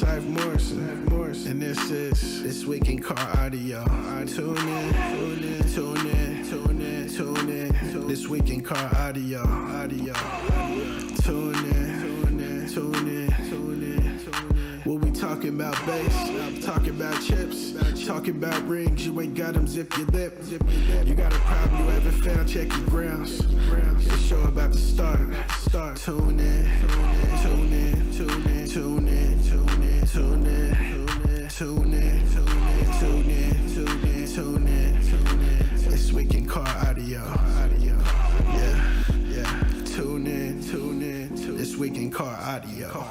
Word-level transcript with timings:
Morrison. 0.00 1.04
Morrison. 1.06 1.52
And 1.52 1.62
this 1.62 1.90
is 1.90 2.42
This 2.42 2.64
Week 2.64 2.88
in 2.88 3.00
Car 3.00 3.18
Audio. 3.38 3.84
Tune 4.26 4.56
in, 4.56 4.92
tune 4.94 5.44
in, 5.44 5.72
tune 5.72 6.06
in, 6.10 6.44
tune 6.44 6.80
in, 6.80 7.08
tune 7.08 7.48
in. 7.50 8.08
This 8.08 8.26
Week 8.26 8.48
in 8.48 8.62
Car 8.62 8.90
Audio. 8.96 9.40
Audio. 9.40 10.14
Tune 11.22 11.54
in, 11.54 12.00
tune 12.00 12.40
in, 12.40 12.68
tune 12.68 13.08
in, 13.08 13.30
tune 13.50 13.82
in. 13.82 14.82
We'll 14.86 14.98
be 14.98 15.10
talking 15.12 15.50
about 15.50 15.74
bass, 15.86 16.64
talking 16.64 16.90
about 16.90 17.22
chips, 17.22 17.72
talking 18.06 18.36
about 18.36 18.66
rings. 18.66 19.06
You 19.06 19.20
ain't 19.20 19.34
got 19.34 19.54
them, 19.54 19.66
zip 19.68 19.96
your 19.96 20.06
lip. 20.06 20.42
You 21.04 21.14
got 21.14 21.32
a 21.34 21.38
problem 21.40 21.84
you 21.84 21.90
haven't 21.90 22.22
found, 22.22 22.48
check 22.48 22.68
your 22.72 22.86
grounds. 22.86 23.38
The 23.38 24.18
show 24.18 24.40
about 24.42 24.72
to 24.72 24.78
start. 24.78 25.20
Start. 25.60 25.96
Tune 25.98 26.40
in, 26.40 26.70
tune 27.42 27.72
in, 27.72 28.12
tune 28.12 28.44
in, 28.48 28.68
tune 28.68 29.08
in, 29.08 29.42
tune 29.44 29.81
in, 29.81 29.81
tune 30.12 30.46
in, 30.46 30.74
tune 30.76 31.30
in, 31.30 31.48
tune 31.48 31.94
in, 31.94 32.28
tune 32.28 33.30
in, 33.30 33.74
tune 33.74 34.04
in, 34.04 34.26
tune 34.28 34.68
in, 34.68 35.06
tune 35.06 35.40
in. 35.40 35.90
This 35.90 36.12
week 36.12 36.34
in 36.34 36.46
car 36.46 36.68
audio. 36.86 37.20
Audio. 37.20 37.98
Yeah, 38.52 39.04
yeah. 39.26 39.62
Tune 39.86 40.26
in, 40.26 40.62
tune 40.62 41.00
in, 41.00 41.34
tune 41.34 41.52
in. 41.52 41.56
This 41.56 41.76
week 41.76 41.94
in 41.94 42.10
car 42.10 42.36
audio. 42.42 43.06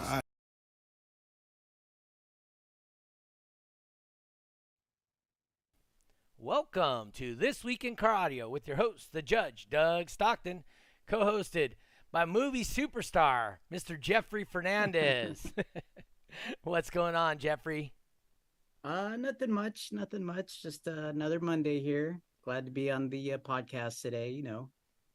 Welcome 6.38 7.10
to 7.14 7.34
This 7.34 7.64
Week 7.64 7.84
in 7.84 7.96
Car 7.96 8.14
Audio 8.14 8.48
with 8.48 8.68
your 8.68 8.78
host, 8.78 9.12
the 9.12 9.24
judge, 9.24 9.68
Doug 9.72 10.12
Stockton, 10.12 10.64
co 11.08 11.22
hosted 11.22 11.72
by 12.12 12.26
movie 12.26 12.64
superstar, 12.64 13.56
Mr. 13.74 14.00
Jeffrey 14.00 14.44
Fernandez. 14.44 15.52
What's 16.64 16.90
going 16.90 17.16
on, 17.16 17.38
Jeffrey? 17.38 17.94
Uh, 18.84 19.16
nothing 19.18 19.52
much, 19.52 19.90
nothing 19.92 20.24
much. 20.24 20.62
Just 20.62 20.88
uh, 20.88 20.92
another 20.92 21.40
Monday 21.40 21.80
here. 21.80 22.22
Glad 22.44 22.66
to 22.66 22.72
be 22.72 22.90
on 22.90 23.10
the 23.10 23.34
uh, 23.34 23.38
podcast 23.38 24.02
today. 24.02 24.30
You 24.30 24.44
know. 24.44 24.70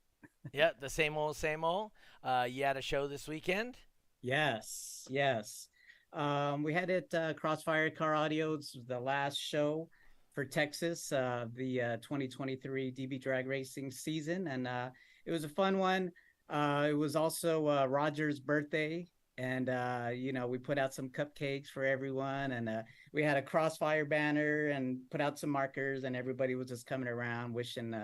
yeah, 0.52 0.70
the 0.80 0.90
same 0.90 1.16
old, 1.16 1.36
same 1.36 1.64
old. 1.64 1.92
Uh, 2.22 2.46
you 2.48 2.64
had 2.64 2.76
a 2.76 2.82
show 2.82 3.06
this 3.06 3.28
weekend. 3.28 3.76
Yes, 4.22 5.06
yes. 5.10 5.68
Um, 6.12 6.62
we 6.62 6.72
had 6.72 6.90
it 6.90 7.12
uh, 7.14 7.34
Crossfire 7.34 7.90
Car 7.90 8.14
Audio. 8.14 8.54
It's 8.54 8.76
the 8.86 8.98
last 8.98 9.36
show 9.36 9.88
for 10.32 10.44
Texas, 10.44 11.12
uh, 11.12 11.46
the 11.54 11.80
uh, 11.80 11.96
2023 11.96 12.92
DB 12.92 13.20
Drag 13.20 13.46
Racing 13.46 13.90
season, 13.90 14.48
and 14.48 14.66
uh, 14.68 14.90
it 15.24 15.32
was 15.32 15.44
a 15.44 15.48
fun 15.48 15.78
one. 15.78 16.12
Uh, 16.48 16.86
it 16.90 16.92
was 16.92 17.16
also 17.16 17.68
uh, 17.68 17.86
Roger's 17.86 18.38
birthday, 18.38 19.06
and 19.38 19.68
uh, 19.68 20.08
you 20.12 20.32
know 20.32 20.46
we 20.46 20.58
put 20.58 20.78
out 20.78 20.94
some 20.94 21.08
cupcakes 21.08 21.68
for 21.68 21.84
everyone, 21.84 22.52
and 22.52 22.84
we 23.12 23.22
had 23.22 23.36
a 23.36 23.42
Crossfire 23.42 24.04
banner 24.04 24.68
and 24.68 24.98
put 25.10 25.20
out 25.20 25.38
some 25.38 25.50
markers, 25.50 26.04
and 26.04 26.16
everybody 26.16 26.54
was 26.54 26.68
just 26.68 26.86
coming 26.86 27.08
around 27.08 27.52
wishing. 27.54 27.94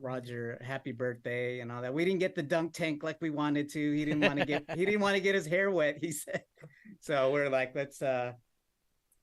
Roger, 0.00 0.60
happy 0.64 0.92
birthday 0.92 1.58
and 1.58 1.72
all 1.72 1.82
that. 1.82 1.92
We 1.92 2.04
didn't 2.04 2.20
get 2.20 2.36
the 2.36 2.42
dunk 2.42 2.72
tank 2.72 3.02
like 3.02 3.20
we 3.20 3.30
wanted 3.30 3.68
to. 3.70 3.92
He 3.92 4.04
didn't 4.04 4.20
want 4.20 4.38
to 4.38 4.46
get 4.46 4.64
he 4.76 4.84
didn't 4.84 5.00
want 5.00 5.16
to 5.16 5.20
get 5.20 5.34
his 5.34 5.46
hair 5.46 5.70
wet. 5.72 5.98
He 6.00 6.12
said, 6.12 6.44
so 7.00 7.32
we're 7.32 7.50
like, 7.50 7.74
let's 7.74 8.00
uh 8.00 8.32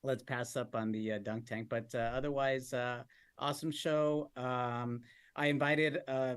let's 0.06 0.24
pass 0.24 0.56
up 0.56 0.76
on 0.76 0.92
the 0.92 1.14
uh, 1.14 1.18
dunk 1.20 1.46
tank. 1.48 1.68
But 1.70 1.94
uh, 1.94 2.12
otherwise, 2.14 2.74
uh, 2.74 3.04
awesome 3.38 3.72
show. 3.72 4.30
Um, 4.38 5.02
I 5.36 5.48
invited 5.48 6.00
uh, 6.08 6.36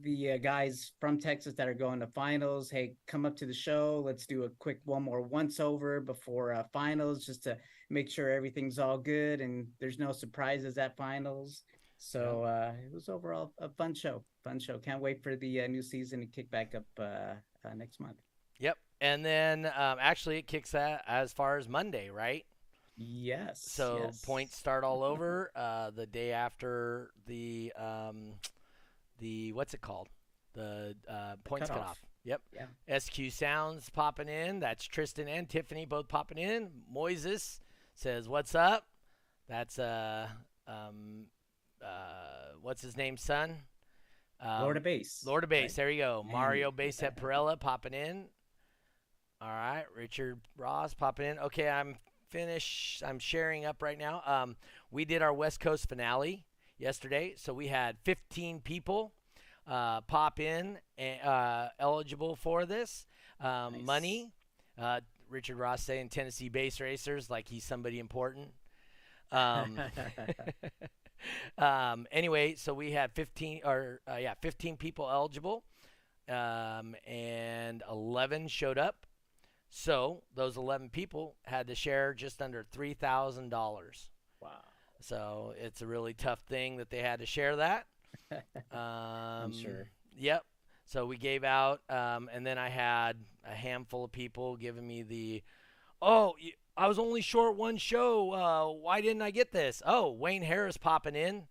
the 0.00 0.32
uh, 0.32 0.36
guys 0.38 0.92
from 1.00 1.18
Texas 1.18 1.54
that 1.54 1.68
are 1.68 1.74
going 1.74 2.00
to 2.00 2.06
finals. 2.08 2.70
Hey, 2.70 2.94
come 3.06 3.26
up 3.26 3.36
to 3.36 3.46
the 3.46 3.54
show. 3.54 4.02
Let's 4.04 4.26
do 4.26 4.44
a 4.44 4.50
quick 4.58 4.80
one 4.84 5.02
more 5.02 5.22
once 5.22 5.60
over 5.60 6.00
before 6.00 6.52
uh, 6.52 6.64
finals, 6.72 7.24
just 7.24 7.42
to 7.44 7.56
make 7.90 8.10
sure 8.10 8.30
everything's 8.30 8.78
all 8.78 8.98
good 8.98 9.40
and 9.40 9.66
there's 9.80 9.98
no 9.98 10.12
surprises 10.12 10.78
at 10.78 10.96
finals. 10.96 11.62
So 11.98 12.44
it 12.82 12.92
was 12.92 13.08
overall 13.08 13.52
a 13.58 13.68
fun 13.68 13.94
show. 13.94 14.24
Fun 14.42 14.58
show. 14.58 14.78
Can't 14.78 15.00
wait 15.00 15.22
for 15.22 15.36
the 15.36 15.68
new 15.68 15.82
season 15.82 16.20
to 16.20 16.26
kick 16.26 16.50
back 16.50 16.74
up 16.74 16.84
next 17.76 18.00
month. 18.00 18.16
Yep. 18.58 18.78
And 19.00 19.24
then 19.24 19.66
um, 19.66 19.98
actually, 20.00 20.38
it 20.38 20.46
kicks 20.46 20.70
that 20.70 21.04
as 21.06 21.32
far 21.32 21.58
as 21.58 21.68
Monday, 21.68 22.08
right? 22.08 22.44
Yes. 22.96 23.60
So 23.60 23.98
yes. 24.04 24.24
points 24.24 24.56
start 24.56 24.84
all 24.84 25.02
over 25.02 25.50
uh, 25.56 25.90
the 25.90 26.06
day 26.06 26.32
after 26.32 27.10
the 27.26 27.72
um, 27.76 28.34
the 29.20 29.52
what's 29.52 29.74
it 29.74 29.80
called? 29.80 30.08
The 30.54 30.94
uh, 31.08 31.36
points 31.44 31.68
cut, 31.68 31.76
cut 31.76 31.82
off. 31.82 31.90
off. 31.90 32.00
Yep. 32.24 32.40
Yeah. 32.54 32.98
SQ 32.98 33.30
Sounds 33.30 33.90
popping 33.90 34.28
in. 34.28 34.60
That's 34.60 34.84
Tristan 34.84 35.28
and 35.28 35.48
Tiffany 35.48 35.86
both 35.86 36.08
popping 36.08 36.38
in. 36.38 36.70
Moises 36.94 37.60
says, 37.94 38.28
"What's 38.28 38.54
up?" 38.54 38.86
That's 39.48 39.78
uh 39.78 40.28
um 40.66 41.26
uh 41.84 42.54
what's 42.60 42.82
his 42.82 42.96
name, 42.96 43.16
son? 43.16 43.56
Um, 44.40 44.62
Lord 44.62 44.76
of 44.76 44.82
Bass. 44.82 45.24
Lord 45.26 45.44
of 45.44 45.50
Bass. 45.50 45.62
Right. 45.62 45.76
There 45.76 45.90
you 45.90 46.02
go. 46.02 46.24
Mario 46.28 46.70
Basshead 46.70 47.16
Perella 47.16 47.58
popping 47.58 47.94
in. 47.94 48.26
All 49.40 49.48
right, 49.48 49.84
Richard 49.96 50.40
Ross 50.56 50.94
popping 50.94 51.26
in. 51.26 51.38
Okay, 51.38 51.68
I'm 51.68 51.96
finish. 52.28 53.02
I'm 53.04 53.18
sharing 53.18 53.64
up 53.64 53.82
right 53.82 53.98
now. 53.98 54.22
Um, 54.24 54.56
we 54.90 55.04
did 55.04 55.22
our 55.22 55.32
West 55.32 55.58
Coast 55.60 55.88
finale 55.88 56.44
yesterday, 56.82 57.34
so 57.36 57.54
we 57.54 57.68
had 57.68 57.96
15 58.04 58.60
people 58.60 59.12
uh, 59.66 60.00
pop 60.02 60.40
in 60.40 60.78
uh, 61.24 61.68
eligible 61.78 62.36
for 62.36 62.66
this. 62.66 63.06
Um, 63.40 63.74
nice. 63.74 63.82
Money. 63.82 64.32
Uh, 64.78 65.00
Richard 65.30 65.56
Ross 65.56 65.82
saying 65.82 66.10
Tennessee 66.10 66.48
bass 66.48 66.80
racers 66.80 67.30
like 67.30 67.48
he's 67.48 67.64
somebody 67.64 67.98
important. 67.98 68.48
Um, 69.30 69.78
um, 71.58 72.06
anyway, 72.12 72.54
so 72.56 72.74
we 72.74 72.92
had 72.92 73.12
15 73.12 73.60
or 73.64 74.00
uh, 74.10 74.16
yeah, 74.16 74.34
15 74.42 74.76
people 74.76 75.08
eligible, 75.10 75.64
um, 76.28 76.94
and 77.06 77.82
11 77.90 78.48
showed 78.48 78.78
up. 78.78 79.06
So 79.70 80.22
those 80.34 80.58
11 80.58 80.90
people 80.90 81.36
had 81.44 81.68
to 81.68 81.74
share 81.74 82.12
just 82.12 82.42
under 82.42 82.62
$3,000. 82.62 83.50
Wow. 84.42 84.50
So 85.02 85.54
it's 85.60 85.82
a 85.82 85.86
really 85.86 86.14
tough 86.14 86.40
thing 86.40 86.76
that 86.78 86.90
they 86.90 87.00
had 87.00 87.20
to 87.20 87.26
share 87.26 87.56
that. 87.56 87.86
Um, 88.72 88.78
I'm 88.78 89.52
sure. 89.52 89.90
Yep. 90.16 90.44
So 90.86 91.04
we 91.04 91.18
gave 91.18 91.44
out, 91.44 91.80
um, 91.90 92.30
and 92.32 92.46
then 92.46 92.56
I 92.56 92.70
had 92.70 93.16
a 93.44 93.54
handful 93.54 94.04
of 94.04 94.12
people 94.12 94.56
giving 94.56 94.86
me 94.86 95.02
the, 95.02 95.42
oh, 96.00 96.34
I 96.76 96.88
was 96.88 96.98
only 96.98 97.20
short 97.20 97.56
one 97.56 97.76
show. 97.76 98.32
Uh, 98.32 98.72
why 98.72 99.00
didn't 99.00 99.22
I 99.22 99.30
get 99.30 99.52
this? 99.52 99.82
Oh, 99.84 100.10
Wayne 100.12 100.42
Harris 100.42 100.78
popping 100.78 101.14
in, 101.14 101.44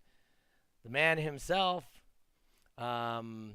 the 0.84 0.90
man 0.90 1.18
himself. 1.18 1.84
Um, 2.78 3.54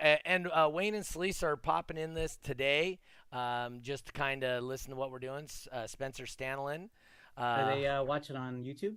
and 0.00 0.48
uh, 0.48 0.70
Wayne 0.72 0.94
and 0.94 1.04
Celise 1.04 1.42
are 1.42 1.56
popping 1.56 1.96
in 1.96 2.14
this 2.14 2.38
today 2.42 3.00
um, 3.32 3.80
just 3.82 4.06
to 4.06 4.12
kind 4.12 4.44
of 4.44 4.62
listen 4.64 4.90
to 4.90 4.96
what 4.96 5.10
we're 5.10 5.18
doing. 5.18 5.48
Uh, 5.72 5.86
Spencer 5.86 6.24
Stanlin. 6.24 6.88
Uh, 7.36 7.40
are 7.40 7.74
they 7.74 7.86
uh, 7.86 8.02
watching 8.02 8.36
on 8.36 8.64
YouTube? 8.64 8.96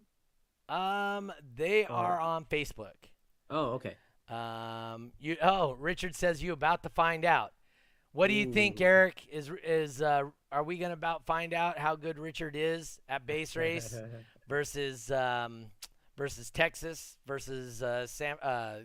Um, 0.72 1.34
they 1.56 1.86
or... 1.86 1.92
are 1.92 2.20
on 2.20 2.46
Facebook. 2.46 2.94
Oh, 3.50 3.80
okay. 3.80 3.96
Um, 4.30 5.12
you. 5.20 5.36
Oh, 5.42 5.74
Richard 5.74 6.16
says 6.16 6.42
you 6.42 6.54
about 6.54 6.84
to 6.84 6.90
find 6.90 7.26
out. 7.26 7.52
What 8.14 8.28
do 8.28 8.34
you 8.34 8.48
Ooh. 8.48 8.54
think, 8.54 8.80
Eric? 8.80 9.28
Is 9.32 9.52
is 9.66 10.02
uh, 10.02 10.24
are 10.52 10.64
we 10.64 10.78
gonna 10.78 10.94
about 10.94 11.26
find 11.26 11.54
out 11.54 11.78
how 11.78 11.96
good 11.96 12.18
Richard 12.18 12.56
is 12.56 13.00
at 13.10 13.26
bass 13.26 13.56
race 13.56 13.98
versus 14.48 15.12
um, 15.12 15.66
versus 16.18 16.50
Texas 16.50 17.18
versus 17.28 17.84
uh, 17.84 18.08
Sam 18.08 18.38
uh, 18.42 18.76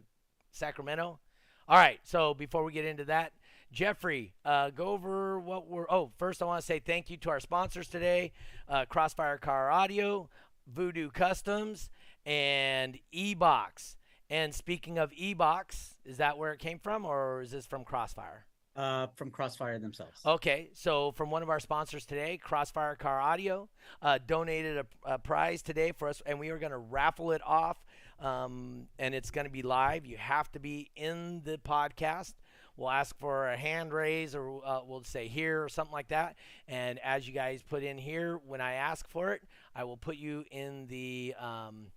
Sacramento? 0.50 1.20
All 1.68 1.76
right. 1.76 2.00
So 2.02 2.34
before 2.34 2.64
we 2.64 2.72
get 2.72 2.84
into 2.84 3.04
that, 3.04 3.32
Jeffrey, 3.72 4.32
uh, 4.44 4.70
go 4.70 4.88
over 4.88 5.38
what 5.38 5.68
we're. 5.68 5.86
Oh, 5.90 6.10
first, 6.18 6.42
I 6.42 6.46
want 6.46 6.60
to 6.60 6.66
say 6.66 6.78
thank 6.78 7.10
you 7.10 7.16
to 7.18 7.30
our 7.30 7.40
sponsors 7.40 7.88
today 7.88 8.32
uh, 8.68 8.84
Crossfire 8.86 9.38
Car 9.38 9.70
Audio, 9.70 10.28
Voodoo 10.66 11.10
Customs, 11.10 11.90
and 12.24 12.98
eBox. 13.14 13.96
And 14.28 14.54
speaking 14.54 14.98
of 14.98 15.12
eBox, 15.12 15.94
is 16.04 16.16
that 16.18 16.36
where 16.36 16.52
it 16.52 16.58
came 16.58 16.78
from, 16.78 17.04
or 17.04 17.42
is 17.42 17.50
this 17.50 17.66
from 17.66 17.84
Crossfire? 17.84 18.46
Uh, 18.74 19.06
from 19.14 19.30
Crossfire 19.30 19.78
themselves. 19.78 20.20
Okay, 20.26 20.68
so 20.74 21.12
from 21.12 21.30
one 21.30 21.42
of 21.42 21.48
our 21.48 21.60
sponsors 21.60 22.04
today, 22.04 22.36
Crossfire 22.36 22.94
Car 22.94 23.20
Audio, 23.20 23.68
uh, 24.02 24.18
donated 24.26 24.76
a, 24.76 25.14
a, 25.14 25.18
prize 25.18 25.62
today 25.62 25.92
for 25.92 26.08
us, 26.08 26.20
and 26.26 26.38
we 26.38 26.50
are 26.50 26.58
going 26.58 26.72
to 26.72 26.78
raffle 26.78 27.30
it 27.30 27.40
off, 27.46 27.82
um, 28.20 28.88
and 28.98 29.14
it's 29.14 29.30
going 29.30 29.46
to 29.46 29.50
be 29.50 29.62
live. 29.62 30.04
You 30.04 30.18
have 30.18 30.52
to 30.52 30.60
be 30.60 30.90
in 30.94 31.40
the 31.44 31.56
podcast 31.56 32.34
We'll 32.76 32.90
ask 32.90 33.18
for 33.18 33.48
a 33.48 33.56
hand 33.56 33.92
raise 33.92 34.34
or 34.34 34.60
uh, 34.64 34.80
we'll 34.86 35.02
say 35.02 35.28
here 35.28 35.64
or 35.64 35.68
something 35.68 35.92
like 35.92 36.08
that. 36.08 36.36
And 36.68 36.98
as 36.98 37.26
you 37.26 37.32
guys 37.32 37.62
put 37.62 37.82
in 37.82 37.96
here, 37.96 38.38
when 38.46 38.60
I 38.60 38.74
ask 38.74 39.08
for 39.08 39.32
it, 39.32 39.42
I 39.76 39.84
will 39.84 39.98
put 39.98 40.16
you 40.16 40.44
in 40.50 40.86
the 40.86 41.34
um, 41.38 41.88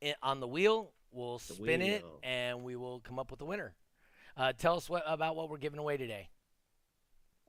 in, 0.00 0.14
on 0.22 0.38
the 0.38 0.46
wheel. 0.46 0.92
We'll 1.10 1.38
the 1.38 1.54
spin 1.54 1.80
wheel. 1.80 1.88
it 1.88 2.04
and 2.22 2.62
we 2.62 2.76
will 2.76 3.00
come 3.00 3.18
up 3.18 3.30
with 3.30 3.40
a 3.40 3.44
winner. 3.44 3.74
Uh, 4.36 4.52
tell 4.52 4.76
us 4.76 4.88
what 4.88 5.02
about 5.06 5.34
what 5.34 5.50
we're 5.50 5.58
giving 5.58 5.80
away 5.80 5.96
today. 5.96 6.28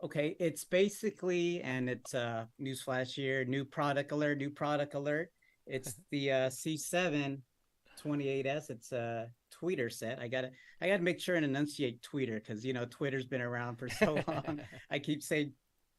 Okay, 0.01 0.35
it's 0.39 0.63
basically, 0.63 1.61
and 1.61 1.89
it's 1.89 2.13
uh 2.15 2.45
newsflash 2.59 3.13
here, 3.13 3.45
new 3.45 3.63
product 3.63 4.11
alert, 4.11 4.39
new 4.39 4.49
product 4.49 4.95
alert. 4.95 5.31
It's 5.67 5.93
the 6.11 6.31
uh 6.31 6.49
C7 6.49 7.41
28S. 8.03 8.69
It's 8.71 8.91
a 8.91 9.29
tweeter 9.61 9.91
set. 9.91 10.19
I 10.19 10.27
gotta 10.27 10.51
I 10.81 10.87
gotta 10.87 11.03
make 11.03 11.19
sure 11.19 11.35
and 11.35 11.45
enunciate 11.45 12.01
tweeter 12.01 12.35
because 12.35 12.65
you 12.65 12.73
know 12.73 12.85
Twitter's 12.85 13.25
been 13.25 13.41
around 13.41 13.75
for 13.75 13.89
so 13.89 14.23
long. 14.27 14.61
I 14.89 14.97
keep 14.97 15.21
saying 15.21 15.53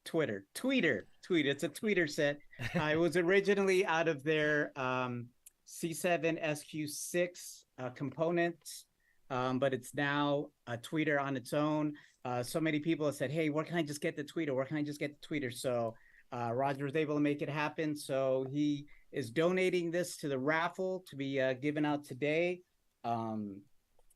Twitter, 0.05 0.45
tweeter, 0.55 1.03
tweet. 1.23 1.45
It's 1.45 1.63
a 1.63 1.69
tweeter 1.69 2.09
set. 2.09 2.39
I 2.75 2.95
was 2.95 3.17
originally 3.17 3.85
out 3.85 4.07
of 4.07 4.23
their 4.23 4.71
um, 4.75 5.27
C7 5.67 6.43
SQ6 6.43 7.63
uh, 7.79 7.89
components, 7.89 8.85
um, 9.29 9.59
but 9.59 9.73
it's 9.73 9.93
now 9.95 10.47
a 10.67 10.77
tweeter 10.77 11.21
on 11.21 11.37
its 11.37 11.53
own. 11.53 11.93
Uh, 12.23 12.43
so 12.43 12.59
many 12.59 12.79
people 12.79 13.05
have 13.05 13.15
said, 13.15 13.31
"Hey, 13.31 13.49
where 13.49 13.63
can 13.63 13.77
I 13.77 13.83
just 13.83 14.01
get 14.01 14.15
the 14.15 14.23
tweeter? 14.23 14.53
Where 14.53 14.65
can 14.65 14.77
I 14.77 14.83
just 14.83 14.99
get 14.99 15.19
the 15.19 15.27
tweeter?" 15.27 15.53
So 15.53 15.95
uh, 16.31 16.51
Roger 16.53 16.85
was 16.85 16.95
able 16.95 17.15
to 17.15 17.21
make 17.21 17.41
it 17.41 17.49
happen. 17.49 17.95
So 17.95 18.45
he 18.51 18.85
is 19.11 19.29
donating 19.29 19.91
this 19.91 20.17
to 20.17 20.27
the 20.27 20.37
raffle 20.39 21.03
to 21.09 21.15
be 21.15 21.41
uh, 21.41 21.53
given 21.53 21.85
out 21.85 22.05
today. 22.05 22.61
Um, 23.03 23.61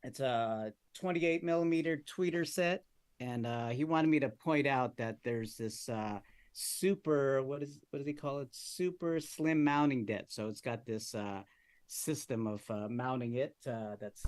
it's 0.03 0.19
a 0.19 0.71
28 0.99 1.43
millimeter 1.43 2.03
tweeter 2.05 2.47
set, 2.47 2.83
and 3.19 3.47
uh, 3.47 3.69
he 3.69 3.83
wanted 3.83 4.07
me 4.07 4.19
to 4.19 4.29
point 4.29 4.67
out 4.67 4.97
that 4.97 5.17
there's 5.23 5.55
this 5.55 5.87
uh, 5.89 6.19
super 6.53 7.41
what 7.41 7.61
is 7.63 7.79
what 7.89 7.99
does 7.99 8.07
he 8.07 8.13
call 8.13 8.39
it? 8.39 8.49
Super 8.51 9.19
slim 9.19 9.63
mounting 9.63 10.05
debt. 10.05 10.25
So 10.29 10.47
it's 10.47 10.61
got 10.61 10.85
this 10.85 11.15
uh, 11.15 11.43
system 11.87 12.47
of 12.47 12.63
uh, 12.69 12.87
mounting 12.89 13.35
it 13.35 13.55
uh, 13.67 13.95
that's 13.99 14.23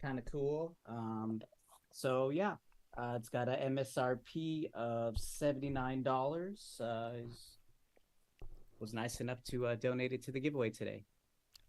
kind 0.00 0.18
of 0.18 0.24
cool. 0.26 0.76
Um, 0.86 1.40
so 1.92 2.30
yeah, 2.30 2.56
uh, 2.96 3.14
it's 3.16 3.28
got 3.28 3.48
a 3.48 3.52
MSRP 3.52 4.72
of 4.74 5.18
seventy 5.18 5.70
nine 5.70 6.02
dollars. 6.02 6.80
Was 8.80 8.92
nice 8.92 9.20
enough 9.20 9.44
to 9.44 9.76
donate 9.76 10.12
it 10.12 10.24
to 10.24 10.32
the 10.32 10.40
giveaway 10.40 10.70
today. 10.70 11.04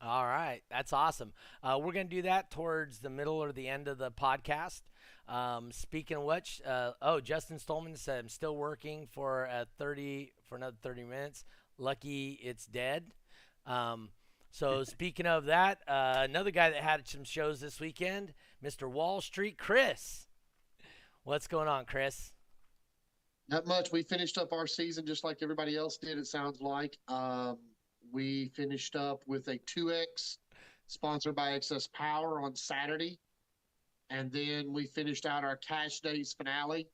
All 0.01 0.25
right, 0.25 0.61
that's 0.69 0.91
awesome. 0.91 1.31
We're 1.63 1.91
gonna 1.91 2.05
do 2.05 2.23
that 2.23 2.49
towards 2.49 2.99
the 2.99 3.11
middle 3.11 3.35
or 3.35 3.51
the 3.51 3.69
end 3.69 3.87
of 3.87 3.99
the 3.99 4.11
podcast. 4.11 4.81
Um, 5.27 5.71
speaking 5.71 6.17
of 6.17 6.23
which, 6.23 6.61
uh, 6.65 6.91
oh, 7.01 7.19
Justin 7.19 7.57
Stolman 7.57 7.97
said 7.97 8.19
I'm 8.19 8.29
still 8.29 8.57
working 8.57 9.07
for 9.11 9.45
a 9.45 9.65
30 9.77 10.33
for 10.47 10.55
another 10.55 10.75
30 10.81 11.03
minutes. 11.03 11.45
Lucky 11.77 12.39
it's 12.43 12.65
dead. 12.65 13.05
Um, 13.65 14.09
so 14.51 14.83
speaking 14.83 15.25
of 15.25 15.45
that, 15.45 15.79
uh, 15.87 16.17
another 16.19 16.51
guy 16.51 16.69
that 16.69 16.83
had 16.83 17.07
some 17.07 17.23
shows 17.23 17.61
this 17.61 17.79
weekend, 17.79 18.33
Mr. 18.63 18.89
Wall 18.89 19.21
Street 19.21 19.57
Chris. 19.57 20.27
What's 21.23 21.47
going 21.47 21.69
on, 21.69 21.85
Chris? 21.85 22.33
Not 23.49 23.65
much. 23.65 23.91
We 23.91 24.03
finished 24.03 24.37
up 24.37 24.51
our 24.51 24.67
season 24.67 25.05
just 25.05 25.23
like 25.23 25.37
everybody 25.41 25.77
else 25.77 25.97
did. 25.97 26.17
It 26.17 26.27
sounds 26.27 26.61
like 26.61 26.97
um, 27.07 27.57
we 28.11 28.49
finished 28.55 28.95
up 28.95 29.21
with 29.25 29.47
a 29.47 29.57
2X 29.59 30.37
sponsored 30.87 31.35
by 31.35 31.51
XS 31.51 31.91
Power 31.93 32.41
on 32.41 32.55
Saturday. 32.55 33.19
And 34.13 34.31
then 34.31 34.71
we 34.71 34.86
finished 34.86 35.25
out 35.25 35.44
our 35.44 35.56
Cash 35.57 36.01
Days 36.01 36.33
finale 36.33 36.88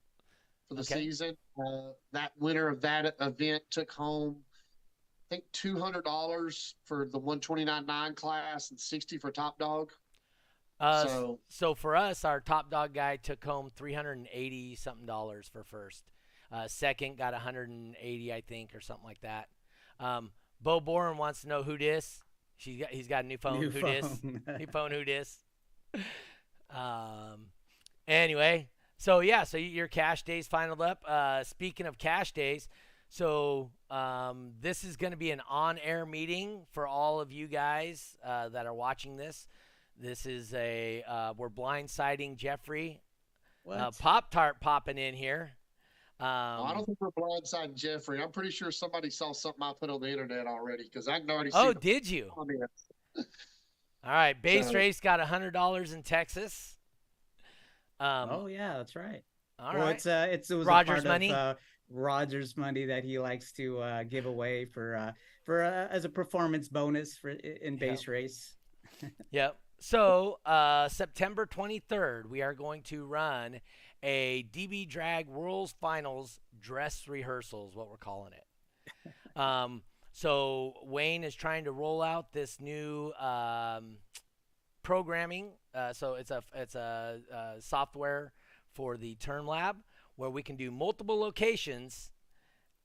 for 0.70 0.76
the 0.76 0.82
Okay. 0.82 0.94
season. 1.04 1.36
Uh, 1.62 1.90
that 2.14 2.32
winner 2.40 2.70
of 2.70 2.80
that 2.80 3.14
event 3.20 3.62
took 3.70 3.92
home, 3.92 4.42
I 5.30 5.36
think, 5.36 5.44
$200 5.52 6.76
for 6.86 7.10
the 7.12 7.20
129.9 7.20 8.16
class 8.16 8.72
and 8.72 8.80
60 8.80 9.18
for 9.18 9.32
Top 9.32 9.60
Dog. 9.60 9.92
Uh, 10.80 11.04
so, 11.04 11.08
So- 11.10 11.40
so 11.50 11.76
for 11.76 11.98
us, 11.98 12.24
our 12.24 12.40
top 12.40 12.72
dog 12.72 12.94
guy 12.94 13.18
took 13.18 13.44
home 13.44 13.70
380 13.76 14.76
something 14.76 15.06
dollars 15.06 15.50
for 15.50 15.66
first. 15.66 16.06
Uh, 16.54 16.70
second 16.70 17.18
got 17.18 17.34
180, 17.34 18.32
I 18.34 18.40
think, 18.40 18.74
or 18.74 18.80
something 18.80 19.06
like 19.06 19.20
that. 19.22 19.50
Um, 20.00 20.32
Bo 20.62 20.80
Boren 20.80 21.18
wants 21.18 21.42
to 21.42 21.50
know 21.50 21.64
who 21.64 21.78
this. 21.78 22.24
She's 22.56 22.80
got, 22.80 22.92
he's 22.92 23.08
got 23.10 23.26
a 23.26 23.28
new 23.28 23.38
phone. 23.38 23.60
New 23.60 23.70
who 23.72 23.82
this? 23.82 24.06
phone. 24.08 24.42
New 24.58 24.68
phone. 24.68 24.92
Who 24.92 25.04
this? 25.04 25.44
Um. 26.70 27.48
Anyway, 28.08 28.70
so 28.98 29.20
yeah, 29.20 29.44
so 29.44 29.58
your 29.58 29.88
cash 29.88 30.24
days 30.24 30.48
final 30.48 30.82
up. 30.82 31.04
Uh, 31.08 31.44
speaking 31.44 31.86
of 31.86 31.98
cash 31.98 32.32
days, 32.32 32.68
so 33.08 33.72
um, 33.90 34.52
this 34.62 34.84
is 34.84 34.98
going 34.98 35.12
to 35.12 35.18
be 35.18 35.32
an 35.32 35.42
on-air 35.50 36.06
meeting 36.06 36.64
for 36.72 36.88
all 36.88 37.20
of 37.20 37.32
you 37.32 37.48
guys 37.48 38.18
uh, 38.26 38.50
that 38.50 38.66
are 38.66 38.74
watching 38.74 39.18
this. 39.18 39.48
This 40.00 40.26
is 40.26 40.54
a 40.54 41.04
uh, 41.08 41.34
we're 41.38 41.50
blindsiding 41.50 42.38
Jeffrey. 42.38 43.02
Uh, 43.70 43.92
Pop 44.00 44.32
Tart 44.32 44.60
popping 44.62 44.98
in 44.98 45.14
here. 45.14 45.52
Um, 46.20 46.28
I 46.28 46.74
don't 46.74 46.86
think 46.86 46.98
we're 47.00 47.12
blindsiding 47.12 47.76
Jeffrey. 47.76 48.22
I'm 48.22 48.32
pretty 48.32 48.52
sure 48.52 48.72
somebody 48.72 49.10
saw 49.10 49.32
something 49.32 49.62
I 49.62 49.72
put 49.80 49.90
on 49.90 50.02
the 50.02 50.10
internet 50.10 50.48
already 50.48 50.84
because 50.84 51.08
I 51.08 51.20
can 51.20 51.30
already 51.30 51.52
see 51.52 51.58
oh, 51.58 51.74
did 51.74 52.10
you? 52.10 52.32
All 54.04 54.12
right, 54.12 54.40
bass 54.40 54.68
So- 54.68 54.74
race 54.74 55.00
got 55.00 55.20
hundred 55.20 55.52
dollars 55.52 55.94
in 55.94 56.04
Texas. 56.04 56.78
Um, 58.00 58.30
oh 58.32 58.46
yeah, 58.48 58.78
that's 58.78 58.96
right. 58.96 59.24
all 59.60 59.74
well, 59.74 59.84
right. 59.84 59.96
it's 59.96 60.06
uh, 60.06 60.28
it's 60.30 60.50
it 60.50 60.56
was 60.56 60.66
Rogers 60.66 61.04
money? 61.04 61.32
Of, 61.32 61.36
uh, 61.36 61.56
Rogers 61.90 62.56
money 62.56 62.86
that 62.86 63.04
he 63.04 63.20
likes 63.20 63.52
to 63.54 63.80
uh, 63.82 64.04
give 64.04 64.26
away 64.26 64.66
for 64.66 64.96
uh, 64.96 65.12
for 65.44 65.64
uh, 65.64 65.88
as 65.90 66.06
a 66.06 66.10
performance 66.10 66.70
bonus 66.70 67.18
for 67.18 67.30
in 67.32 67.76
bass 67.78 68.08
race. 68.08 68.56
Yep. 69.32 69.58
So 69.80 70.40
uh, 70.46 70.90
September 70.90 71.46
23rd, 71.46 72.26
we 72.26 72.42
are 72.42 72.54
going 72.54 72.82
to 72.84 73.06
run 73.06 73.62
a 74.04 74.44
DB 74.52 74.88
Drag 74.88 75.30
Worlds 75.30 75.74
Finals 75.80 76.42
dress 76.60 77.08
rehearsal, 77.08 77.70
is 77.70 77.76
what 77.76 77.90
we're 77.90 77.96
calling 77.96 78.34
it. 78.34 79.14
um, 79.40 79.82
so 80.20 80.74
Wayne 80.84 81.24
is 81.24 81.34
trying 81.34 81.64
to 81.64 81.72
roll 81.72 82.02
out 82.02 82.34
this 82.34 82.60
new 82.60 83.14
um, 83.14 84.00
programming. 84.84 85.52
Uh, 85.74 85.94
so 85.94 86.16
it's 86.16 86.30
a 86.30 86.44
it's 86.54 86.76
a, 86.76 87.20
uh 87.34 87.60
software 87.62 88.34
for 88.74 88.98
the 88.98 89.16
Term 89.16 89.48
Lab 89.48 89.78
where 90.18 90.30
we 90.30 90.44
can 90.44 90.58
do 90.58 90.72
multiple 90.72 91.18
locations 91.18 92.12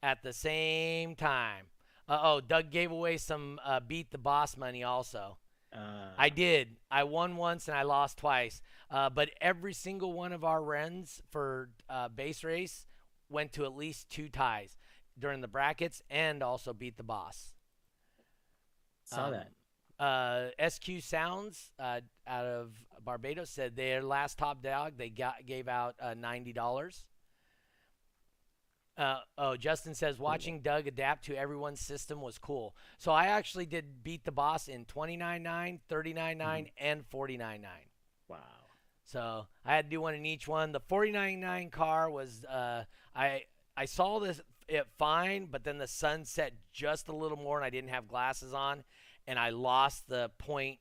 at 0.01 0.23
the 0.23 0.33
same 0.33 1.17
time. 1.17 1.65
Uh 2.09 2.21
oh, 2.23 2.41
Doug 2.41 2.71
gave 2.71 2.93
away 2.93 3.17
some 3.17 3.59
uh, 3.65 3.81
beat 3.81 4.13
the 4.13 4.19
boss 4.19 4.57
money 4.57 4.85
also. 4.85 5.39
Uh, 5.75 6.11
I 6.17 6.29
did. 6.29 6.77
I 6.89 7.03
won 7.03 7.37
once 7.37 7.67
and 7.67 7.77
I 7.77 7.83
lost 7.83 8.17
twice. 8.17 8.63
Uh, 8.93 9.11
but 9.11 9.31
every 9.41 9.73
single 9.73 10.13
one 10.13 10.33
of 10.33 10.45
our 10.45 10.63
runs 10.63 11.21
for 11.33 11.71
uh, 11.91 12.09
bass 12.11 12.45
race 12.45 12.87
went 13.29 13.53
to 13.55 13.65
at 13.65 13.75
least 13.75 14.09
two 14.09 14.29
ties 14.29 14.77
during 15.19 15.41
the 15.41 15.49
brackets 15.49 16.03
and 16.11 16.43
also 16.43 16.73
beat 16.73 16.97
the 16.97 17.03
boss. 17.03 17.55
saw 19.05 19.27
Um, 19.27 19.33
that. 19.33 19.51
Uh, 19.99 20.69
SQ 20.69 21.01
Sounds 21.01 21.71
uh, 21.79 22.01
out 22.27 22.47
of 22.47 22.73
Barbados 23.05 23.51
said 23.51 23.77
their 23.77 24.03
last 24.03 24.39
top 24.39 24.63
dog 24.63 24.95
they 24.97 25.09
got 25.09 25.47
gave 25.47 25.69
out 25.69 25.95
uh, 26.01 26.15
ninety 26.15 26.53
dollars. 26.53 27.07
Uh, 28.97 29.19
oh, 29.39 29.57
Justin 29.57 29.95
says 29.95 30.19
watching 30.19 30.61
Doug 30.61 30.87
adapt 30.87 31.25
to 31.25 31.37
everyone's 31.37 31.81
system 31.81 32.21
was 32.21 32.39
cool. 32.39 32.77
So 32.99 33.11
I 33.11 33.27
actually 33.27 33.67
did 33.67 34.05
beat 34.05 34.25
the 34.25 34.31
boss 34.31 34.69
in 34.69 34.85
29.9, 34.85 35.81
39.9, 35.91 36.71
and 36.79 37.03
49.9. 37.11 37.65
Wow. 38.29 38.39
So 39.05 39.47
I 39.65 39.75
had 39.75 39.87
to 39.87 39.91
do 39.91 40.01
one 40.01 40.15
in 40.15 40.25
each 40.25 40.47
one. 40.47 40.71
The 40.71 40.81
49.9 40.81 41.73
car 41.73 42.09
was 42.09 42.45
uh, 42.45 42.85
I 43.15 43.43
I 43.77 43.87
saw 43.87 44.21
this 44.21 44.41
it 44.69 44.87
fine, 44.99 45.47
but 45.51 45.65
then 45.65 45.79
the 45.79 45.87
sun 45.87 46.25
set 46.25 46.53
just 46.73 47.09
a 47.09 47.15
little 47.15 47.37
more, 47.37 47.57
and 47.57 47.65
I 47.65 47.71
didn't 47.71 47.91
have 47.91 48.09
glasses 48.09 48.53
on, 48.53 48.85
and 49.27 49.39
I 49.39 49.51
lost 49.51 50.09
the 50.09 50.31
point, 50.39 50.79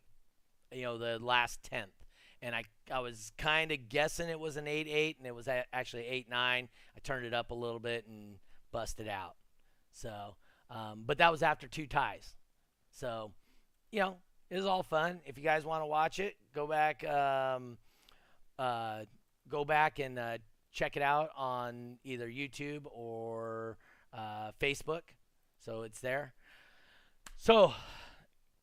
you 0.72 0.84
know, 0.84 0.98
the 0.98 1.20
last 1.20 1.64
tenth. 1.64 1.92
And 2.42 2.54
I 2.54 2.64
I 2.92 3.00
was 3.00 3.32
kind 3.38 3.72
of 3.72 3.88
guessing 3.88 4.28
it 4.28 4.40
was 4.40 4.58
an 4.58 4.68
8 4.68 4.88
8, 4.90 5.18
and 5.18 5.28
it 5.28 5.36
was 5.36 5.48
actually 5.72 6.06
8 6.06 6.30
9. 6.30 6.70
I 6.96 7.00
turned 7.00 7.26
it 7.26 7.34
up 7.34 7.52
a 7.52 7.56
little 7.56 7.80
bit 7.80 8.06
and 8.08 8.36
busted 8.72 9.08
out. 9.08 9.36
So, 9.94 10.36
um, 10.70 11.04
but 11.06 11.20
that 11.20 11.32
was 11.32 11.42
after 11.42 11.68
two 11.68 11.88
ties. 11.88 12.36
So, 12.92 13.32
you 13.92 14.02
know, 14.02 14.18
it 14.50 14.56
was 14.56 14.66
all 14.66 14.84
fun. 14.84 15.22
If 15.26 15.38
you 15.38 15.44
guys 15.44 15.64
want 15.64 15.84
to 15.84 15.88
watch 15.88 16.20
it, 16.20 16.36
go 16.54 16.68
back. 16.68 17.08
Um, 17.08 17.78
uh, 18.60 19.06
go 19.50 19.66
back 19.66 20.00
and 20.00 20.20
uh, 20.20 20.38
check 20.74 20.98
it 20.98 21.04
out 21.04 21.30
on 21.38 21.98
either 22.04 22.28
YouTube 22.28 22.82
or 22.86 23.78
uh, 24.12 24.52
Facebook. 24.60 25.02
So 25.64 25.84
it's 25.84 26.00
there. 26.00 26.34
So, 27.38 27.74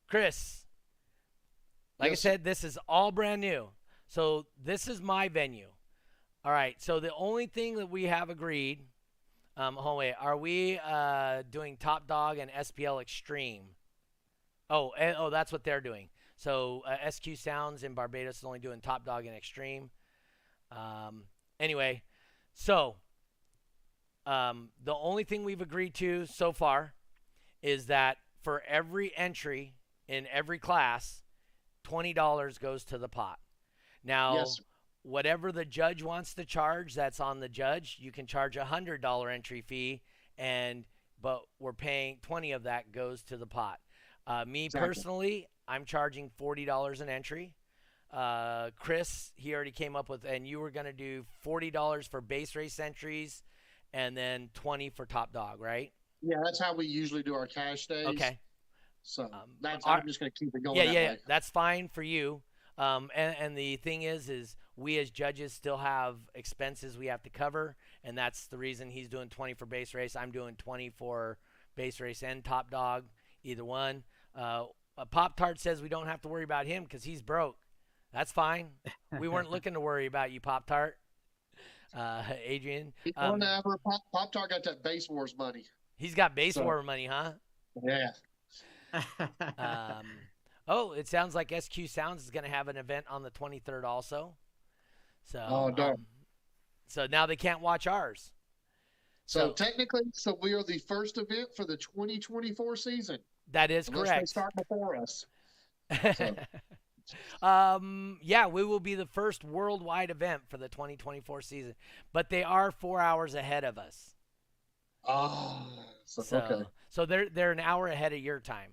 Chris, 0.08 0.64
like 1.98 2.10
Yes. 2.10 2.18
I 2.20 2.30
said, 2.30 2.44
this 2.44 2.64
is 2.64 2.78
all 2.88 3.12
brand 3.12 3.40
new. 3.40 3.68
So 4.08 4.46
this 4.62 4.88
is 4.88 5.00
my 5.00 5.28
venue. 5.28 5.68
All 6.44 6.52
right. 6.52 6.80
So 6.82 6.98
the 7.00 7.14
only 7.14 7.46
thing 7.46 7.76
that 7.76 7.88
we 7.90 8.04
have 8.04 8.28
agreed, 8.28 8.86
um, 9.56 9.76
hold 9.76 9.98
wait, 9.98 10.14
are 10.20 10.36
we 10.36 10.78
uh, 10.78 11.42
doing 11.50 11.76
Top 11.76 12.06
Dog 12.06 12.38
and 12.38 12.50
SPL 12.50 13.00
Extreme? 13.00 13.64
Oh, 14.68 14.92
and, 14.98 15.16
oh, 15.18 15.30
that's 15.30 15.52
what 15.52 15.64
they're 15.64 15.80
doing. 15.80 16.08
So 16.36 16.82
uh, 16.86 17.10
SQ 17.10 17.36
Sounds 17.36 17.82
in 17.84 17.94
Barbados 17.94 18.38
is 18.38 18.44
only 18.44 18.58
doing 18.58 18.80
Top 18.80 19.04
Dog 19.04 19.26
and 19.26 19.36
Extreme. 19.36 19.90
Um, 20.72 21.24
anyway, 21.60 22.02
so 22.52 22.96
Um, 24.26 24.70
the 24.82 24.94
only 24.94 25.24
thing 25.24 25.44
we've 25.44 25.62
agreed 25.62 25.94
to 25.94 26.26
so 26.26 26.52
far 26.52 26.94
is 27.62 27.86
that 27.86 28.18
for 28.42 28.62
every 28.68 29.16
entry 29.16 29.76
in 30.08 30.26
every 30.26 30.58
class, 30.58 31.22
twenty 31.84 32.12
dollars 32.12 32.58
goes 32.58 32.84
to 32.84 32.98
the 32.98 33.08
pot. 33.08 33.40
Now, 34.04 34.34
Yes. 34.36 34.60
whatever 35.02 35.50
the 35.52 35.64
judge 35.64 36.02
wants 36.02 36.34
to 36.34 36.44
charge, 36.44 36.94
that's 36.94 37.18
on 37.18 37.40
the 37.40 37.48
judge. 37.48 37.96
You 37.98 38.12
can 38.12 38.26
charge 38.26 38.56
a 38.56 38.66
hundred 38.66 39.00
dollar 39.00 39.30
entry 39.30 39.62
fee, 39.62 40.02
and 40.36 40.84
but 41.20 41.42
we're 41.58 41.72
paying 41.72 42.18
twenty 42.20 42.52
of 42.52 42.64
that 42.64 42.92
goes 42.92 43.22
to 43.24 43.36
the 43.38 43.46
pot. 43.46 43.80
Uh, 44.26 44.44
me 44.44 44.66
Exactly. 44.66 44.86
personally, 44.86 45.46
I'm 45.66 45.86
charging 45.86 46.28
forty 46.28 46.66
dollars 46.66 47.00
an 47.00 47.08
entry. 47.08 47.54
Uh, 48.12 48.70
Chris, 48.78 49.32
he 49.36 49.54
already 49.54 49.70
came 49.70 49.94
up 49.94 50.08
with, 50.08 50.24
and 50.24 50.46
you 50.46 50.58
were 50.58 50.70
gonna 50.70 50.92
do 50.92 51.24
forty 51.40 51.70
dollars 51.70 52.06
for 52.06 52.20
bass 52.20 52.56
race 52.56 52.80
entries, 52.80 53.42
and 53.92 54.16
then 54.16 54.50
twenty 54.54 54.90
for 54.90 55.06
top 55.06 55.32
dog, 55.32 55.60
right? 55.60 55.92
Yeah, 56.22 56.36
that's 56.44 56.60
how 56.60 56.74
we 56.74 56.86
usually 56.86 57.22
do 57.22 57.34
our 57.34 57.46
cash 57.46 57.86
days. 57.86 58.06
Okay. 58.08 58.38
So 59.02 59.24
Um, 59.24 59.56
that's 59.60 59.86
our- 59.86 59.98
I'm 59.98 60.06
just 60.06 60.20
going 60.20 60.30
to 60.30 60.38
keep 60.44 60.54
it 60.54 60.62
going. 60.62 60.76
yeah, 60.76 60.84
that 60.86 60.92
yeah, 60.92 61.10
way. 61.12 61.18
that's 61.26 61.48
fine 61.48 61.88
for 61.88 62.02
you. 62.02 62.42
Um, 62.76 63.10
and, 63.14 63.34
and 63.38 63.56
the 63.56 63.76
thing 63.76 64.02
is, 64.02 64.28
is 64.28 64.56
we 64.76 64.98
as 64.98 65.10
judges 65.10 65.54
still 65.54 65.78
have 65.78 66.18
expenses 66.34 66.98
we 66.98 67.06
have 67.06 67.22
to 67.22 67.30
cover, 67.30 67.76
and 68.04 68.18
that's 68.18 68.46
the 68.48 68.58
reason 68.58 68.90
he's 68.90 69.08
doing 69.08 69.30
20 69.30 69.54
for 69.54 69.64
bass 69.64 69.94
race. 69.94 70.14
I'm 70.16 70.30
doing 70.32 70.56
20 70.56 70.90
for 70.90 71.38
bass 71.76 71.98
race 72.00 72.22
and 72.22 72.44
top 72.44 72.70
dog, 72.70 73.06
either 73.42 73.64
one. 73.64 74.04
Uh, 74.34 74.66
Pop 75.10 75.36
Tart 75.36 75.58
says 75.58 75.80
we 75.80 75.88
don't 75.88 76.06
have 76.06 76.20
to 76.22 76.28
worry 76.28 76.44
about 76.44 76.66
him 76.66 76.84
because 76.84 77.04
he's 77.04 77.22
broke. 77.22 77.56
That's 78.12 78.32
fine. 78.32 78.68
We 79.18 79.28
weren't 79.28 79.50
looking 79.52 79.74
to 79.74 79.80
worry 79.80 80.06
about 80.06 80.30
you, 80.32 80.40
Pop 80.40 80.66
Tart. 80.66 80.96
Uh, 81.96 82.22
Adrian, 82.44 82.92
um, 83.16 83.32
Whenever 83.32 83.76
Pop, 83.78 84.00
Pop 84.12 84.32
Tart 84.32 84.50
got 84.50 84.62
that 84.64 84.82
bass 84.84 85.08
wars 85.10 85.34
money. 85.36 85.64
he's 85.96 86.14
got 86.14 86.34
bass 86.36 86.54
So- 86.54 86.62
war 86.62 86.82
money, 86.82 87.06
huh? 87.06 87.32
Yeah. 87.82 88.10
Um, 89.58 90.06
oh, 90.68 90.92
it 90.92 91.06
sounds 91.08 91.34
like 91.34 91.52
SQ 91.56 91.86
Sounds 91.88 92.24
is 92.24 92.30
going 92.30 92.44
to 92.44 92.50
have 92.50 92.66
an 92.68 92.76
event 92.76 93.06
on 93.08 93.22
the 93.22 93.30
23rd 93.30 93.84
also. 93.84 94.34
So, 95.24 95.44
Oh, 95.48 95.70
darn. 95.70 95.92
um, 95.94 96.06
so 96.88 97.06
now 97.06 97.26
they 97.26 97.36
can't 97.36 97.60
watch 97.60 97.86
ours. 97.86 98.32
So, 99.26 99.48
So- 99.48 99.52
technically, 99.52 100.02
so 100.12 100.36
we 100.42 100.52
are 100.54 100.62
the 100.64 100.78
first 100.78 101.18
event 101.18 101.48
for 101.56 101.64
the 101.64 101.76
2024 101.76 102.74
season. 102.76 103.18
That 103.52 103.70
is 103.70 103.88
Unless 103.88 104.10
they 104.10 104.24
start 104.26 104.52
before 104.56 104.96
us. 104.96 105.24
so. 106.16 106.34
Um, 107.42 108.18
yeah, 108.22 108.46
we 108.46 108.64
will 108.64 108.80
be 108.80 108.94
the 108.94 109.06
first 109.06 109.44
worldwide 109.44 110.10
event 110.10 110.42
for 110.48 110.56
the 110.56 110.68
2024 110.68 111.42
season, 111.42 111.74
but 112.12 112.30
they 112.30 112.42
are 112.42 112.70
four 112.70 113.00
hours 113.00 113.34
ahead 113.34 113.64
of 113.64 113.78
us. 113.78 114.14
Oh, 115.06 115.66
so, 116.04 116.22
So, 116.22 116.38
okay. 116.38 116.68
so 116.90 117.06
they're 117.06 117.28
they're 117.28 117.52
an 117.52 117.60
hour 117.60 117.86
ahead 117.86 118.12
of 118.12 118.18
your 118.18 118.40
time, 118.40 118.72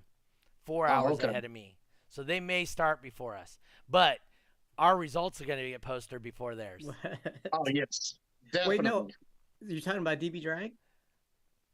four 0.66 0.88
hours 0.88 1.20
okay. 1.20 1.30
ahead 1.30 1.46
of 1.46 1.52
me. 1.52 1.78
So 2.10 2.24
they 2.24 2.40
may 2.40 2.66
start 2.66 3.02
before 3.02 3.38
us, 3.38 3.60
but 3.90 4.20
our 4.78 4.98
results 4.98 5.42
are 5.42 5.46
going 5.46 5.60
to 5.60 5.70
get 5.70 5.82
posted 5.82 6.22
before 6.22 6.56
theirs. 6.56 6.88
Oh, 7.54 7.64
yes. 7.68 8.16
Definitely. 8.52 8.78
Wait, 8.78 8.84
no. 8.84 9.08
You're 9.62 9.82
talking 9.82 10.02
about 10.02 10.20
DB 10.20 10.42
Drag? 10.42 10.72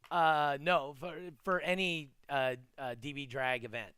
Uh, 0.09 0.57
no, 0.61 0.95
for 0.99 1.13
for 1.43 1.59
any 1.61 2.11
uh, 2.29 2.55
uh 2.77 2.95
DB 3.01 3.27
drag 3.27 3.63
event. 3.65 3.91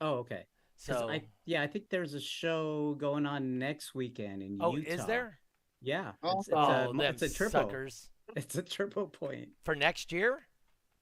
Oh, 0.00 0.18
okay. 0.18 0.44
'Cause 0.86 0.98
So, 0.98 1.10
I, 1.10 1.22
yeah, 1.44 1.62
I 1.62 1.66
think 1.66 1.88
there's 1.90 2.14
a 2.14 2.20
show 2.20 2.94
going 2.94 3.26
on 3.26 3.58
next 3.58 3.94
weekend 3.94 4.42
in 4.42 4.58
oh, 4.60 4.76
Utah. 4.76 4.90
is 4.92 5.06
there? 5.06 5.38
Yeah. 5.80 6.12
Oh, 6.22 6.38
It's, 6.38 6.48
it's 6.48 6.56
Oh, 6.56 6.90
a, 6.90 6.92
them 6.92 7.00
it's 7.00 7.22
a 7.22 7.28
triple. 7.32 7.62
suckers 7.62 8.10
It's 8.36 8.54
a 8.56 8.62
triple 8.62 9.08
point. 9.08 9.48
for 9.64 9.74
next 9.74 10.12
year. 10.12 10.46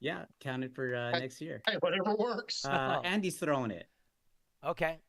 Yeah, 0.00 0.26
counted 0.40 0.74
for 0.74 0.94
uh, 0.94 1.12
Hey. 1.12 1.20
next 1.20 1.40
year. 1.40 1.62
Hey, 1.66 1.76
whatever 1.80 2.14
works. 2.16 2.64
Uh, 2.64 2.96
Oh. 2.98 3.00
Andy's 3.04 3.38
throwing 3.38 3.70
it. 3.70 3.88
Okay. 4.64 5.00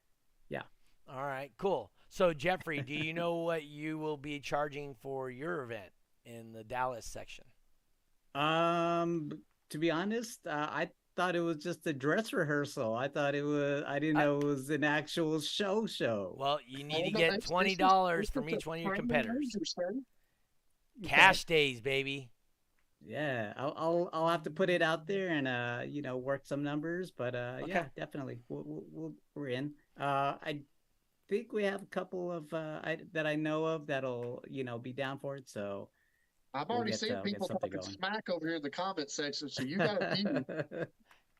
Yeah. 0.49 0.63
All 1.07 1.25
right. 1.25 1.51
Cool. 1.57 1.91
So 2.09 2.33
Jeffrey, 2.33 2.81
do 2.81 2.93
you 2.93 3.13
know 3.13 3.35
what 3.35 3.63
you 3.63 3.97
will 3.97 4.17
be 4.17 4.39
charging 4.39 4.95
for 4.95 5.29
your 5.29 5.63
event 5.63 5.91
in 6.25 6.51
the 6.53 6.63
Dallas 6.63 7.05
section? 7.05 7.45
Um, 8.35 9.31
to 9.69 9.77
be 9.77 9.91
honest, 9.91 10.45
uh, 10.47 10.67
I 10.69 10.89
thought 11.17 11.35
it 11.35 11.41
was 11.41 11.57
just 11.57 11.85
a 11.87 11.91
dress 11.93 12.31
rehearsal. 12.31 12.95
I 12.95 13.09
thought 13.09 13.35
it 13.35 13.43
was. 13.43 13.83
I 13.85 13.99
didn't 13.99 14.17
I- 14.17 14.23
know 14.25 14.37
it 14.37 14.43
was 14.45 14.69
an 14.69 14.83
actual 14.85 15.41
show. 15.41 15.85
Show. 15.87 16.35
Well, 16.37 16.59
you 16.65 16.83
need 16.85 17.03
to 17.05 17.11
get 17.11 17.21
it's- 17.23 17.37
it's 17.39 17.49
twenty 17.49 17.71
just- 17.71 17.79
dollars 17.79 18.29
from 18.29 18.49
each 18.49 18.65
one 18.65 18.77
of 18.79 18.85
your 18.85 18.95
competitors. 18.95 19.35
wager, 19.53 19.65
son. 19.65 20.05
Cash 21.03 21.43
days, 21.45 21.81
baby. 21.81 22.29
Yeah, 23.05 23.53
I'll, 23.57 23.73
I'll 23.77 24.09
I'll 24.13 24.29
have 24.29 24.43
to 24.43 24.49
put 24.51 24.69
it 24.69 24.81
out 24.81 25.05
there 25.07 25.29
and 25.29 25.47
uh 25.47 25.81
you 25.87 26.01
know 26.01 26.17
work 26.17 26.45
some 26.45 26.63
numbers, 26.63 27.11
but 27.11 27.35
uh 27.35 27.57
Okay. 27.61 27.71
yeah, 27.71 27.85
definitely 27.95 28.39
we'll, 28.49 28.63
we'll, 28.65 28.83
we'll 28.91 29.13
we're 29.35 29.49
in. 29.49 29.73
Uh, 29.99 30.33
I 30.43 30.61
think 31.29 31.53
we 31.53 31.63
have 31.65 31.83
a 31.83 31.85
couple 31.87 32.31
of 32.31 32.51
uh 32.53 32.79
I, 32.83 32.97
that 33.13 33.27
I 33.27 33.35
know 33.35 33.65
of 33.65 33.85
that'll 33.87 34.43
you 34.49 34.63
know 34.63 34.79
be 34.79 34.93
down 34.93 35.19
for 35.19 35.35
it. 35.37 35.47
So 35.47 35.89
I've 36.53 36.67
We'll 36.69 36.79
already 36.79 36.93
seen 36.93 37.11
uh, 37.11 37.15
get 37.17 37.23
people 37.25 37.47
something 37.47 37.69
talking 37.69 37.81
going. 37.81 37.97
smack 37.97 38.29
over 38.29 38.47
here 38.47 38.55
in 38.55 38.63
the 38.63 38.69
comment 38.71 39.11
section, 39.11 39.47
so 39.49 39.61
you 39.63 39.77
got 39.77 40.01
a 40.01 40.15
few. 40.15 40.45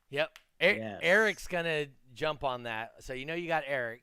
Yep. 0.09 0.37
Er- 0.61 0.71
Yes. 0.73 0.99
Eric's 1.03 1.47
gonna 1.47 1.85
jump 2.13 2.43
on 2.43 2.63
that. 2.63 2.93
So 3.03 3.13
you 3.13 3.25
know 3.25 3.35
you 3.35 3.47
got 3.47 3.63
Eric, 3.67 4.01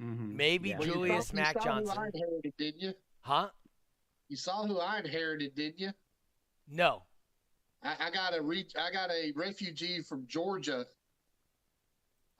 Mhm, 0.00 0.34
Maybe 0.34 0.68
yeah. 0.70 0.78
Well, 0.78 0.86
you 0.86 0.92
Julius 0.94 1.26
saw- 1.28 1.32
you 1.32 1.36
Mack 1.40 1.52
saw 1.54 1.60
who 1.60 1.68
Johnson. 1.86 1.98
I 1.98 2.06
inherited, 2.14 2.54
didn't 2.56 2.80
you? 2.80 2.94
huh? 3.22 3.50
You 4.28 4.36
saw 4.36 4.64
who 4.66 4.78
I 4.78 4.98
inherited, 5.00 5.54
didn't 5.56 5.80
you? 5.80 5.90
No. 6.68 7.02
I, 7.82 7.96
I 8.06 8.10
got 8.10 8.36
a 8.36 8.42
re- 8.42 8.68
I 8.78 8.90
got 8.92 9.10
a 9.10 9.32
refugee 9.34 10.02
from 10.02 10.26
Georgia. 10.28 10.86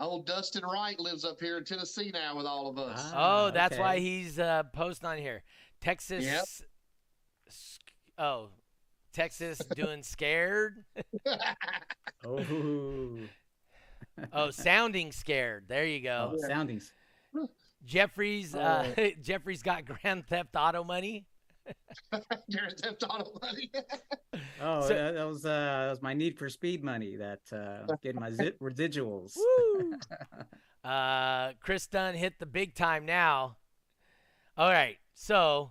Old 0.00 0.26
Dustin 0.26 0.62
Wright 0.64 0.98
lives 1.00 1.24
up 1.24 1.40
here 1.40 1.58
in 1.58 1.64
Tennessee 1.64 2.10
now 2.12 2.36
with 2.36 2.46
all 2.46 2.68
of 2.68 2.78
us. 2.78 3.00
Ah, 3.12 3.46
oh, 3.46 3.50
that's 3.50 3.76
why 3.76 3.98
he's 3.98 4.38
uh, 4.38 4.62
posting 4.72 5.08
on 5.08 5.18
here. 5.18 5.42
Texas. 5.80 6.24
Yep. 6.24 6.44
Oh, 8.18 8.50
Texas 9.18 9.58
doing 9.75 10.02
scared. 10.04 10.84
Oh, 12.25 13.18
Oh, 14.32 14.50
sounding 14.50 15.12
scared. 15.12 15.64
There 15.68 15.84
you 15.87 16.00
go. 16.00 16.32
oh 16.34 16.48
soundings. 16.48 16.92
Jeffrey's 17.84 18.54
uh, 18.54 18.92
Jeffrey's 19.22 19.62
got 19.62 19.84
Grand 19.84 20.26
Theft 20.26 20.54
Auto 20.56 20.82
money. 20.84 21.26
Grand 22.10 22.76
Theft 22.78 23.04
Auto 23.08 23.38
money. 23.40 23.70
Oh, 24.60 24.82
So- 24.82 24.88
that, 24.88 25.14
that 25.14 25.26
was 25.26 25.44
uh 25.44 25.48
that 25.84 25.90
was 25.90 26.02
my 26.02 26.14
need 26.14 26.37
for 26.38 26.48
speed 26.48 26.82
money. 26.82 27.16
That 27.16 27.40
uh 27.52 27.94
getting 28.02 28.20
my 28.20 28.32
zit 28.32 28.58
residuals. 28.60 29.37
Woo! 29.37 29.92
uh, 30.84 31.52
Chris 31.60 31.87
Dunn 31.87 32.14
hit 32.14 32.38
the 32.40 32.46
big 32.46 32.75
time 32.75 33.06
now. 33.06 33.56
All 34.56 34.70
right, 34.70 34.96
so 35.14 35.70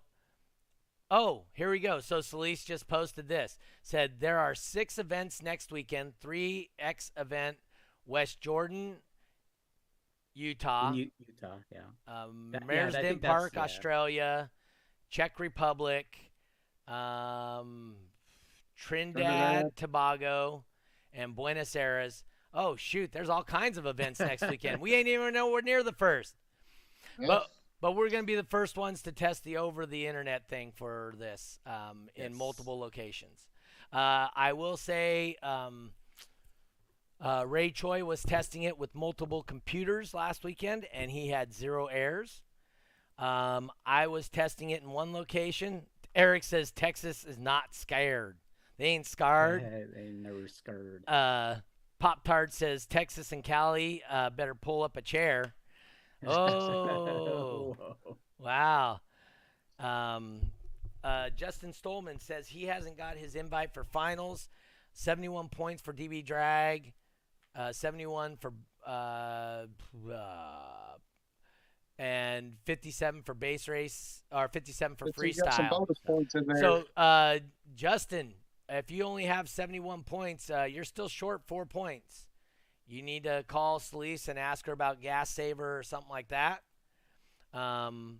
oh, 1.11 1.45
here 1.53 1.69
we 1.71 1.79
go. 1.79 1.99
So 1.99 2.21
Celeste 2.21 2.67
just 2.67 2.87
posted 2.87 3.27
this. 3.27 3.57
Said 3.83 4.19
there 4.19 4.39
are 4.39 4.55
six 4.55 4.97
events 4.97 5.41
next 5.41 5.71
weekend. 5.71 6.13
Three 6.19 6.69
X 6.79 7.11
event, 7.17 7.57
West 8.05 8.39
Jordan, 8.41 8.97
Utah, 10.33 10.91
U- 10.93 11.11
Utah, 11.25 11.57
yeah. 11.71 11.81
um, 12.07 12.49
That- 12.51 12.63
yeah, 12.67 12.71
I 12.71 12.81
Marsden 12.83 13.01
think 13.03 13.21
that's- 13.21 13.39
Park, 13.41 13.53
yeah. 13.55 13.61
Australia, 13.63 14.51
Czech 15.09 15.39
Republic, 15.39 16.17
um, 16.87 17.95
Trinidad, 18.75 19.23
Trinidad. 19.23 19.75
Tobago, 19.77 20.65
and 21.13 21.35
Buenos 21.35 21.75
Aires. 21.75 22.23
Oh 22.53 22.75
shoot, 22.75 23.11
there's 23.11 23.29
all 23.29 23.43
kinds 23.43 23.77
of 23.77 23.85
events 23.85 24.19
next 24.19 24.47
weekend. 24.47 24.79
We 24.81 24.93
ain't 24.93 25.07
even 25.07 25.33
nowhere 25.33 25.61
near 25.61 25.83
the 25.83 25.91
first. 25.93 26.35
But 27.25 27.49
but 27.81 27.95
we're 27.95 28.09
gonna 28.09 28.23
be 28.23 28.35
the 28.35 28.43
first 28.43 28.77
ones 28.77 29.01
to 29.03 29.11
test 29.11 29.43
the 29.43 29.57
over 29.57 29.85
the 29.85 30.07
internet 30.07 30.47
thing 30.47 30.71
for 30.75 31.13
this 31.17 31.59
um, 31.65 32.09
in 32.15 32.35
multiple 32.35 32.79
locations. 32.79 33.47
Uh, 33.93 34.27
I 34.35 34.53
will 34.53 34.77
say 34.77 35.35
um, 35.41 35.91
uh, 37.21 37.45
Ray 37.47 37.71
Choi 37.71 38.03
was 38.03 38.23
testing 38.23 38.63
it 38.63 38.77
with 38.77 38.93
multiple 38.93 39.43
computers 39.43 40.13
last 40.13 40.43
weekend, 40.43 40.85
and 40.93 41.09
he 41.11 41.29
had 41.29 41.53
zero 41.53 41.87
errors. 41.87 42.41
Um, 43.17 43.71
I 43.85 44.07
was 44.07 44.29
testing 44.29 44.69
it 44.69 44.83
in 44.83 44.89
one 44.89 45.13
location. 45.13 45.83
Eric 46.13 46.43
says 46.43 46.71
Texas 46.71 47.23
is 47.23 47.37
not 47.37 47.73
scared. 47.73 48.37
They 48.77 48.85
ain't 48.85 49.07
scared. 49.07 49.63
Yeah, 49.63 49.83
they 49.95 50.09
never 50.09 50.47
scared. 50.47 51.03
Uh, 51.07 51.55
Pop 51.99 52.23
Tart 52.23 52.53
says 52.53 52.85
Texas 52.85 53.31
and 53.31 53.43
Cali 53.43 54.03
uh, 54.09 54.29
better 54.29 54.53
pull 54.53 54.83
up 54.83 54.97
a 54.97 55.01
chair. 55.01 55.55
Oh. 56.25 57.75
Wow. 58.39 58.99
Um, 59.79 60.41
uh, 61.03 61.29
Justin 61.35 61.73
Stolman 61.73 62.21
says 62.21 62.47
he 62.47 62.65
hasn't 62.65 62.95
got 62.95 63.17
his 63.17 63.33
invite 63.35 63.73
for 63.73 63.83
finals. 63.83 64.47
71 64.93 65.49
points 65.49 65.81
for 65.81 65.91
DB 65.91 66.23
Drag, 66.23 66.93
uh, 67.55 67.71
71 67.73 68.37
for 68.37 68.53
uh, 68.85 69.65
uh, 70.13 70.97
and 71.97 72.53
57 72.65 73.23
for 73.23 73.33
base 73.33 73.67
race 73.67 74.21
or 74.31 74.47
57 74.47 74.95
for 74.97 75.05
But 75.05 75.15
freestyle. 75.15 75.69
bonus 75.69 75.99
points 76.05 76.35
in 76.35 76.45
there. 76.45 76.57
So, 76.57 76.83
uh, 76.95 77.39
Justin, 77.75 78.35
if 78.69 78.91
you 78.91 79.03
only 79.03 79.25
have 79.25 79.49
71 79.49 80.03
points, 80.03 80.49
uh, 80.51 80.63
you're 80.63 80.83
still 80.85 81.09
short 81.09 81.41
four 81.47 81.65
points. 81.65 82.26
You 82.87 83.01
need 83.01 83.25
to 83.25 83.43
call 83.47 83.79
Celise 83.79 84.29
and 84.29 84.39
ask 84.39 84.65
her 84.65 84.71
about 84.71 85.01
gas 85.01 85.29
saver 85.29 85.77
or 85.77 85.83
something 85.83 86.09
like 86.09 86.29
that. 86.29 86.61
Um, 87.53 88.19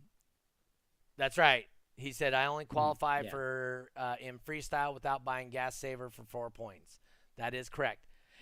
that's 1.18 1.38
right. 1.38 1.66
He 1.96 2.12
said 2.12 2.34
I 2.34 2.46
only 2.46 2.66
qualify 2.66 3.22
yeah. 3.22 3.30
for 3.30 3.92
uh, 3.96 4.16
in 4.20 4.40
freestyle 4.40 4.94
without 4.94 5.24
buying 5.24 5.50
gas 5.50 5.76
saver 5.76 6.10
for 6.10 6.24
four 6.24 6.50
points. 6.50 7.00
That 7.38 7.54
is 7.54 7.70
correct. 7.70 8.02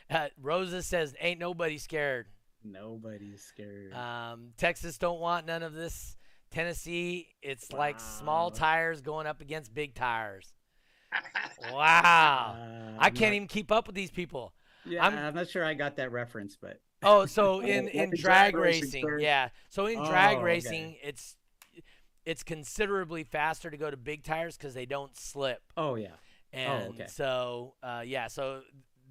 Uh, 0.09 0.27
Rosa 0.41 0.81
says 0.81 1.13
ain't 1.19 1.39
nobody 1.39 1.77
scared. 1.77 2.27
Nobody's 2.63 3.43
scared. 3.43 3.93
Um, 3.93 4.49
Texas 4.57 4.97
don't 4.97 5.19
want 5.19 5.45
none 5.45 5.63
of 5.63 5.73
this. 5.73 6.17
Tennessee, 6.51 7.27
it's 7.41 7.71
like 7.71 7.99
small 7.99 8.49
tires 8.49 9.01
going 9.01 9.27
up 9.27 9.41
against 9.41 9.73
big 9.73 9.93
tires. 9.93 10.53
Wow. 11.71 12.57
Uh, 12.59 12.97
I 12.99 13.09
can't 13.09 13.31
not- 13.31 13.35
even 13.35 13.47
keep 13.47 13.71
up 13.71 13.87
with 13.87 13.95
these 13.95 14.11
people. 14.11 14.53
Yeah, 14.85 15.03
I'm- 15.03 15.17
I'm, 15.17 15.33
not 15.35 15.49
sure 15.49 15.63
I 15.65 15.73
got 15.73 15.95
that 15.97 16.11
reference, 16.11 16.55
but 16.55 16.79
Oh, 17.03 17.25
so 17.25 17.59
in, 17.61 17.87
in 17.87 18.03
in 18.03 18.09
drag 18.11 18.53
drag 18.53 18.55
racing, 18.55 19.05
racing, 19.05 19.19
yeah. 19.19 19.49
So 19.69 19.85
in 19.87 20.03
drag 20.03 20.37
Oh, 20.37 20.39
okay. 20.39 20.45
racing, 20.45 20.97
it's 21.03 21.35
it's 22.25 22.41
considerably 22.43 23.23
faster 23.23 23.69
to 23.69 23.77
go 23.77 23.91
to 23.91 23.97
big 23.97 24.23
tires 24.23 24.57
because 24.57 24.73
they 24.73 24.85
don't 24.87 25.15
slip. 25.17 25.61
oh 25.77 25.93
yeah, 25.95 26.15
And 26.51 26.93
okay. 26.95 27.07
so, 27.07 27.75
uh, 27.83 28.01
yeah, 28.05 28.27
so 28.27 28.61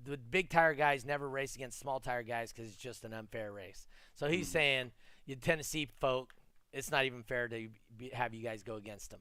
the 0.03 0.17
big 0.19 0.51
tire 0.51 0.75
guys 0.75 1.05
never 1.05 1.29
race 1.29 1.55
against 1.55 1.79
small 1.79 2.01
tire 2.01 2.25
guys 2.25 2.53
because 2.53 2.67
it's 2.69 2.77
just 2.77 3.05
an 3.05 3.13
unfair 3.15 3.53
race. 3.53 3.87
So 4.15 4.29
he's 4.29 4.49
Hmm. 4.49 4.53
saying, 4.53 4.91
you 5.27 5.37
Tennessee 5.37 5.89
folk, 6.01 6.35
it's 6.73 6.91
not 6.91 7.05
even 7.05 7.23
fair 7.23 7.47
to 7.49 7.69
be, 7.97 8.09
have 8.11 8.35
you 8.35 8.43
guys 8.43 8.65
go 8.65 8.75
against 8.75 9.11
them. 9.11 9.21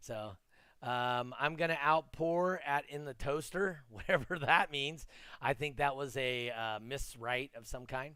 So 0.00 0.36
um, 0.84 1.34
I'm 1.40 1.56
going 1.56 1.70
to 1.70 1.82
outpour 1.82 2.60
at 2.66 2.84
in 2.90 3.06
the 3.06 3.14
toaster, 3.14 3.84
whatever 3.90 4.38
that 4.38 4.70
means. 4.70 5.06
I 5.40 5.54
think 5.54 5.78
that 5.78 5.96
was 5.96 6.16
a 6.16 6.50
uh, 6.50 6.78
miswrite 6.78 7.56
of 7.56 7.66
some 7.66 7.86
kind. 7.86 8.14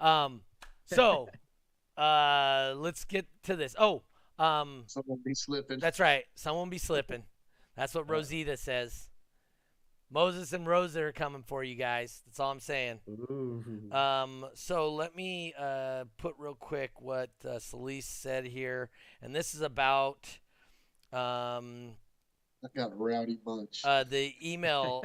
Um, 0.00 0.40
so 0.86 1.28
uh, 1.96 2.74
let's 2.76 3.04
get 3.04 3.26
to 3.44 3.56
this. 3.56 3.76
Oh, 3.78 4.02
um, 4.38 4.84
Someone 4.86 5.18
be 5.24 5.34
slipping. 5.34 5.80
that's 5.80 6.00
right. 6.00 6.24
Someone 6.34 6.70
be 6.70 6.78
slipping. 6.78 7.24
That's 7.76 7.94
what 7.94 8.08
Rosita 8.10 8.56
says. 8.56 9.08
Moses 10.10 10.54
and 10.54 10.66
Rosa 10.66 11.02
are 11.02 11.12
coming 11.12 11.42
for 11.42 11.62
you 11.62 11.74
guys. 11.74 12.22
That's 12.24 12.40
all 12.40 12.50
I'm 12.50 12.60
saying. 12.60 13.00
Ooh. 13.10 13.62
Um, 13.92 14.46
so 14.54 14.94
let 14.94 15.14
me 15.14 15.52
uh, 15.58 16.04
put 16.16 16.34
real 16.38 16.54
quick 16.54 16.92
what 17.02 17.28
uh, 17.44 17.58
Celise 17.58 18.04
said 18.04 18.46
here, 18.46 18.88
and 19.20 19.36
this 19.36 19.54
is 19.54 19.60
about 19.60 20.38
um, 21.12 21.92
I 22.64 22.68
got 22.76 22.92
a 22.92 22.96
rowdy 22.96 23.38
bunch. 23.44 23.82
uh, 23.84 24.04
the 24.04 24.34
email. 24.42 25.04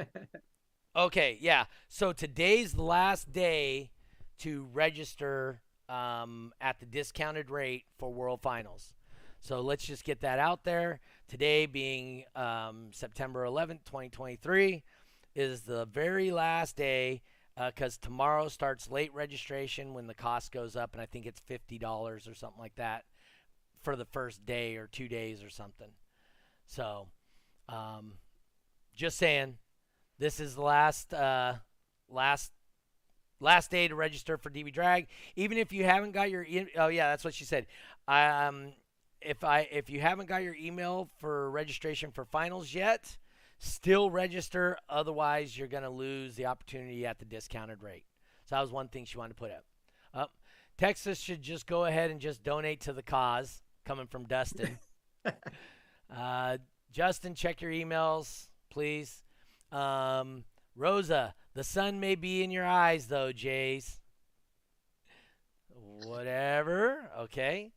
okay, 0.96 1.38
yeah. 1.40 1.66
So 1.90 2.14
today's 2.14 2.74
the 2.74 2.84
last 2.84 3.32
day 3.32 3.92
to 4.40 4.68
register 4.74 5.62
um, 5.88 6.54
at 6.60 6.80
the 6.80 6.86
discounted 6.86 7.50
rate 7.50 7.86
for 7.98 8.12
World 8.12 8.42
Finals. 8.42 8.94
So 9.40 9.62
let's 9.62 9.86
just 9.86 10.04
get 10.04 10.22
that 10.22 10.40
out 10.40 10.64
there. 10.64 11.02
Today, 11.28 11.66
being 11.66 12.24
um, 12.36 12.90
September 12.92 13.46
11th, 13.46 13.84
2023, 13.86 14.84
is 15.36 15.62
the 15.62 15.86
very 15.86 16.32
last 16.32 16.76
day 16.78 17.22
uh, 17.58 17.70
because 17.70 17.98
tomorrow 17.98 18.48
starts 18.48 18.90
late 18.90 19.14
registration 19.14 19.94
when 19.94 20.08
the 20.08 20.14
cost 20.14 20.52
goes 20.52 20.76
up, 20.76 20.94
and 20.94 21.02
I 21.02 21.06
think 21.06 21.26
it's 21.26 21.42
$50 21.50 22.30
or 22.30 22.34
something 22.34 22.60
like 22.60 22.76
that 22.76 23.04
for 23.84 23.96
the 23.96 24.06
first 24.06 24.46
day 24.46 24.78
or 24.78 24.88
two 24.88 25.08
days 25.08 25.44
or 25.44 25.50
something. 25.50 25.92
So, 26.66 27.10
um, 27.70 28.14
just 28.96 29.18
saying, 29.18 29.58
this 30.20 30.40
is 30.40 30.56
the 30.56 30.62
last 30.62 31.14
uh, 31.14 31.56
last 32.10 32.52
last 33.40 33.70
day 33.70 33.88
to 33.88 33.96
register 33.96 34.38
for 34.38 34.50
DB 34.50 34.74
Drag. 34.74 35.08
Even 35.36 35.58
if 35.58 35.72
you 35.72 35.84
haven't 35.84 36.12
got 36.12 36.32
your 36.32 36.44
e- 36.44 36.72
oh 36.78 36.88
yeah, 36.88 37.10
that's 37.10 37.26
what 37.26 37.34
she 37.34 37.44
said. 37.44 37.68
Um, 38.08 38.74
if 39.22 39.44
I 39.44 39.68
if 39.72 39.90
you 39.90 40.00
haven't 40.00 40.28
got 40.28 40.44
your 40.44 40.56
email 40.56 41.10
for 41.20 41.50
registration 41.52 42.12
for 42.12 42.26
finals 42.26 42.74
yet, 42.74 43.18
still 43.60 44.10
register. 44.10 44.78
Otherwise, 44.90 45.58
you're 45.58 45.68
gonna 45.68 45.90
lose 45.90 46.36
the 46.36 46.46
opportunity 46.46 47.06
at 47.06 47.20
the 47.20 47.26
discounted 47.26 47.82
rate. 47.82 48.06
So 48.46 48.56
that 48.56 48.62
was 48.62 48.72
one 48.72 48.88
thing 48.88 49.06
she 49.06 49.18
wanted 49.18 49.36
to 49.36 49.40
put 49.40 49.52
up. 49.52 49.66
Up. 50.14 50.32
Texas 50.78 51.20
should 51.20 51.42
just 51.42 51.68
go 51.68 51.86
ahead 51.86 52.12
and 52.12 52.20
just 52.20 52.44
donate 52.44 52.82
to 52.82 52.94
the 52.94 53.04
cause. 53.04 53.63
Coming 53.86 54.08
from 54.08 54.24
Dustin. 54.26 54.78
Uh, 56.16 56.58
Justin, 56.92 57.34
check 57.34 57.60
your 57.60 57.72
emails, 57.72 58.48
please. 58.70 59.24
Um, 59.72 60.44
Rosa, 60.76 61.34
the 61.56 61.64
sun 61.64 62.00
may 62.00 62.14
be 62.14 62.44
in 62.44 62.52
your 62.52 62.66
eyes, 62.66 63.08
though, 63.08 63.32
Jays. 63.32 64.00
Whatever. 66.06 67.10
Okay. 67.22 67.72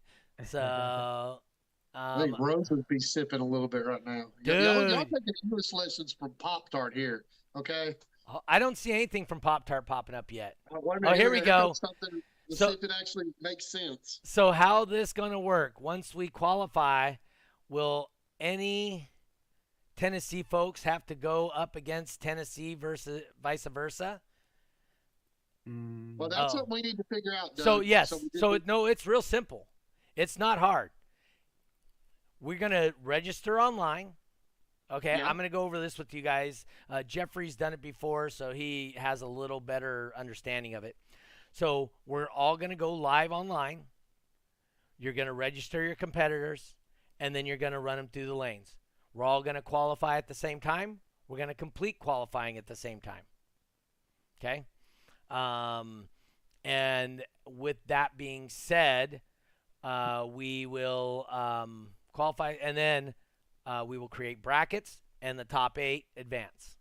So, 0.45 0.59
I 1.95 2.19
think 2.21 2.39
um, 2.39 2.45
Rose 2.45 2.71
would 2.71 2.87
be 2.89 2.99
sipping 2.99 3.41
a 3.41 3.47
little 3.47 3.69
bit 3.69 3.87
right 3.87 4.05
now. 4.05 4.25
Y- 4.45 4.53
Y'all, 4.53 4.87
y'all 4.87 5.05
taking 5.05 5.35
English 5.45 5.73
lessons 5.73 6.13
from 6.13 6.31
Pop 6.33 6.69
Tart 6.69 6.93
here, 6.93 7.25
okay? 7.55 7.95
oh, 8.29 8.41
I 8.47 8.59
don't 8.59 8.77
see 8.77 8.93
anything 8.93 9.25
from 9.25 9.41
Pop 9.41 9.65
Tart 9.65 9.87
popping 9.87 10.15
up 10.15 10.31
yet. 10.31 10.57
Uh, 10.71 10.77
Oh, 11.07 11.15
here 11.15 11.31
we 11.31 11.41
go. 11.41 11.73
Something, 11.73 12.21
let's 12.49 12.59
So- 12.59 12.69
see 12.71 12.75
if 12.79 12.85
it 12.85 12.91
actually 12.99 13.27
makes 13.41 13.67
sense. 13.67 14.21
So, 14.25 14.53
how 14.53 14.85
this 14.85 15.13
gonna 15.13 15.41
work? 15.41 15.81
Once 15.81 16.15
we 16.15 16.29
qualify, 16.29 17.17
will 17.69 18.11
any 18.41 19.11
Tennessee 19.97 20.43
folks 20.43 20.83
have 20.83 21.07
to 21.07 21.15
go 21.15 21.49
up 21.51 21.75
against 21.77 22.21
Tennessee 22.21 22.75
versus 22.75 23.23
vice 23.43 23.65
versa? 23.65 24.21
Mm, 25.67 26.17
Well, 26.17 26.29
that's 26.29 26.55
Oh. 26.55 26.59
what 26.59 26.69
we 26.69 26.83
need 26.83 26.97
to 26.97 27.05
figure 27.05 27.35
out. 27.35 27.59
So 27.59 27.81
yes, 27.81 28.13
we 28.13 28.29
so, 28.39 28.53
it, 28.53 28.67
no, 28.67 28.87
it's 28.87 29.07
real 29.07 29.23
simple. 29.23 29.67
It's 30.15 30.39
not 30.39 30.59
hard. 30.59 30.93
We're 32.41 32.59
gonna 32.59 32.95
register 33.03 33.61
online. 33.61 34.17
Okay, 34.89 35.19
Yeah. 35.19 35.29
I'm 35.29 35.37
gonna 35.37 35.49
go 35.49 35.63
over 35.63 35.81
this 35.81 35.99
with 35.99 36.15
you 36.15 36.23
guys. 36.23 36.65
Uh, 36.89 37.03
Jeffrey's 37.03 37.57
done 37.57 37.73
it 37.73 37.83
before, 37.83 38.31
so 38.31 38.53
he 38.53 38.93
has 38.93 39.21
a 39.23 39.27
little 39.27 39.61
better 39.61 40.13
understanding 40.17 40.75
of 40.75 40.85
it. 40.85 40.97
So 41.57 41.91
we're 42.05 42.29
all 42.29 42.59
gonna 42.59 42.77
go 42.77 42.93
live 42.93 43.33
online. 43.33 43.85
You're 44.99 45.15
gonna 45.15 45.33
register 45.33 45.83
your 45.83 45.95
competitors, 45.95 46.75
and 47.19 47.35
then 47.35 47.47
you're 47.47 47.57
gonna 47.57 47.81
run 47.81 47.97
them 47.97 48.09
through 48.13 48.27
the 48.27 48.35
lanes. 48.35 48.77
We're 49.15 49.25
all 49.25 49.43
gonna 49.43 49.63
qualify 49.63 50.19
at 50.19 50.29
the 50.29 50.35
same 50.35 50.61
time. 50.61 51.01
We're 51.29 51.39
gonna 51.39 51.55
complete 51.55 51.99
qualifying 51.99 52.59
at 52.59 52.67
the 52.67 52.77
same 52.77 53.01
time. 53.01 53.23
Okay. 54.39 54.67
Um, 55.31 56.11
and 56.63 57.25
with 57.47 57.79
that 57.87 58.19
being 58.19 58.51
said, 58.51 59.23
uh, 59.83 60.27
we 60.29 60.67
will 60.67 61.25
um, 61.31 61.89
qualify, 62.13 62.57
and 62.61 62.77
then 62.77 63.15
uh, 63.65 63.83
we 63.87 63.97
will 63.97 64.09
create 64.09 64.43
brackets, 64.43 64.99
and 65.23 65.39
the 65.39 65.45
top 65.45 65.79
eight 65.79 66.05
advance. 66.19 66.77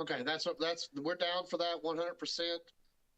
okay, 0.00 0.22
that's 0.22 0.46
that's 0.58 0.88
we're 0.96 1.14
down 1.14 1.44
for 1.44 1.58
that 1.58 1.76
100. 1.82 2.18
percent 2.18 2.62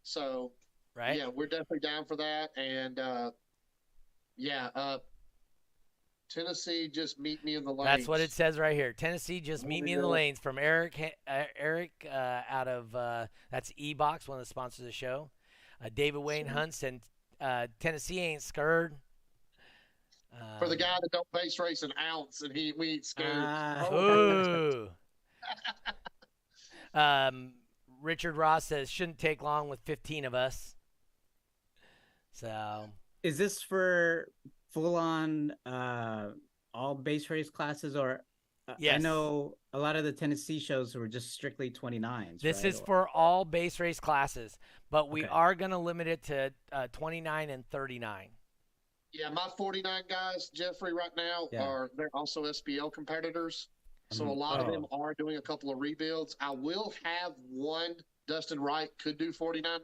So 0.02 0.50
Right? 0.96 1.18
yeah, 1.18 1.26
we're 1.26 1.46
definitely 1.46 1.80
down 1.80 2.04
for 2.04 2.16
that, 2.16 2.50
and 2.56 2.98
uh, 2.98 3.30
yeah, 4.36 4.68
uh, 4.76 4.98
Tennessee 6.30 6.88
just 6.88 7.18
meet 7.18 7.44
me 7.44 7.56
in 7.56 7.64
the 7.64 7.72
lanes. 7.72 7.84
That's 7.86 8.08
what 8.08 8.20
it 8.20 8.30
says 8.30 8.58
right 8.58 8.74
here. 8.74 8.92
Tennessee, 8.92 9.40
just 9.40 9.64
meet 9.66 9.84
me 9.84 9.92
in 9.92 10.00
the 10.00 10.06
lanes 10.06 10.38
from 10.38 10.58
Eric. 10.58 11.16
Uh, 11.26 11.44
Eric 11.58 11.92
uh, 12.10 12.40
out 12.48 12.68
of 12.68 12.94
uh, 12.94 13.26
that's 13.50 13.72
eBox, 13.72 14.28
one 14.28 14.38
of 14.38 14.42
the 14.42 14.48
sponsors 14.48 14.80
of 14.80 14.86
the 14.86 14.92
show. 14.92 15.30
Uh, 15.84 15.88
David 15.92 16.18
Wayne. 16.20 16.46
Hunts 16.46 16.82
and 16.82 17.00
uh, 17.40 17.66
Tennessee 17.80 18.20
ain't 18.20 18.42
scared. 18.42 18.94
for 20.58 20.66
the 20.68 20.74
Um, 20.74 20.78
guy 20.78 20.96
that 21.00 21.10
don't 21.12 21.26
bass 21.32 21.58
race 21.58 21.82
an 21.82 21.92
ounce, 22.00 22.42
and 22.42 22.54
he 22.54 22.72
we 22.76 22.92
ain't 22.92 23.04
scared. 23.04 23.32
Ah. 23.36 23.88
Ooh. 23.92 24.88
um, 26.94 27.52
Richard 28.00 28.36
Ross 28.36 28.64
says 28.66 28.90
shouldn't 28.90 29.18
take 29.18 29.42
long 29.42 29.68
with 29.68 29.80
15 29.84 30.24
of 30.24 30.34
us. 30.34 30.76
So 32.34 32.86
is 33.22 33.38
this 33.38 33.62
for 33.62 34.28
full 34.70 34.96
on 34.96 35.52
uh 35.64 36.30
all 36.74 36.94
bass 36.96 37.30
race 37.30 37.48
classes 37.48 37.94
or 37.96 38.24
uh, 38.66 38.74
I 38.90 38.98
know 38.98 39.54
a 39.72 39.78
lot 39.78 39.94
of 39.94 40.04
the 40.04 40.12
Tennessee 40.12 40.58
shows 40.58 40.94
were 40.94 41.06
just 41.06 41.32
strictly 41.32 41.70
29s. 41.70 42.40
this 42.40 42.58
right? 42.58 42.64
is 42.66 42.80
Or- 42.80 42.86
for 42.86 43.08
all 43.10 43.44
bass 43.44 43.78
race 43.78 44.00
classes, 44.00 44.58
but 44.90 45.10
we 45.10 45.20
Okay. 45.22 45.28
are 45.28 45.54
going 45.54 45.70
to 45.70 45.78
limit 45.78 46.06
it 46.08 46.22
to 46.24 46.52
uh, 46.72 46.88
29 46.90 47.50
and 47.50 47.64
39. 47.68 48.30
Yeah, 49.12 49.28
my 49.28 49.48
49 49.58 50.02
guys, 50.08 50.48
Jeffrey, 50.48 50.92
right 50.94 51.14
now 51.14 51.48
Yeah. 51.52 51.62
are 51.62 51.90
they're 51.94 52.08
also 52.14 52.44
SPL 52.46 52.90
competitors. 52.90 53.68
So 54.10 54.24
a 54.24 54.28
Mhm. 54.28 54.36
lot 54.36 54.60
of 54.60 54.68
Oh. 54.68 54.72
them 54.72 54.86
are 54.90 55.12
doing 55.14 55.36
a 55.36 55.42
couple 55.42 55.70
of 55.70 55.78
rebuilds. 55.78 56.34
I 56.40 56.50
will 56.50 56.92
have 57.04 57.34
one. 57.50 57.96
Dustin 58.26 58.60
Wright 58.60 58.88
could 59.02 59.18
do 59.18 59.32
49.9. 59.32 59.80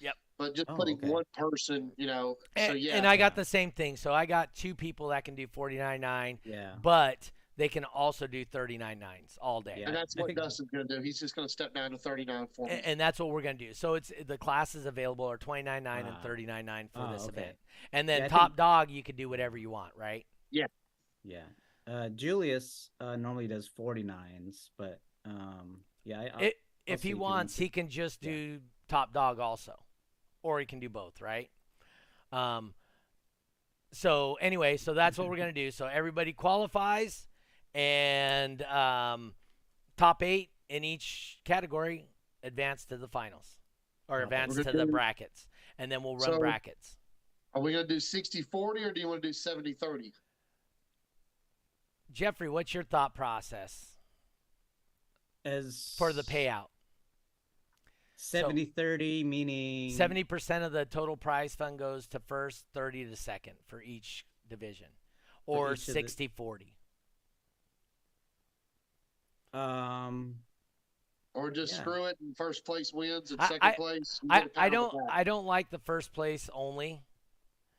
Yep. 0.00 0.14
But 0.38 0.54
just 0.54 0.70
Oh, 0.70 0.74
putting 0.74 0.96
okay. 0.98 1.08
one 1.08 1.24
person, 1.34 1.92
you 1.96 2.06
know. 2.06 2.36
And, 2.56 2.70
so 2.70 2.72
yeah. 2.74 2.96
and 2.96 3.06
I 3.06 3.16
got 3.16 3.36
the 3.36 3.44
same 3.44 3.70
thing. 3.70 3.96
So 3.96 4.12
I 4.12 4.26
got 4.26 4.54
two 4.54 4.74
people 4.74 5.08
that 5.08 5.24
can 5.24 5.34
do 5.34 5.46
49.9, 5.46 6.38
Yeah. 6.44 6.74
but 6.82 7.30
they 7.58 7.68
can 7.68 7.84
also 7.84 8.26
do 8.26 8.44
39 8.46 8.98
nines 8.98 9.38
all 9.40 9.60
day. 9.60 9.76
Yeah. 9.78 9.88
and 9.88 9.96
that's 9.96 10.16
what 10.16 10.34
Dustin's 10.34 10.70
going 10.70 10.88
to 10.88 10.96
do. 10.96 11.02
He's 11.02 11.20
just 11.20 11.36
going 11.36 11.46
to 11.46 11.52
step 11.52 11.74
down 11.74 11.90
to 11.92 11.98
39 11.98 12.46
for 12.56 12.66
me. 12.66 12.72
A- 12.72 12.86
And, 12.88 12.98
that's 12.98 13.18
what 13.20 13.28
we're 13.28 13.42
gonna 13.42 13.54
do. 13.54 13.74
So 13.74 13.94
it's 13.94 14.10
the 14.26 14.38
classes 14.38 14.86
available 14.86 15.26
are 15.26 15.36
twenty 15.36 15.62
29.9 15.68 16.06
and 16.06 16.16
Ah. 16.16 16.22
39.9 16.26 16.88
for 16.92 16.98
Ah, 17.00 17.12
this 17.12 17.22
okay. 17.28 17.40
event. 17.42 17.56
And 17.92 18.08
then 18.08 18.22
Yeah, 18.22 18.28
top 18.28 18.50
think- 18.52 18.56
dog, 18.56 18.90
you 18.90 19.02
can 19.02 19.16
do 19.16 19.28
whatever 19.28 19.58
you 19.58 19.68
want, 19.70 19.92
right? 19.96 20.26
Yeah. 20.50 20.66
Yeah. 21.24 21.44
Uh, 21.86 22.08
Julius 22.08 22.90
uh, 23.00 23.16
normally 23.16 23.48
does 23.48 23.68
49s, 23.68 24.70
but 24.78 25.00
um, 25.26 25.84
yeah, 26.04 26.20
I, 26.20 26.24
I'll- 26.28 26.40
It, 26.42 26.54
I'll 26.56 26.61
if 26.86 27.02
he 27.02 27.14
wants, 27.14 27.22
wants 27.22 27.56
he 27.56 27.68
can 27.68 27.88
just 27.88 28.22
yeah. 28.22 28.30
do 28.30 28.60
top 28.88 29.12
dog 29.12 29.38
also, 29.38 29.74
or 30.42 30.60
he 30.60 30.66
can 30.66 30.80
do 30.80 30.88
both, 30.88 31.20
right? 31.20 31.50
Um. 32.32 32.74
So 33.92 34.38
anyway, 34.40 34.78
so 34.78 34.94
that's 34.94 35.18
what 35.18 35.28
we're 35.28 35.36
gonna 35.36 35.52
do. 35.52 35.70
So 35.70 35.86
everybody 35.86 36.32
qualifies, 36.32 37.28
and 37.74 38.62
um, 38.62 39.34
top 39.96 40.22
eight 40.22 40.50
in 40.68 40.84
each 40.84 41.38
category 41.44 42.08
advance 42.42 42.84
to 42.86 42.96
the 42.96 43.08
finals, 43.08 43.58
or 44.08 44.18
Okay. 44.18 44.24
advance 44.24 44.56
to 44.56 44.64
gonna 44.64 44.78
the 44.78 44.86
brackets, 44.86 45.46
and 45.78 45.92
then 45.92 46.02
we'll 46.02 46.16
run 46.16 46.32
So- 46.32 46.38
brackets. 46.38 46.96
Are 47.54 47.60
we 47.60 47.72
going 47.72 47.86
to 47.86 47.94
do 47.94 48.00
60 48.00 48.42
40 48.42 48.82
or 48.82 48.92
do 48.92 49.00
you 49.00 49.08
want 49.08 49.20
to 49.20 49.28
do 49.28 49.32
70 49.32 49.74
30? 49.74 50.12
Jeffrey, 52.10 52.48
what's 52.48 52.72
your 52.72 52.82
thought 52.82 53.14
process 53.14 53.91
as 55.44 55.94
for 55.98 56.12
the 56.12 56.22
payout? 56.22 56.66
70 58.16 58.66
30, 58.66 59.24
meaning 59.24 59.90
Seventy 59.90 60.22
percent 60.22 60.62
of 60.64 60.70
the 60.70 60.84
total 60.84 61.16
prize 61.16 61.56
fund 61.56 61.78
goes 61.78 62.06
to 62.08 62.20
first, 62.20 62.64
thirty 62.72 63.04
to 63.04 63.16
second 63.16 63.54
for 63.66 63.82
each 63.82 64.24
division, 64.48 64.86
or 65.46 65.72
each 65.72 65.88
of 65.88 65.94
the- 65.94 66.02
60-40. 66.02 66.74
Um, 69.52 70.36
Or 71.34 71.50
just 71.50 71.72
Yeah. 71.74 71.80
screw 71.80 72.04
it 72.06 72.18
and 72.20 72.36
first 72.36 72.64
place 72.64 72.92
wins 72.92 73.30
and 73.32 73.40
I- 73.40 73.48
second 73.48 73.68
I- 73.68 73.74
place? 73.74 74.20
you 74.22 74.28
I, 74.30 74.40
get 74.42 74.48
a 74.56 74.60
I 74.60 74.70
pound 74.70 74.72
don't. 74.92 75.10
I 75.10 75.24
don't 75.24 75.44
like 75.46 75.70
the 75.70 75.78
first 75.80 76.12
place 76.12 76.48
only. 76.52 77.02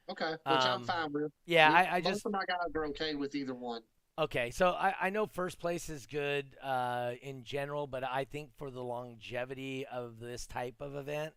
Okay, 0.10 0.32
which 0.32 0.40
um, 0.46 0.82
I'm 0.82 0.86
fine 0.86 1.14
with. 1.14 1.32
Yeah, 1.46 1.70
We- 1.70 1.76
I, 1.76 1.96
I 1.98 2.02
most 2.02 2.06
just 2.16 2.26
of 2.26 2.32
my 2.34 2.44
guys 2.46 2.58
are 2.76 2.86
okay 2.88 3.16
with 3.16 3.34
either 3.36 3.54
one. 3.56 3.82
Okay. 4.18 4.50
So 4.52 4.70
I, 4.70 4.94
I 5.02 5.10
know 5.10 5.26
first 5.26 5.60
place 5.60 5.90
is 5.90 6.06
good 6.06 6.56
uh, 6.64 7.12
in 7.22 7.44
general, 7.44 7.88
but 7.88 8.04
I 8.04 8.26
think 8.26 8.50
for 8.58 8.72
the 8.72 8.82
longevity 8.84 9.86
of 9.92 10.20
this 10.20 10.46
type 10.48 10.76
of 10.82 10.96
event, 10.96 11.34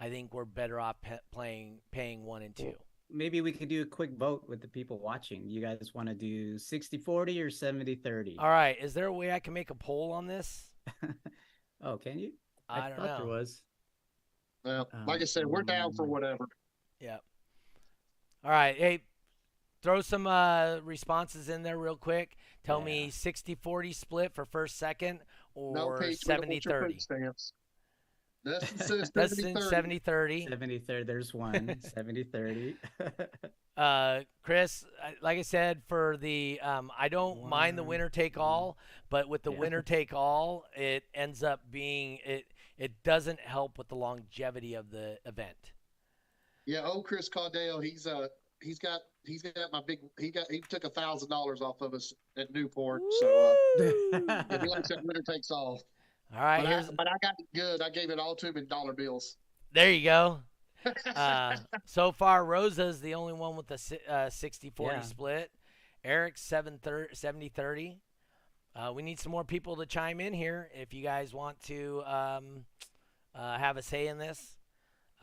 I 0.00 0.10
think 0.10 0.34
we're 0.34 0.44
better 0.44 0.78
off 0.80 1.00
pe- 1.00 1.18
playing 1.32 1.78
paying 1.90 2.24
one 2.24 2.42
and 2.42 2.54
two. 2.54 2.74
maybe 3.10 3.40
we 3.40 3.52
could 3.52 3.68
do 3.68 3.82
a 3.82 3.86
quick 3.86 4.12
vote 4.18 4.44
with 4.48 4.60
the 4.60 4.68
people 4.68 4.98
watching. 4.98 5.46
You 5.48 5.60
guys 5.60 5.92
want 5.94 6.08
to 6.08 6.14
do 6.14 6.58
60 6.58 6.98
40 6.98 7.40
or 7.42 7.50
70 7.50 7.94
30? 7.96 8.36
All 8.38 8.48
right, 8.48 8.76
is 8.80 8.92
there 8.94 9.06
a 9.06 9.12
way 9.12 9.32
I 9.32 9.38
can 9.38 9.52
make 9.54 9.70
a 9.70 9.74
poll 9.74 10.12
on 10.12 10.26
this? 10.26 10.64
oh, 11.82 11.96
can 11.98 12.18
you? 12.18 12.32
I, 12.68 12.88
don't 12.88 12.96
thought 12.98 13.06
know. 13.06 13.16
there 13.18 13.26
was. 13.26 13.62
Well, 14.64 14.88
like 15.06 15.22
I 15.22 15.24
said, 15.24 15.46
we're 15.46 15.62
down 15.62 15.92
for 15.92 16.02
Um, 16.02 16.10
whatever. 16.10 16.44
Yep. 17.00 17.22
All 18.44 18.50
right. 18.50 18.76
Hey, 18.76 19.02
throw 19.86 20.00
some 20.00 20.26
uh, 20.26 20.78
responses 20.82 21.48
in 21.48 21.62
there 21.62 21.78
real 21.78 21.96
quick. 21.96 22.36
Tell 22.64 22.80
me 22.80 23.08
60 23.08 23.54
40 23.54 23.92
split 23.92 24.34
for 24.34 24.44
first, 24.44 24.76
second, 24.78 25.20
or 25.54 26.00
Pete, 26.00 26.18
we 26.26 26.34
don't 26.34 26.42
70 26.42 26.52
want 26.54 26.64
your 26.64 26.80
30. 26.80 26.92
food 26.94 27.02
stamps. 27.02 27.52
Dustin 28.44 29.10
That's 29.14 29.38
70 29.70 30.00
30. 30.00 30.46
70 30.48 30.78
30. 30.80 31.04
There's 31.04 31.32
one. 31.32 31.78
70 31.94 32.24
30. 32.24 32.74
Uh, 33.76 34.20
Chris, 34.42 34.86
like 35.20 35.36
I 35.36 35.42
said, 35.42 35.82
for 35.86 36.16
the 36.16 36.58
um, 36.62 36.90
I 36.98 37.10
don't 37.10 37.46
mind 37.46 37.76
the 37.76 37.82
winner 37.84 38.08
take 38.08 38.38
all, 38.38 38.78
but 39.10 39.28
with 39.28 39.42
the 39.42 39.52
Yeah. 39.52 39.58
winner 39.58 39.82
take 39.82 40.14
all, 40.14 40.64
it 40.74 41.04
ends 41.12 41.42
up 41.42 41.60
being 41.70 42.18
it. 42.24 42.46
It 42.78 43.02
doesn't 43.02 43.38
help 43.38 43.76
with 43.76 43.88
the 43.88 43.94
longevity 43.94 44.72
of 44.72 44.90
the 44.90 45.18
event. 45.26 45.72
Yeah, 46.64 46.86
old 46.86 47.04
Chris 47.04 47.28
Caudale, 47.28 47.84
he's 47.84 48.06
uh 48.06 48.28
he's 48.62 48.78
got 48.78 49.00
he's 49.24 49.42
got 49.42 49.72
my 49.72 49.82
big 49.86 49.98
he 50.18 50.30
got 50.30 50.46
he 50.50 50.60
took 50.68 50.84
a 50.84 50.90
thousand 50.90 51.28
dollars 51.28 51.60
off 51.60 51.80
of 51.80 51.94
us 51.94 52.12
at 52.38 52.52
Newport. 52.52 53.02
So 53.20 53.26
uh, 53.26 53.54
Woo! 53.82 54.24
yeah, 54.28 54.60
he 54.60 54.66
likes 54.68 54.88
that 54.88 55.04
winner 55.04 55.22
takes 55.22 55.50
all. 55.50 55.82
all 56.34 56.40
right, 56.42 56.62
But 56.64 56.72
I, 56.72 56.88
but 56.96 57.08
I 57.08 57.12
got 57.22 57.34
good. 57.54 57.82
I 57.82 57.90
gave 57.90 58.10
it 58.10 58.18
all 58.18 58.34
to 58.36 58.46
him 58.48 58.56
in 58.56 58.66
dollar 58.66 58.92
bills. 58.92 59.36
there 59.72 59.92
you 59.92 60.04
go. 60.04 60.40
Uh, 61.16 61.56
so 61.84 62.12
far, 62.12 62.44
Rosa's 62.44 63.00
the 63.00 63.14
only 63.14 63.32
one 63.32 63.56
with 63.56 63.66
the 63.66 63.76
si- 63.78 63.98
uh, 64.08 64.30
60 64.30 64.70
40 64.70 64.94
Yeah. 64.96 65.00
split. 65.02 65.50
Eric's 66.04 66.42
7 66.42 66.78
thir- 66.78 67.08
70 67.12 67.48
30. 67.48 67.98
Uh, 68.76 68.92
we 68.94 69.02
need 69.02 69.18
some 69.18 69.32
more 69.32 69.42
people 69.42 69.74
to 69.76 69.86
chime 69.86 70.20
in 70.20 70.32
here 70.32 70.70
if 70.72 70.94
you 70.94 71.02
guys 71.02 71.34
want 71.34 71.60
to 71.64 72.02
um, 72.04 72.64
uh, 73.34 73.58
have 73.58 73.76
a 73.78 73.82
say 73.82 74.06
in 74.06 74.18
this. 74.18 74.55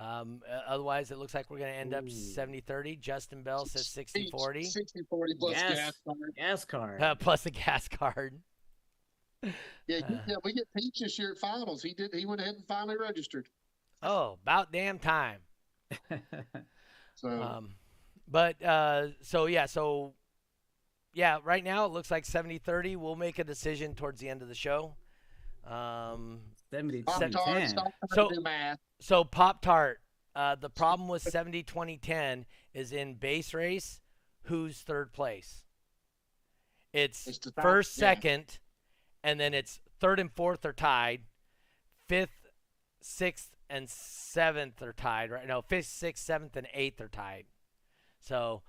Um, 0.04 0.42
uh, 0.50 0.60
otherwise, 0.68 1.12
it 1.12 1.18
looks 1.18 1.34
like 1.34 1.50
we're 1.50 1.60
going 1.60 1.72
to 1.72 1.78
end 1.80 1.94
up 1.94 2.04
Ooh. 2.04 2.10
70 2.10 2.60
30. 2.62 2.98
Justin 2.98 3.42
Bell 3.44 3.66
says 3.66 3.88
60 3.88 4.30
40 4.32 4.63
60 4.66 5.02
40 5.10 5.34
plus 5.39 5.54
Yes. 5.54 5.76
gas. 5.76 5.94
card. 6.06 6.36
Gas 6.36 6.66
card. 6.66 7.02
uh, 7.02 7.16
plus 7.16 7.46
a 7.46 7.52
gas 7.52 7.88
card. 7.88 8.39
Yeah, 9.88 9.98
you- 10.08 10.16
Uh. 10.16 10.22
yeah, 10.28 10.36
we 10.46 10.54
get 10.54 10.66
Peach 10.76 11.00
this 11.00 11.20
year 11.20 11.32
at 11.34 11.38
finals. 11.38 11.84
He 11.84 11.94
did. 11.94 12.13
He 12.13 12.26
went 12.26 12.39
ahead 12.39 12.56
and 12.56 12.66
finally 12.66 12.96
registered. 12.98 13.48
Oh, 14.02 14.38
about 14.42 14.72
damn 14.72 15.00
time. 15.00 15.39
So 17.16 17.30
Um, 17.30 17.76
but 18.28 18.62
uh, 18.63 19.08
so 19.22 19.46
yeah, 19.46 19.66
so 19.68 20.13
yeah, 21.13 21.38
right 21.44 21.63
now 21.63 21.86
it 21.86 21.92
looks 21.92 22.10
like 22.10 22.24
70-30. 22.26 22.98
We'll 22.98 23.16
make 23.16 23.38
a 23.39 23.44
decision 23.44 23.94
towards 23.96 24.20
the 24.20 24.30
end 24.30 24.42
of 24.42 24.48
the 24.48 24.56
show. 24.56 24.96
Um, 25.65 26.41
70 26.71 27.04
Pop 27.04 27.19
10. 27.19 27.32
Tart, 27.32 27.69
So- 28.13 28.30
to 28.30 28.36
do 28.36 28.41
math. 28.41 28.80
so 28.99 29.23
Pop 29.23 29.62
Tart. 29.62 29.99
Uh, 30.36 30.56
the 30.56 30.69
problem 30.69 31.08
with 31.08 31.21
70 31.21 31.62
20 31.63 31.97
10 31.97 32.45
is 32.73 32.91
in 32.91 33.13
bass 33.15 33.54
race, 33.54 34.02
who's 34.43 34.82
third 34.82 35.13
place? 35.13 35.63
It's 36.91 37.28
It's 37.28 37.38
the 37.39 37.52
top- 37.52 37.63
first, 37.63 37.97
yeah. 37.97 38.13
second, 38.13 38.60
and 39.23 39.39
then 39.39 39.54
it's 39.54 39.80
third 39.99 40.19
and 40.19 40.32
fourth 40.32 40.65
are 40.65 40.73
tied. 40.73 41.26
Fifth, 42.08 42.47
sixth, 43.02 43.56
and 43.69 43.89
seventh 43.89 44.82
are 44.82 44.93
tied. 44.93 45.30
Right? 45.32 45.47
No, 45.47 45.62
fifth, 45.62 45.86
sixth, 45.88 46.23
seventh, 46.26 46.56
and 46.56 46.67
eighth 46.73 46.99
are 46.99 47.08
tied. 47.10 47.45
So, 48.19 48.63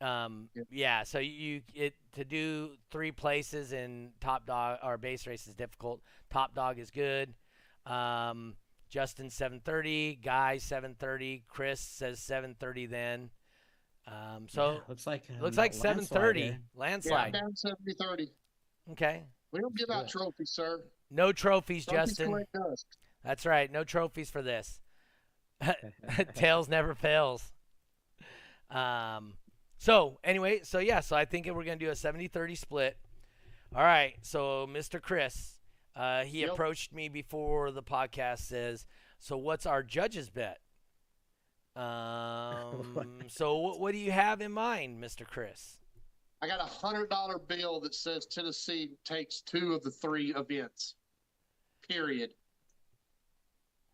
um, 0.00 0.48
Yep. 0.54 0.66
yeah. 0.70 1.02
So 1.02 1.18
you 1.18 1.62
it 1.74 1.94
to 2.12 2.24
do 2.24 2.72
three 2.90 3.12
places 3.12 3.72
in 3.72 4.12
top 4.20 4.46
dog 4.46 4.78
or 4.82 4.98
bass 4.98 5.26
race 5.26 5.46
is 5.46 5.54
difficult. 5.54 6.00
Top 6.30 6.54
dog 6.54 6.78
is 6.78 6.90
good. 6.90 7.34
Um, 7.86 8.56
Justin 8.88 9.30
730, 9.30 10.16
Guy 10.16 10.58
730, 10.58 11.44
Chris 11.48 11.80
says 11.80 12.18
730 12.20 12.86
then. 12.86 13.30
Um, 14.06 14.46
so 14.48 14.72
Yeah, 14.72 14.78
looks 14.88 15.06
like 15.06 15.24
looks 15.40 15.56
um, 15.56 15.62
like 15.62 15.74
730 15.74 16.56
landslide 16.74 17.34
Yeah, 17.34 17.40
down 17.40 17.54
70 17.54 17.94
30. 17.94 18.32
Okay. 18.92 19.22
We 19.52 19.60
don't 19.60 19.76
give 19.76 19.88
Let's 19.88 20.00
out 20.02 20.08
trophies, 20.08 20.50
sir. 20.50 20.80
No 21.10 21.32
trophies, 21.32 21.86
Trophies 21.86 22.16
Justin. 22.16 22.44
That's 23.24 23.44
right. 23.44 23.70
No 23.70 23.84
trophies 23.84 24.30
for 24.30 24.42
this. 24.42 24.80
Tails 26.34 26.68
never 26.68 26.94
fails. 26.94 27.52
Um, 28.70 29.34
so 29.80 30.18
anyway, 30.22 30.60
so 30.62 30.78
yeah, 30.78 31.00
so 31.00 31.16
I 31.16 31.24
think 31.24 31.46
we're 31.46 31.64
gonna 31.64 31.76
do 31.76 31.88
a 31.88 31.92
70-30 31.94 32.54
split. 32.56 32.96
All 33.74 33.82
right, 33.82 34.14
so 34.22 34.66
Mr. 34.70 35.00
Chris, 35.00 35.54
uh, 35.96 36.24
he 36.24 36.40
Yep. 36.42 36.50
approached 36.50 36.92
me 36.92 37.08
before 37.08 37.70
the 37.70 37.82
podcast. 37.82 38.40
Says, 38.40 38.84
so 39.18 39.36
what's 39.38 39.64
our 39.66 39.82
judges 39.82 40.28
bet? 40.30 40.60
Um, 41.76 43.06
so 43.28 43.56
what, 43.58 43.80
what 43.80 43.92
do 43.92 43.98
you 43.98 44.10
have 44.10 44.40
in 44.42 44.50
mind, 44.52 45.02
Mr. 45.02 45.24
Chris? 45.24 45.78
I 46.42 46.48
got 46.48 46.60
a 46.60 46.64
hundred 46.64 47.08
dollar 47.08 47.38
bill 47.38 47.80
that 47.80 47.94
says 47.94 48.26
Tennessee 48.26 48.90
takes 49.04 49.40
two 49.40 49.72
of 49.72 49.82
the 49.84 49.90
three 49.92 50.34
events. 50.34 50.96
Period. 51.88 52.30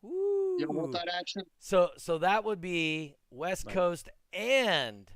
You 0.02 0.56
don't 0.60 0.74
want 0.74 0.92
that 0.92 1.08
action? 1.14 1.42
So 1.58 1.90
so 1.98 2.16
that 2.18 2.44
would 2.44 2.60
be 2.62 3.14
West 3.30 3.66
Right. 3.66 3.74
Coast 3.74 4.08
and 4.32 5.10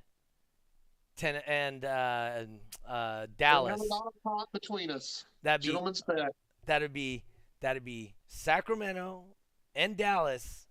ten 1.21 1.37
and 1.47 1.85
uh, 1.85 2.41
uh, 2.89 3.27
Dallas. 3.39 3.81
$100 3.81 4.11
pot 4.25 4.49
between 4.53 4.91
us. 4.91 5.25
That'd 5.43 5.63
be 5.63 5.69
Gentlemen's 5.69 6.03
bet. 6.03 6.33
that'd 6.67 6.93
be 6.93 7.23
that'd 7.61 7.85
be 7.85 8.15
Sacramento 8.27 9.25
and 9.75 9.97
Dallas 9.97 10.67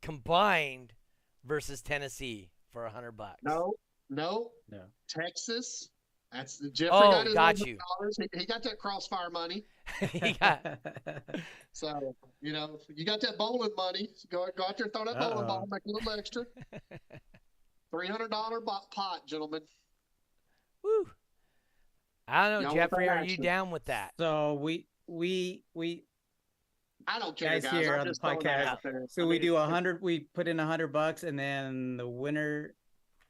combined 0.00 0.92
versus 1.44 1.82
Tennessee 1.82 2.50
for 2.72 2.86
a 2.86 2.90
hundred 2.90 3.12
bucks. 3.12 3.42
No, 3.42 3.72
no, 4.08 4.50
No. 4.70 4.82
Texas. 5.08 5.90
That's 6.32 6.58
the 6.58 6.70
Jeffrey 6.70 6.90
Oh, 6.96 7.10
got 7.10 7.24
his 7.26 7.34
got 7.34 7.58
100. 7.58 7.66
you. 7.66 7.78
He, 8.32 8.38
he 8.40 8.46
got 8.46 8.62
that 8.62 8.78
crossfire 8.78 9.30
money. 9.30 9.64
he 10.12 10.32
got 10.34 10.64
So, 11.72 12.14
you 12.40 12.52
know, 12.52 12.78
you 12.94 13.04
got 13.04 13.20
that 13.22 13.36
bowling 13.36 13.72
money. 13.76 14.10
Go, 14.30 14.46
go 14.56 14.64
out 14.68 14.78
there, 14.78 14.86
throw 14.94 15.04
that 15.06 15.18
bowling 15.18 15.38
Uh-oh. 15.38 15.46
ball, 15.46 15.66
make 15.68 15.82
a 15.86 15.90
little 15.90 16.12
extra. 16.12 16.44
$300 17.92 18.64
pot, 18.94 19.26
gentlemen. 19.26 19.62
Woo. 20.82 21.06
I 22.28 22.48
don't 22.48 22.62
know, 22.62 22.68
Y'all 22.70 22.76
Jeffrey. 22.76 23.08
Are 23.08 23.24
you 23.24 23.36
down 23.36 23.70
with 23.70 23.84
that? 23.86 24.12
So 24.18 24.54
we 24.54 24.86
we 25.06 25.62
we 25.74 26.04
I 27.08 27.18
don't 27.18 27.36
care, 27.36 27.50
Guys 27.50 27.64
guys. 27.64 27.72
here 27.72 27.94
I'm 27.94 28.00
on 28.00 28.06
the 28.06 28.10
just 28.10 28.22
that 28.22 28.38
podcast. 28.38 28.66
out 28.66 28.82
there. 28.82 29.06
so 29.08 29.22
I 29.22 29.26
we 29.26 29.38
do 29.38 29.56
a 29.56 29.64
hundred. 29.66 30.00
We 30.02 30.20
put 30.34 30.46
in 30.46 30.60
a 30.60 30.66
hundred 30.66 30.92
bucks, 30.92 31.22
and 31.24 31.38
then 31.38 31.96
the 31.96 32.06
winner, 32.06 32.74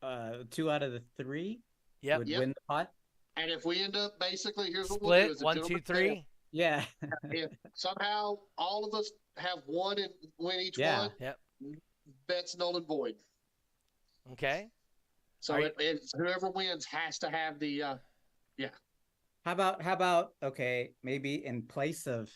uh, 0.02 0.38
two 0.50 0.70
out 0.70 0.82
of 0.82 0.92
the 0.92 1.02
three 1.16 1.60
Yep. 2.02 2.18
would 2.18 2.28
Yep. 2.28 2.38
win 2.40 2.48
the 2.50 2.60
pot. 2.68 2.90
And 3.36 3.50
if 3.50 3.64
we 3.64 3.82
end 3.82 3.96
up 3.96 4.18
basically, 4.18 4.70
here's 4.72 4.90
what 4.90 5.00
we'll 5.00 5.10
do: 5.12 5.16
Split 5.22 5.30
is 5.30 5.40
a 5.42 5.44
one, 5.44 5.56
two, 5.56 5.62
gentleman's 5.62 5.86
three. 5.86 6.24
Yeah. 6.52 6.84
If 7.30 7.52
somehow 7.74 8.38
all 8.58 8.84
of 8.84 8.92
us 8.98 9.10
have 9.36 9.58
one 9.66 9.98
and 9.98 10.10
win 10.38 10.60
each 10.60 10.76
Yeah. 10.78 11.00
one, 11.02 11.12
Yep. 11.20 11.38
bet's 12.26 12.56
null 12.56 12.76
and 12.76 12.86
void. 12.86 13.14
Okay. 14.32 14.68
So 15.40 15.54
Are 15.54 15.60
it, 15.60 15.74
it's 15.78 16.12
whoever 16.16 16.50
wins 16.50 16.84
has 16.86 17.18
to 17.20 17.30
have 17.30 17.58
the. 17.58 17.82
Uh, 17.82 17.96
yeah. 18.56 18.68
How 19.44 19.52
about 19.52 19.80
how 19.82 19.94
about 19.94 20.32
okay, 20.42 20.92
maybe 21.02 21.44
in 21.46 21.62
place 21.62 22.06
of 22.06 22.30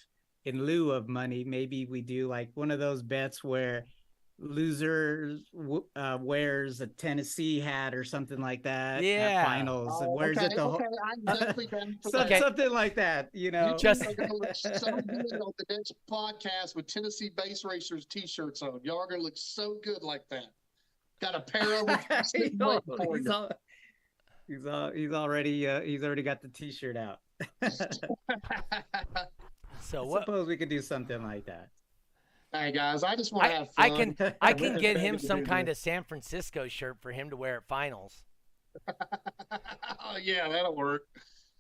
in 0.47 0.65
lieu 0.65 0.91
of 0.91 1.09
money, 1.09 1.45
maybe 1.45 1.85
we 1.87 2.01
do 2.01 2.29
like 2.29 2.51
one 2.55 2.71
of 2.71 2.79
those 2.79 3.03
bets 3.03 3.45
where 3.45 3.85
loser 4.39 5.37
uh, 5.95 6.19
wears 6.21 6.81
a 6.81 6.87
Tennessee 6.89 7.61
hat 7.61 7.95
or 7.95 8.03
something 8.03 8.41
like 8.41 8.63
that 8.65 9.03
Yeah. 9.03 9.29
at 9.39 9.47
finals 9.47 9.93
oh, 10.03 10.11
wears 10.17 10.37
okay, 10.37 10.47
it 10.47 10.57
the 10.57 10.63
whole 10.63 10.75
okay, 10.75 10.85
I'm 11.05 11.25
definitely 11.25 11.67
down 11.69 11.99
for 12.03 12.11
so- 12.11 12.19
Okay. 12.23 12.41
something 12.41 12.71
like 12.71 12.97
that, 12.97 13.31
you 13.33 13.51
know. 13.53 13.71
You 13.71 13.77
Just- 13.79 14.03
two 14.03 14.11
are 14.11 14.15
gonna 14.15 14.35
look 14.35 14.55
so 14.57 14.71
good 14.81 15.41
on 15.41 15.53
the 15.59 15.65
next 15.71 15.95
podcast 16.11 16.75
with 16.75 16.87
Tennessee 16.89 17.31
Bass 17.37 17.65
Racers 17.65 18.07
t-shirts 18.07 18.61
on. 18.63 18.81
Y'all 18.83 18.99
are 18.99 19.07
gonna 19.07 19.23
look 19.23 19.37
so 19.37 19.77
good 19.85 20.03
like 20.03 20.25
that. 20.31 20.47
Got 21.21 21.35
a 21.35 21.41
pair 21.41 21.81
of 21.81 21.87
them 21.87 21.99
he's, 22.11 22.33
waiting 22.35 22.59
al- 22.61 22.83
for 22.83 23.17
he's, 23.17 23.25
you. 23.27 23.33
al- 23.33 23.51
he's, 24.49 24.67
al- 24.67 24.93
he's 24.93 25.13
already 25.13 25.67
uh, 25.67 25.81
he's 25.81 26.03
already 26.03 26.23
got 26.23 26.43
the 26.43 26.49
t-shirt 26.49 26.97
out. 26.97 27.21
So 29.81 30.03
I 30.03 30.07
what? 30.07 30.23
suppose 30.23 30.49
we 30.49 30.57
could 30.57 30.71
do 30.71 30.81
something 30.81 31.23
like 31.23 31.45
that. 31.47 31.69
hey 32.53 32.73
guys, 32.73 33.03
I 33.05 33.17
just 33.17 33.33
want 33.33 33.45
to 33.47 33.51
I, 33.51 33.59
have 33.59 33.69
I 33.77 33.91
can 33.91 34.17
I 34.41 34.53
can 34.55 34.79
get 34.79 34.97
him 34.97 35.19
some 35.19 35.45
kind 35.45 35.69
of 35.69 35.77
San 35.77 36.05
Francisco 36.05 36.69
shirt 36.69 36.97
for 37.01 37.13
him 37.13 37.31
to 37.31 37.37
wear 37.37 37.59
at 37.59 37.65
finals. 37.69 38.25
oh 38.89 40.17
yeah, 40.21 40.49
that'll 40.49 40.75
work. 40.75 41.03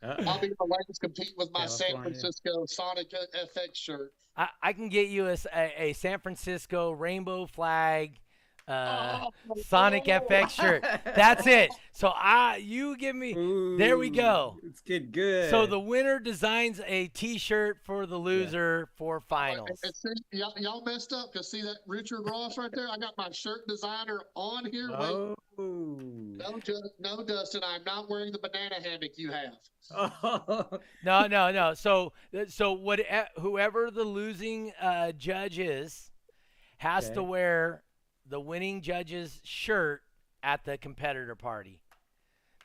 Uh-oh. 0.02 0.24
I'll 0.26 0.40
be 0.40 0.48
the 0.48 0.54
latest 0.66 1.00
compete 1.00 1.32
with 1.36 1.50
my 1.52 1.66
San 1.66 2.00
Francisco 2.00 2.64
Sonic 2.66 3.10
FX 3.10 3.74
shirt. 3.74 4.12
I, 4.36 4.48
I 4.62 4.72
can 4.72 4.88
get 4.88 5.08
you 5.08 5.28
a 5.28 5.36
a 5.76 5.92
San 5.92 6.18
Francisco 6.18 6.92
rainbow 6.92 7.46
flag 7.46 8.18
uh, 8.66 9.24
Oh, 9.50 9.54
Sonic 9.66 10.04
oh. 10.06 10.20
FX 10.20 10.50
shirt. 10.50 10.82
That's 11.04 11.46
it. 11.46 11.70
So 11.92 12.08
I 12.08 12.56
you 12.56 12.96
give 12.96 13.14
me 13.14 13.34
There 13.78 13.98
we 13.98 14.10
go. 14.10 14.56
It's 14.64 14.80
good, 14.80 15.12
good. 15.12 15.50
so 15.50 15.66
the 15.66 15.78
winner 15.78 16.18
designs 16.18 16.80
a 16.86 17.08
T-shirt 17.08 17.78
for 17.84 18.06
the 18.06 18.16
loser 18.16 18.88
for 18.96 19.20
finals. 19.20 19.68
And- 19.70 19.78
and 19.84 19.94
see, 19.96 20.38
y'all, 20.38 20.54
y'all 20.56 20.82
messed 20.84 21.12
up 21.12 21.32
because 21.32 21.50
see 21.50 21.62
that 21.62 21.76
Richard 21.86 22.22
Ross 22.24 22.56
right 22.58 22.70
there. 22.72 22.88
I 22.90 22.96
got 22.98 23.16
my 23.18 23.30
shirt 23.30 23.66
designer 23.68 24.20
on 24.34 24.64
here. 24.66 24.88
Wait, 24.90 25.36
Oh. 25.56 25.96
no, 26.00 26.58
Ju- 26.58 26.82
no, 26.98 27.22
Dustin, 27.24 27.62
I'm 27.64 27.84
not 27.84 28.10
wearing 28.10 28.32
the 28.32 28.40
banana 28.40 28.74
hammock 28.82 29.12
you 29.16 29.30
have. 29.30 29.54
Oh. 29.94 30.78
No, 31.04 31.26
no, 31.28 31.52
no. 31.52 31.74
So, 31.74 32.12
so 32.48 32.72
what? 32.72 33.00
Whoever 33.38 33.90
the 33.92 34.02
losing 34.02 34.72
uh, 34.80 35.12
judge 35.12 35.58
is, 35.60 36.10
has 36.78 37.08
to 37.10 37.22
wear 37.22 37.83
the 38.26 38.40
winning 38.40 38.80
judge's 38.80 39.40
shirt 39.44 40.02
at 40.42 40.64
the 40.64 40.76
competitor 40.78 41.34
party. 41.34 41.80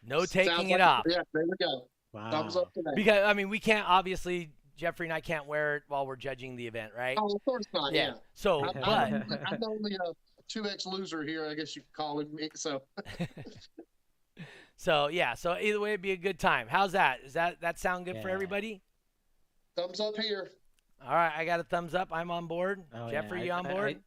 No 0.06 0.19
Sounds 0.19 0.32
taking 0.32 0.56
like- 0.69 0.69
it 0.76 0.82
off. 0.82 1.04
Yeah, 1.08 1.22
there 1.34 1.43
we 1.45 1.54
go. 1.60 1.88
Thumbs 2.32 2.56
Wow. 2.56 2.62
up 2.63 2.74
to. 2.74 2.84
Because 2.95 3.24
I 3.26 3.34
mean, 3.34 3.50
we 3.50 3.60
can't 3.60 3.88
obviously. 3.88 4.52
Jeffrey 4.78 5.08
and 5.08 5.13
I 5.13 5.19
can't 5.19 5.45
wear 5.45 5.76
it 5.76 5.84
while 5.89 6.08
we're 6.08 6.15
judging 6.15 6.56
the 6.56 6.65
event, 6.65 6.93
right? 6.98 7.17
Oh, 7.19 7.36
of 7.36 7.43
course 7.43 7.65
not. 7.74 7.91
Yeah. 7.93 8.13
So, 8.34 8.63
I'm, 8.63 9.26
but 9.28 9.41
I'm, 9.45 9.56
I'm 9.56 9.63
only 9.65 9.93
a 9.95 10.13
two 10.48 10.65
X 10.65 10.86
loser 10.86 11.22
here. 11.22 11.45
I 11.45 11.54
guess 11.54 11.76
you 11.76 11.82
could 11.82 11.91
call 11.91 12.22
him. 12.22 12.34
me. 12.34 12.50
So 12.56 12.82
so 14.78 15.08
yeah. 15.10 15.34
So 15.34 15.58
either 15.60 15.80
way, 15.82 15.89
it'd 15.89 16.02
be 16.02 16.12
a 16.12 16.17
good 16.17 16.39
time. 16.39 16.67
How's 16.69 16.93
that? 16.93 17.19
Is 17.26 17.34
that 17.34 17.60
that 17.62 17.78
sound 17.80 18.06
good 18.06 18.22
for 18.22 18.30
everybody? 18.30 18.82
thumbs 19.76 20.00
up 20.00 20.15
here. 20.17 20.50
All 21.06 21.13
right, 21.13 21.32
I 21.38 21.45
got 21.45 21.60
a 21.60 21.63
thumbs 21.63 21.93
up. 21.95 22.10
I'm 22.12 22.32
on 22.32 22.48
board. 22.48 22.84
Oh, 22.93 23.10
Jeffrey, 23.10 23.39
yeah. 23.39 23.45
you 23.45 23.52
I- 23.52 23.58
on 23.60 23.65
I- 23.67 23.74
board? 23.74 24.00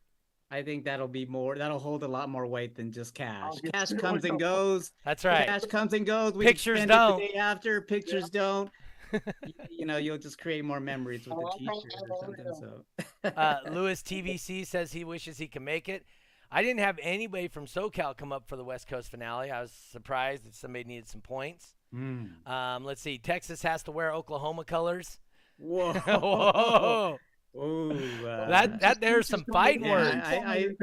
I, 0.52 0.58
I 0.58 0.62
think 0.62 0.84
that'll 0.84 1.08
be 1.08 1.24
more. 1.26 1.56
That'll 1.56 1.78
hold 1.78 2.02
a 2.02 2.08
lot 2.08 2.28
more 2.28 2.46
weight 2.46 2.74
than 2.74 2.92
just 2.92 3.14
cash. 3.14 3.54
Cash 3.72 3.92
comes 3.98 4.24
and 4.24 4.38
goes. 4.38 4.92
That's 5.04 5.24
right. 5.24 5.46
Cash 5.46 5.64
comes 5.66 5.92
and 5.94 6.04
goes. 6.06 6.34
We 6.34 6.44
Pictures 6.44 6.78
spend 6.78 6.90
don't. 6.90 7.20
It 7.20 7.28
the 7.28 7.32
day 7.34 7.38
after 7.38 7.80
pictures 7.80 8.28
don't. 8.30 8.70
Y- 9.12 9.20
you 9.68 9.84
know, 9.84 9.98
you'll 9.98 10.16
just 10.16 10.38
create 10.40 10.64
more 10.64 10.80
memories 10.80 11.26
with 11.26 11.36
Oh, 11.36 11.40
the 11.58 11.68
I 11.68 11.72
T-shirt 11.74 12.10
or 12.10 12.18
something. 12.18 12.84
So. 13.24 13.30
uh, 13.36 13.56
Lewis 13.70 14.00
TVC 14.02 14.66
says 14.66 14.90
he 14.92 15.04
wishes 15.04 15.36
he 15.36 15.48
can 15.48 15.62
make 15.64 15.90
it. 15.90 16.06
I 16.50 16.62
didn't 16.62 16.80
have 16.80 16.98
anybody 17.02 17.48
from 17.48 17.66
SoCal 17.66 18.16
come 18.16 18.32
up 18.32 18.48
for 18.48 18.56
the 18.56 18.64
West 18.64 18.88
Coast 18.88 19.10
finale. 19.10 19.50
I 19.50 19.60
was 19.60 19.70
surprised 19.70 20.44
that 20.46 20.54
somebody 20.54 20.84
needed 20.84 21.08
some 21.08 21.20
points. 21.20 21.74
Mm. 21.94 22.46
Um, 22.48 22.84
let's 22.84 23.02
see. 23.02 23.18
Texas 23.18 23.62
has 23.62 23.82
to 23.82 23.90
wear 23.92 24.12
Oklahoma 24.12 24.64
colors. 24.64 25.18
Whoa. 25.58 25.92
Whoa. 26.06 27.18
Ooh, 27.56 27.92
uh, 28.26 28.48
That 28.48 28.80
that 28.80 29.00
there's 29.00 29.28
some 29.28 29.44
fighting 29.52 29.84
yeah, 29.84 29.92
words. 29.92 30.16
I, 30.24 30.36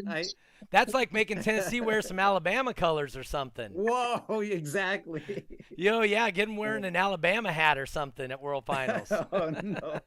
I, 0.08 0.18
I, 0.20 0.24
That's 0.72 0.94
like 0.94 1.12
making 1.12 1.42
Tennessee 1.42 1.82
wear 1.82 2.02
some 2.02 2.20
Alabama 2.20 2.74
colors 2.76 3.18
or 3.18 3.24
something. 3.24 3.72
whoa, 3.74 4.40
exactly. 4.42 5.46
Yo, 5.76 6.02
yeah, 6.02 6.30
get 6.30 6.48
him 6.48 6.58
wearing 6.58 6.86
an 6.86 6.96
Alabama 6.96 7.52
hat 7.52 7.78
or 7.78 7.86
something 7.88 8.32
at 8.32 8.42
World 8.42 8.66
Finals. 8.66 9.12
oh 9.32 9.50
no. 9.62 10.00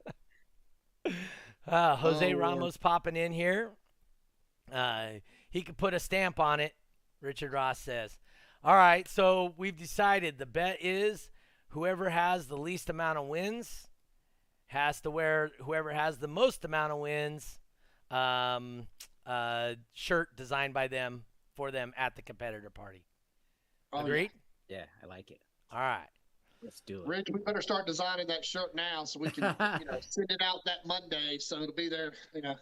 Uh, 1.66 1.94
Jose 1.96 2.24
Oh, 2.24 2.28
Lord. 2.30 2.40
Ramos 2.40 2.76
popping 2.76 3.14
in 3.16 3.32
here. 3.32 3.70
Uh, 4.72 5.10
he 5.48 5.62
could 5.62 5.76
put 5.76 5.94
a 5.94 6.00
stamp 6.00 6.40
on 6.40 6.58
it, 6.58 6.74
Richard 7.20 7.52
Ross 7.52 7.78
says. 7.78 8.18
All 8.64 8.74
right, 8.74 9.06
so 9.08 9.54
we've 9.56 9.76
decided 9.76 10.38
the 10.38 10.46
bet 10.46 10.78
is 10.80 11.30
whoever 11.68 12.10
has 12.10 12.46
the 12.48 12.56
least 12.56 12.90
amount 12.90 13.18
of 13.18 13.26
wins 13.26 13.88
has 14.72 15.00
to 15.02 15.10
wear 15.10 15.50
whoever 15.60 15.92
has 15.92 16.18
the 16.18 16.28
most 16.28 16.64
amount 16.64 16.92
of 16.92 16.98
wins 16.98 17.58
um, 18.10 18.86
uh, 19.26 19.74
shirt 19.92 20.34
designed 20.36 20.74
by 20.74 20.88
them 20.88 21.24
for 21.54 21.70
them 21.70 21.92
at 21.96 22.16
the 22.16 22.22
competitor 22.22 22.70
party. 22.70 23.04
Oh, 23.92 23.98
yeah. 23.98 24.04
Agreed? 24.04 24.30
Yeah, 24.68 24.84
I 25.02 25.06
like 25.06 25.30
it. 25.30 25.40
All 25.70 25.80
right. 25.80 26.08
Let's 26.62 26.80
do 26.80 27.02
it. 27.02 27.08
Rich, 27.08 27.26
we 27.32 27.40
better 27.40 27.60
start 27.60 27.86
designing 27.86 28.26
that 28.28 28.44
shirt 28.44 28.74
now 28.74 29.04
so 29.04 29.20
we 29.20 29.30
can, 29.30 29.44
you 29.80 29.86
know, 29.86 29.98
send 30.00 30.30
it 30.30 30.40
out 30.40 30.60
that 30.64 30.86
Monday 30.86 31.38
so 31.38 31.60
it'll 31.60 31.74
be 31.74 31.88
there. 31.88 32.12
You 32.34 32.42
know, 32.42 32.54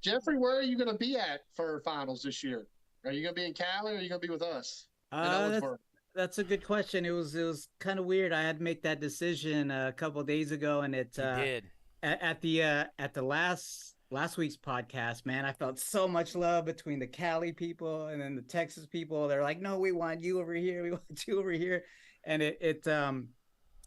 Jeffrey, 0.00 0.36
where 0.36 0.58
are 0.58 0.62
you 0.62 0.76
going 0.76 0.90
to 0.90 0.98
be 0.98 1.16
at 1.16 1.42
for 1.54 1.80
finals 1.84 2.22
this 2.22 2.42
year? 2.42 2.66
Are 3.04 3.12
you 3.12 3.22
going 3.22 3.34
to 3.34 3.40
be 3.40 3.46
in 3.46 3.54
Cali 3.54 3.92
or 3.92 3.96
are 3.96 4.00
you 4.00 4.08
going 4.08 4.20
to 4.20 4.26
be 4.26 4.32
with 4.32 4.42
us? 4.42 4.86
Uh, 5.12 5.48
that's, 5.48 5.64
Owensboro? 5.64 5.78
That's 6.14 6.38
a 6.38 6.44
good 6.44 6.64
question. 6.64 7.04
It 7.04 7.10
was 7.10 7.34
it 7.34 7.44
was 7.44 7.68
kind 7.80 7.98
of 7.98 8.04
weird. 8.04 8.32
I 8.32 8.42
had 8.42 8.58
to 8.58 8.62
make 8.62 8.82
that 8.82 9.00
decision 9.00 9.70
a 9.70 9.92
couple 9.92 10.22
days 10.22 10.50
ago, 10.50 10.80
and 10.80 10.94
it 10.94 11.18
uh, 11.18 11.36
did. 11.36 11.64
at, 12.02 12.22
at 12.22 12.40
the 12.40 12.62
uh, 12.62 12.84
at 12.98 13.14
the 13.14 13.22
last 13.22 13.94
last 14.10 14.36
week's 14.36 14.56
podcast, 14.56 15.24
man, 15.24 15.44
I 15.44 15.52
felt 15.52 15.78
so 15.78 16.06
much 16.06 16.34
love 16.34 16.64
between 16.64 16.98
the 16.98 17.06
Cali 17.06 17.52
people 17.52 18.08
and 18.08 18.20
then 18.20 18.34
the 18.34 18.42
Texas 18.42 18.86
people. 18.86 19.28
They're 19.28 19.42
like, 19.42 19.60
"No, 19.60 19.78
we 19.78 19.92
want 19.92 20.22
you 20.22 20.40
over 20.40 20.54
here. 20.54 20.82
We 20.82 20.90
want 20.92 21.26
you 21.26 21.38
over 21.38 21.52
here," 21.52 21.84
and 22.24 22.42
it 22.42 22.58
it 22.60 22.86
um 22.88 23.28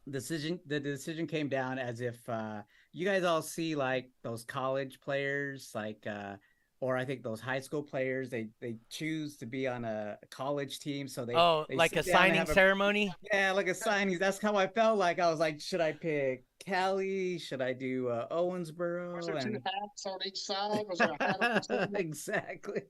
decision 0.09 0.59
the 0.67 0.79
decision 0.79 1.25
came 1.25 1.49
down 1.49 1.79
as 1.79 1.99
if 1.99 2.29
uh 2.29 2.61
you 2.91 3.05
guys 3.05 3.23
all 3.23 3.41
see 3.41 3.75
like 3.75 4.11
those 4.21 4.43
college 4.43 5.01
players 5.01 5.71
like 5.73 6.05
uh 6.05 6.35
or 6.81 6.97
I 6.97 7.05
think 7.05 7.23
those 7.23 7.39
high 7.39 7.59
school 7.61 7.81
players 7.81 8.29
they 8.29 8.47
they 8.61 8.75
choose 8.89 9.37
to 9.37 9.45
be 9.45 9.67
on 9.67 9.85
a 9.85 10.17
college 10.29 10.79
team 10.79 11.07
so 11.07 11.25
they 11.25 11.33
Oh, 11.35 11.65
they 11.69 11.75
like 11.75 11.95
a 11.95 12.03
signing 12.03 12.35
have 12.35 12.49
a- 12.49 12.53
ceremony? 12.53 13.13
yeah, 13.31 13.51
like 13.51 13.67
a 13.67 13.73
signing. 13.73 14.17
That's 14.19 14.39
how 14.39 14.55
I 14.55 14.67
felt. 14.67 14.97
Like 14.97 15.19
I 15.19 15.29
was 15.29 15.39
like, 15.39 15.59
should 15.61 15.81
I 15.81 15.93
pick 15.93 16.43
Cali? 16.65 17.39
Should 17.39 17.61
I 17.61 17.73
do 17.73 18.09
uh, 18.09 18.27
Owensboro? 18.29 19.15
Was 19.15 19.27
there 19.27 19.39
two 19.39 19.53
hats 19.65 20.05
on 20.05 20.19
each 20.25 20.39
side? 20.39 20.83
Was 20.89 20.99
there 20.99 21.11
a 21.19 21.23
hat 21.23 21.37
on 21.41 21.57
each 21.57 21.63
side? 21.65 21.89
exactly. 21.95 22.81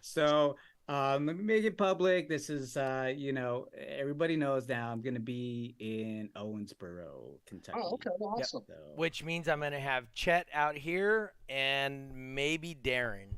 So 0.00 0.56
um, 0.88 1.26
let 1.26 1.36
me 1.36 1.42
make 1.42 1.64
it 1.64 1.76
public. 1.76 2.28
This 2.28 2.48
is, 2.48 2.76
uh, 2.76 3.12
you 3.14 3.32
know, 3.32 3.66
everybody 3.76 4.36
knows 4.36 4.68
now. 4.68 4.92
I'm 4.92 5.00
gonna 5.00 5.18
be 5.18 5.74
in 5.80 6.30
Owensboro, 6.36 7.38
Kentucky. 7.46 7.78
Oh, 7.82 7.94
okay, 7.94 8.10
awesome. 8.20 8.62
So, 8.66 8.74
which 8.94 9.24
means 9.24 9.48
I'm 9.48 9.58
going 9.58 9.72
to 9.72 9.80
have 9.80 10.12
Chet 10.12 10.46
out 10.54 10.76
here 10.76 11.32
and 11.48 12.34
maybe 12.34 12.76
Darren. 12.80 13.28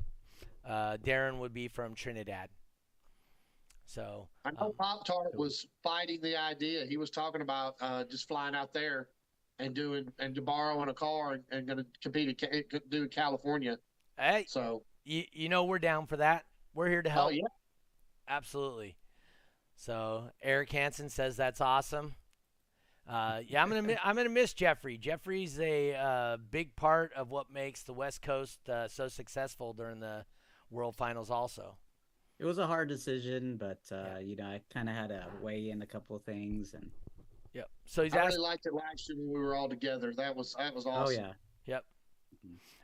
Uh, 0.67 0.97
Darren 0.97 1.39
would 1.39 1.53
be 1.53 1.67
from 1.67 1.95
Trinidad. 1.95 2.49
So, 3.85 4.27
I 4.45 4.51
know 4.51 4.67
um, 4.67 4.73
Pop 4.77 5.03
Tart 5.05 5.35
was 5.35 5.65
fighting 5.81 6.19
the 6.21 6.39
idea. 6.39 6.85
He 6.85 6.97
was 6.97 7.09
talking 7.09 7.41
about 7.41 7.75
uh, 7.81 8.03
just 8.03 8.27
flying 8.27 8.53
out 8.53 8.71
there 8.71 9.07
and 9.57 9.73
doing 9.73 10.11
and 10.19 10.35
to 10.35 10.41
borrowing 10.43 10.89
a 10.89 10.93
car 10.93 11.33
and, 11.33 11.43
and 11.49 11.65
going 11.65 11.79
to 11.79 11.85
compete 12.03 12.29
at 12.43 12.69
Ca- 12.69 12.79
do 12.89 13.07
California. 13.07 13.79
hey, 14.19 14.45
So, 14.47 14.83
you, 15.03 15.23
you 15.31 15.49
know 15.49 15.63
we're 15.63 15.79
down 15.79 16.05
for 16.05 16.17
that. 16.17 16.45
We're 16.73 16.89
here 16.89 17.01
to 17.01 17.09
help. 17.09 17.27
oh 17.27 17.29
yeah, 17.29 17.43
Absolutely. 18.27 18.95
So, 19.75 20.29
Eric 20.41 20.71
Hansen 20.71 21.09
says 21.09 21.37
that's 21.37 21.61
awesome. 21.61 22.15
Uh, 23.07 23.39
yeah, 23.47 23.63
I'm 23.63 23.69
gonna 23.69 23.81
mi- 23.81 23.97
I'm 24.03 24.15
gonna 24.15 24.29
miss 24.29 24.53
Jeffrey. 24.53 24.97
Jeffrey's 24.97 25.59
a 25.59 25.95
uh, 25.95 26.37
big 26.51 26.75
part 26.75 27.11
of 27.13 27.31
what 27.31 27.51
makes 27.51 27.83
the 27.83 27.93
West 27.93 28.21
Coast 28.21 28.67
uh, 28.69 28.87
so 28.87 29.07
successful 29.07 29.73
during 29.73 29.99
the 29.99 30.25
World 30.69 30.95
Finals. 30.95 31.31
Also, 31.31 31.77
It 32.37 32.45
was 32.45 32.57
a 32.59 32.67
hard 32.67 32.87
decision, 32.87 33.57
but 33.57 33.79
uh, 33.91 33.95
Yeah. 33.95 34.19
you 34.19 34.35
know, 34.35 34.45
I 34.45 34.61
kind 34.71 34.89
of 34.89 34.95
had 34.95 35.07
to 35.09 35.25
weigh 35.41 35.69
in 35.71 35.81
a 35.81 35.87
couple 35.87 36.15
of 36.15 36.23
things, 36.23 36.73
and 36.75 36.91
yep. 37.53 37.69
So 37.85 38.03
he's 38.03 38.13
I 38.13 38.17
asked. 38.19 38.27
really 38.35 38.47
liked 38.47 38.65
it 38.67 38.73
last 38.75 39.09
year 39.09 39.17
when 39.17 39.33
we 39.33 39.39
were 39.39 39.55
all 39.55 39.69
together. 39.69 40.13
That 40.13 40.35
was 40.35 40.53
that 40.59 40.75
was 40.75 40.85
awesome. 40.85 41.05
oh 41.07 41.09
yeah, 41.09 41.31
Yep. 41.65 41.85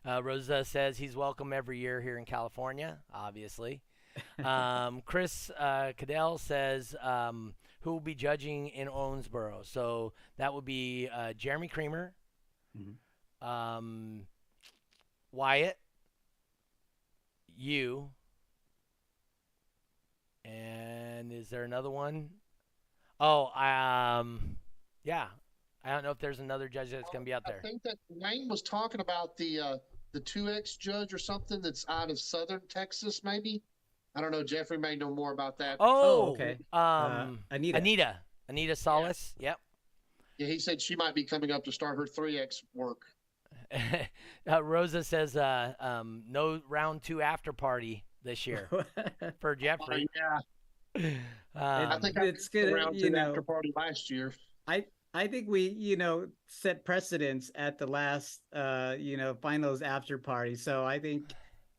Uh, 0.08 0.22
Rosa 0.24 0.64
says 0.66 0.98
he's 0.98 1.16
welcome 1.16 1.52
every 1.54 1.80
year 1.80 2.00
here 2.02 2.18
in 2.18 2.26
California, 2.26 3.00
obviously. 3.14 3.82
Um, 4.46 5.02
Chris 5.06 5.50
uh, 5.60 5.92
Cadell 5.98 6.38
says 6.38 6.96
um, 7.02 7.54
who 7.82 7.92
will 7.92 8.00
be 8.00 8.16
judging 8.16 8.70
in 8.70 8.88
Owensboro? 8.88 9.66
So 9.66 10.14
that 10.38 10.54
would 10.54 10.64
be 10.64 11.10
uh, 11.14 11.34
Jeremy 11.34 11.68
Creamer, 11.68 12.14
Mhm. 12.80 13.46
um, 13.46 14.26
Wyatt, 15.34 15.78
you, 17.58 18.12
and 20.46 21.32
is 21.34 21.50
there 21.50 21.64
another 21.64 21.90
one? 21.90 22.30
Oh, 23.20 23.48
um, 23.48 24.58
yeah. 25.04 25.28
I 25.86 25.92
don't 25.92 26.04
know 26.04 26.10
if 26.12 26.18
there's 26.20 26.40
another 26.40 26.68
judge 26.68 26.90
that's 26.92 27.10
going 27.12 27.24
to 27.24 27.30
be 27.30 27.34
out 27.34 27.44
there. 27.46 27.60
I 27.64 27.68
think 27.68 27.84
that 27.84 27.98
Wayne 28.10 28.50
was 28.50 28.62
talking 28.64 29.02
about 29.02 29.38
the 29.38 29.60
uh, 29.60 29.78
the 30.14 30.20
two 30.20 30.50
X 30.50 30.76
judge 30.78 31.14
or 31.14 31.20
something 31.20 31.62
that's 31.62 31.86
out 31.88 32.10
of 32.10 32.20
Southern 32.20 32.62
Texas, 32.70 33.22
maybe. 33.24 33.62
I 34.16 34.22
don't 34.22 34.32
know. 34.32 34.44
Jeffrey 34.44 34.78
may 34.78 34.96
know 34.96 35.14
more 35.14 35.32
about 35.34 35.58
that. 35.60 35.78
Oh, 35.80 36.32
okay. 36.32 36.58
Um, 36.74 36.80
uh, 37.52 37.56
Anita. 37.56 37.78
Anita. 37.78 38.20
Anita 38.48 38.76
Solis. 38.76 39.36
Yep. 39.40 39.60
Yeah, 40.38 40.48
he 40.48 40.58
said 40.60 40.82
she 40.82 40.96
might 40.96 41.14
be 41.14 41.24
coming 41.24 41.52
up 41.52 41.64
to 41.66 41.72
start 41.72 41.98
her 41.98 42.08
three 42.08 42.40
X 42.40 42.64
work. 42.74 43.02
uh, 44.50 44.64
Rosa 44.64 45.04
says 45.04 45.36
uh, 45.36 45.74
um, 45.80 46.24
no 46.30 46.62
round 46.68 47.04
two 47.04 47.22
after 47.22 47.52
party 47.54 48.06
this 48.24 48.48
year 48.48 48.68
for 49.40 49.52
Oh, 49.52 49.56
Jeffrey. 49.56 50.08
yeah, 50.16 51.10
I 51.56 51.94
Um, 51.96 52.02
think 52.02 52.18
I 52.18 52.26
it's 52.26 52.38
missed 52.38 52.52
the 52.54 52.62
good, 52.64 52.74
round 52.74 52.96
you 52.96 53.04
two 53.08 53.10
know. 53.12 53.30
after 53.30 53.42
party 53.42 53.72
last 53.76 54.10
year. 54.10 54.34
I 54.68 54.86
I 55.16 55.28
think 55.28 55.48
we 55.48 55.70
you 55.70 55.96
know 55.96 56.28
set 56.48 56.84
precedents 56.84 57.50
at 57.56 57.78
the 57.78 57.88
last 57.88 58.42
uh 58.54 58.96
you 59.00 59.16
know 59.16 59.34
finals 59.34 59.82
after 59.82 60.18
party. 60.18 60.56
So 60.56 60.86
I 60.86 61.00
think 61.00 61.34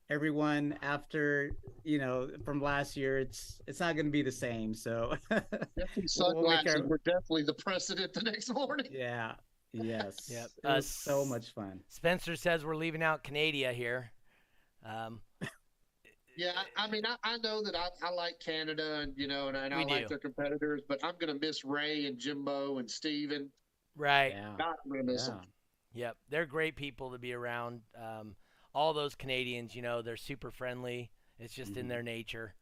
everyone 0.09 0.79
after 0.83 1.51
you 1.85 1.99
know 1.99 2.29
from 2.45 2.63
last 2.63 2.97
year 2.97 3.19
it's 3.19 3.61
it's 3.67 3.79
not 3.81 3.95
going 3.95 4.07
to 4.07 4.13
be 4.13 4.23
the 4.23 4.33
same. 4.33 4.73
So 4.75 5.15
Definitely 5.31 5.69
We'll 5.97 6.09
sunglasses 6.09 6.83
were 6.87 7.01
definitely 7.05 7.43
the 7.43 7.55
precedent 7.55 8.15
the 8.15 8.23
next 8.23 8.53
morning. 8.55 8.87
yeah, 8.91 9.35
yes, 9.73 10.17
Yep. 10.31 10.47
it 10.65 10.67
Uh, 10.67 10.75
was 10.77 10.89
so 10.89 11.25
much 11.27 11.53
fun. 11.53 11.81
Spencer 11.89 12.37
says 12.37 12.65
we're 12.65 12.75
leaving 12.77 13.03
out 13.03 13.23
Canada 13.23 13.73
here. 13.75 14.13
Um, 14.83 15.21
Yeah, 16.37 16.53
I, 16.77 16.85
I 16.85 16.91
mean, 16.91 17.03
I, 17.07 17.17
I 17.25 17.37
know 17.39 17.63
that 17.63 17.75
I, 17.75 17.89
I 18.07 18.11
like 18.11 18.39
Canada 18.45 19.01
and 19.01 19.13
you 19.17 19.27
know, 19.27 19.49
and, 19.49 19.57
and 19.57 19.73
I 19.73 19.79
We 19.79 19.85
like 19.87 20.03
do. 20.03 20.09
their 20.11 20.19
competitors, 20.19 20.83
but 20.89 20.99
I'm 21.03 21.15
gonna 21.19 21.39
miss 21.41 21.65
Ray 21.65 22.07
and 22.07 22.19
Jimbo 22.19 22.79
and 22.79 22.91
Steven. 22.91 23.49
right. 23.97 24.33
Yeah. 24.33 24.55
Not 24.59 24.77
gonna 24.89 25.03
miss 25.05 25.27
yeah. 25.29 25.35
them. 25.35 25.45
Yep. 25.95 26.17
They're 26.29 26.47
great 26.47 26.77
people 26.77 27.11
to 27.13 27.19
be 27.19 27.33
around. 27.33 27.81
Um, 27.97 28.37
all 28.75 28.93
those 28.93 29.15
Canadians, 29.15 29.75
you 29.75 29.81
know, 29.81 30.03
they're 30.03 30.19
super 30.19 30.51
friendly. 30.51 31.11
It's 31.39 31.55
just 31.55 31.77
in 31.79 31.87
Mhm. 31.87 31.89
their 31.89 32.03
nature. 32.03 32.55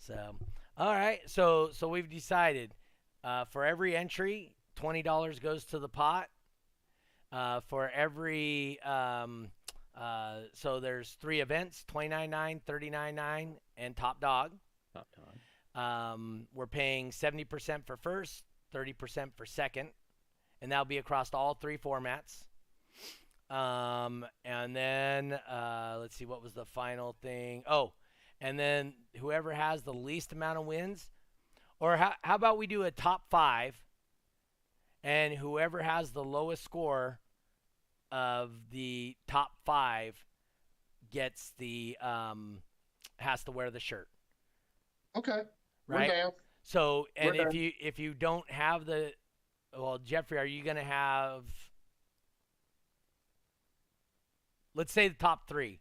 So, 0.00 0.34
all 0.76 0.92
right. 0.92 1.20
So, 1.26 1.70
so 1.72 1.86
we've 1.88 2.10
decided 2.10 2.74
uh, 3.22 3.44
for 3.44 3.64
every 3.64 3.96
entry, 3.96 4.54
twenty 4.74 5.02
dollars 5.02 5.38
goes 5.38 5.64
to 5.66 5.78
the 5.78 5.88
pot. 5.88 6.28
Uh, 7.32 7.60
for 7.68 7.90
every 7.90 8.80
um, 8.82 9.48
uh, 9.96 10.40
so 10.52 10.80
there's 10.80 11.16
three 11.20 11.40
events: 11.40 11.84
twenty 11.86 12.08
nine 12.08 12.30
nine, 12.30 12.60
thirty 12.66 12.90
nine 12.90 13.14
nine, 13.14 13.56
and 13.76 13.96
top 13.96 14.20
dog. 14.20 14.52
Top 14.92 15.08
dog. 15.16 15.36
Um, 15.76 16.46
we're 16.54 16.66
paying 16.66 17.10
70% 17.10 17.84
for 17.84 17.98
first, 17.98 18.44
30% 18.74 19.30
for 19.36 19.44
second, 19.44 19.90
and 20.62 20.72
that'll 20.72 20.86
be 20.86 20.96
across 20.96 21.34
all 21.34 21.52
three 21.52 21.76
formats. 21.76 22.44
Um, 23.50 24.24
and 24.44 24.74
then 24.74 25.34
uh, 25.34 25.98
let's 26.00 26.16
see, 26.16 26.24
what 26.24 26.42
was 26.42 26.54
the 26.54 26.64
final 26.64 27.14
thing? 27.20 27.62
Oh, 27.68 27.92
and 28.40 28.58
then 28.58 28.94
whoever 29.18 29.52
has 29.52 29.82
the 29.82 29.94
least 29.94 30.32
amount 30.32 30.58
of 30.58 30.64
wins, 30.64 31.10
or 31.78 31.98
how, 31.98 32.14
how 32.22 32.34
about 32.34 32.58
we 32.58 32.66
do 32.66 32.82
a 32.84 32.90
top 32.90 33.28
five, 33.28 33.76
and 35.04 35.34
whoever 35.34 35.82
has 35.82 36.10
the 36.10 36.24
lowest 36.24 36.64
score 36.64 37.20
of 38.12 38.50
the 38.70 39.16
top 39.26 39.52
five 39.64 40.16
gets 41.10 41.52
the 41.58 41.96
um, 42.00 42.58
has 43.16 43.44
to 43.44 43.50
wear 43.50 43.70
the 43.70 43.80
shirt 43.80 44.08
Okay, 45.16 45.42
right? 45.88 46.10
down. 46.10 46.30
So, 46.62 47.06
and 47.16 47.28
We're 47.30 47.34
if 47.34 47.48
done. 47.50 47.54
you 47.54 47.72
if 47.80 47.98
you 47.98 48.12
don't 48.14 48.48
have 48.50 48.86
the, 48.86 49.12
well, 49.76 49.98
Jeffrey, 49.98 50.38
are 50.38 50.44
you 50.46 50.62
gonna 50.62 50.82
have? 50.84 51.44
Let's 54.74 54.92
say 54.92 55.08
the 55.08 55.14
top 55.14 55.48
three. 55.48 55.80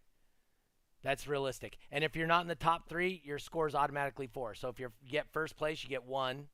That's 1.03 1.27
realistic. 1.27 1.77
And 1.91 2.03
if 2.03 2.15
you're 2.15 2.27
not 2.27 2.41
in 2.41 2.47
the 2.47 2.55
top 2.55 2.89
three, 2.89 3.21
your 3.23 3.37
score 3.37 3.67
is 3.67 3.75
automatically 3.75 4.27
four. 4.27 4.55
So 4.55 4.69
if 4.69 4.79
you 4.79 4.91
get 5.07 5.31
first 5.31 5.55
place, 5.57 5.83
you 5.83 5.89
get 5.89 6.05
one. 6.05 6.47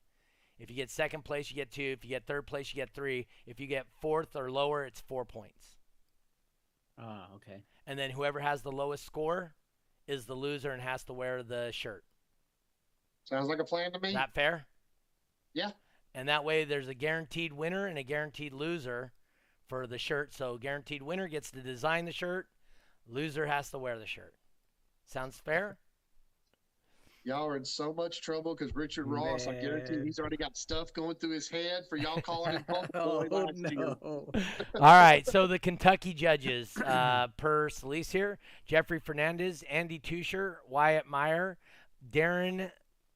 If 0.62 0.70
you 0.70 0.76
get 0.76 0.92
second 0.92 1.24
place, 1.24 1.50
you 1.50 1.56
get 1.56 1.72
two. 1.72 1.96
If 1.98 2.06
you 2.06 2.10
get 2.12 2.28
third 2.28 2.46
place, 2.46 2.72
you 2.72 2.76
get 2.76 2.92
three. 2.92 3.26
If 3.48 3.60
you 3.60 3.66
get 3.66 3.88
fourth 4.00 4.36
or 4.36 4.52
lower, 4.52 4.86
it's 4.86 5.02
four 5.02 5.26
points. 5.26 5.78
Ah, 7.00 7.30
okay. 7.36 7.64
And 7.88 7.98
then 7.98 8.12
whoever 8.12 8.40
has 8.40 8.62
the 8.62 8.72
lowest 8.72 9.04
score 9.04 9.56
is 10.08 10.26
the 10.26 10.36
loser 10.36 10.70
and 10.70 10.82
has 10.82 11.04
to 11.06 11.14
wear 11.14 11.42
the 11.42 11.72
shirt. 11.72 12.04
Sounds 13.24 13.48
like 13.48 13.58
a 13.58 13.64
plan 13.64 13.92
to 13.94 14.00
me. 14.00 14.14
That 14.14 14.36
fair? 14.36 14.68
Yeah. 15.52 15.72
And 16.14 16.30
that 16.30 16.46
way 16.46 16.64
there's 16.64 16.90
a 16.90 16.94
guaranteed 16.94 17.54
winner 17.54 17.88
and 17.88 17.98
a 17.98 18.04
guaranteed 18.04 18.54
loser 18.54 19.14
for 19.68 19.88
the 19.88 19.98
shirt. 19.98 20.32
So 20.32 20.60
guaranteed 20.60 21.02
winner 21.02 21.28
gets 21.28 21.50
to 21.52 21.62
design 21.62 22.06
the 22.06 22.12
shirt, 22.12 22.48
loser 23.08 23.48
has 23.48 23.72
to 23.72 23.80
wear 23.80 23.98
the 23.98 24.06
shirt. 24.06 24.36
Sounds 25.08 25.40
fair? 25.40 25.78
Y'all 27.24 27.48
are 27.48 27.56
in 27.56 27.64
so 27.64 27.94
much 27.94 28.22
trouble 28.22 28.56
because 28.56 28.76
Richard 28.76 29.06
Ross, 29.06 29.46
I 29.46 29.54
guarantee 29.54 30.04
he's 30.04 30.18
already 30.18 30.38
got 30.38 30.58
stuff 30.58 30.92
going 30.92 31.16
through 31.18 31.36
his 31.36 31.48
head 31.48 31.84
for 31.88 31.96
y'all 31.96 32.20
calling 32.20 32.54
him 32.54 32.64
Pump 32.64 32.90
oh 32.96 33.28
Boy 33.30 33.46
year. 33.56 33.76
no. 33.78 34.32
All 34.76 34.82
right, 34.82 35.28
so 35.28 35.46
the 35.46 35.60
Kentucky 35.60 36.16
judges, 36.16 36.76
uh, 36.78 37.28
per 37.38 37.70
Solis 37.70 38.12
here, 38.12 38.40
Jeffrey 38.66 39.00
Fernandez, 39.00 39.64
Andy 39.70 40.00
Tusher, 40.00 40.62
Wyatt 40.68 41.06
Meyer, 41.06 41.60
Darren. 42.12 42.72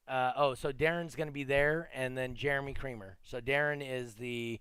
Uh, 0.06 0.32
oh, 0.36 0.54
so 0.54 0.72
Darren's 0.72 1.16
going 1.16 1.28
to 1.28 1.32
be 1.32 1.42
there, 1.42 1.88
and 1.92 2.16
then 2.16 2.36
Jeremy 2.36 2.74
Creamer. 2.74 3.18
So 3.24 3.40
Darren 3.40 3.82
is 3.84 4.14
the 4.14 4.60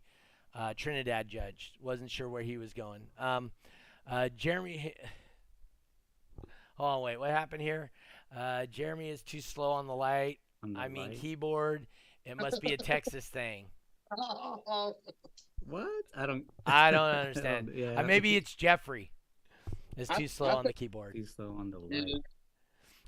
uh, 0.56 0.74
Trinidad 0.76 1.28
judge. 1.28 1.74
Wasn't 1.80 2.10
sure 2.10 2.30
where 2.30 2.42
he 2.42 2.58
was 2.58 2.74
going. 2.74 3.02
Um, 3.20 3.52
uh, 4.10 4.30
Jeremy. 4.36 4.96
Hold 6.78 6.90
on, 6.90 7.02
wait. 7.04 7.20
What 7.20 7.30
happened 7.30 7.62
here? 7.62 7.92
Uh, 8.36 8.66
Jeremy 8.66 9.10
is 9.10 9.22
too 9.22 9.42
slow 9.42 9.72
on 9.72 9.88
the 9.88 9.96
light. 9.96 10.40
On 10.64 10.74
the 10.74 10.80
I 10.80 10.88
mean, 10.88 11.10
right. 11.10 11.18
keyboard. 11.20 11.86
It 12.26 12.36
must 12.38 12.62
be 12.62 12.74
a 12.74 12.78
Texas 12.92 13.26
thing. 13.28 13.68
what? 15.68 15.88
I 16.16 16.26
don't. 16.26 16.46
I 16.66 16.92
don't 16.92 17.02
understand. 17.16 17.72
yeah. 17.74 18.00
Uh, 18.00 18.04
maybe 18.04 18.36
it's 18.36 18.54
Jeffrey. 18.54 19.12
Is 19.98 20.10
I- 20.10 20.16
too 20.18 20.28
slow 20.28 20.48
I 20.50 20.54
on 20.56 20.64
the 20.66 20.74
keyboard. 20.74 21.14
He's 21.16 21.34
slow 21.34 21.56
on 21.60 21.72
the 21.72 21.80
Yeah. 21.90 22.02
light. 22.14 22.22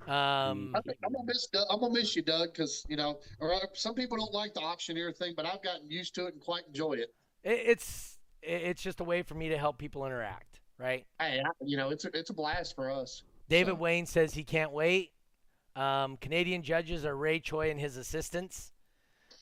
Um, 0.08 0.74
I 0.76 0.82
think 0.82 0.98
I'm 1.04 1.12
gonna 1.12 1.26
miss 1.26 1.48
Doug. 1.48 1.66
I'm 1.70 1.80
gonna 1.80 1.94
miss 1.94 2.16
you, 2.16 2.22
Doug, 2.22 2.54
because 2.54 2.86
you 2.88 2.96
know, 2.96 3.20
or 3.40 3.54
uh, 3.54 3.60
some 3.74 3.94
people 3.96 4.16
don't 4.18 4.34
like 4.34 4.54
the 4.54 4.62
auctioneer 4.62 5.12
thing, 5.12 5.34
but 5.36 5.46
I've 5.46 5.62
gotten 5.64 5.90
used 5.90 6.16
to 6.16 6.28
it 6.28 6.34
and 6.36 6.42
quite 6.42 6.64
enjoy 6.68 6.94
it. 6.94 7.14
it, 7.44 7.60
it's 7.66 8.18
it- 8.42 8.62
it's 8.62 8.82
just 8.82 9.02
a 9.02 9.04
way 9.04 9.24
for 9.24 9.34
me 9.34 9.50
to 9.50 9.58
help 9.58 9.78
people 9.80 10.06
interact, 10.06 10.60
right? 10.78 11.06
Hey, 11.20 11.42
I, 11.46 11.50
you 11.66 11.76
know, 11.76 11.90
it's 11.90 12.06
a, 12.06 12.10
it's 12.18 12.30
a 12.30 12.34
blast 12.34 12.76
for 12.76 12.90
us. 12.90 13.24
David 13.50 13.72
So- 13.72 13.76
Wayne 13.76 14.06
says 14.06 14.34
he 14.34 14.44
can't 14.44 14.72
wait. 14.72 15.12
Um, 15.78 16.18
Canadian 16.18 16.64
judges 16.64 17.06
are 17.06 17.16
Ray 17.16 17.40
Choi 17.40 17.70
and 17.70 17.80
his 17.80 17.98
assistants. 17.98 18.72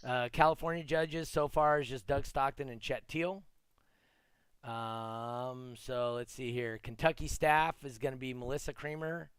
Uh, 0.05 0.27
California 0.31 0.83
judges 0.83 1.29
so 1.29 1.47
far 1.47 1.79
is 1.79 1.87
just 1.87 2.05
Doug 2.05 2.25
Stockton 2.25 2.67
and 2.67 2.81
Chet 2.81 3.07
Teal. 3.07 3.43
Um, 4.63 5.75
so 5.77 6.13
let's 6.15 6.33
see 6.33 6.51
here. 6.51 6.77
Kentucky 6.83 7.27
staff 7.27 7.85
is 7.85 7.97
going 7.97 8.13
to 8.13 8.19
be 8.19 8.33
Melissa 8.33 8.73
Creamer, 8.73 9.29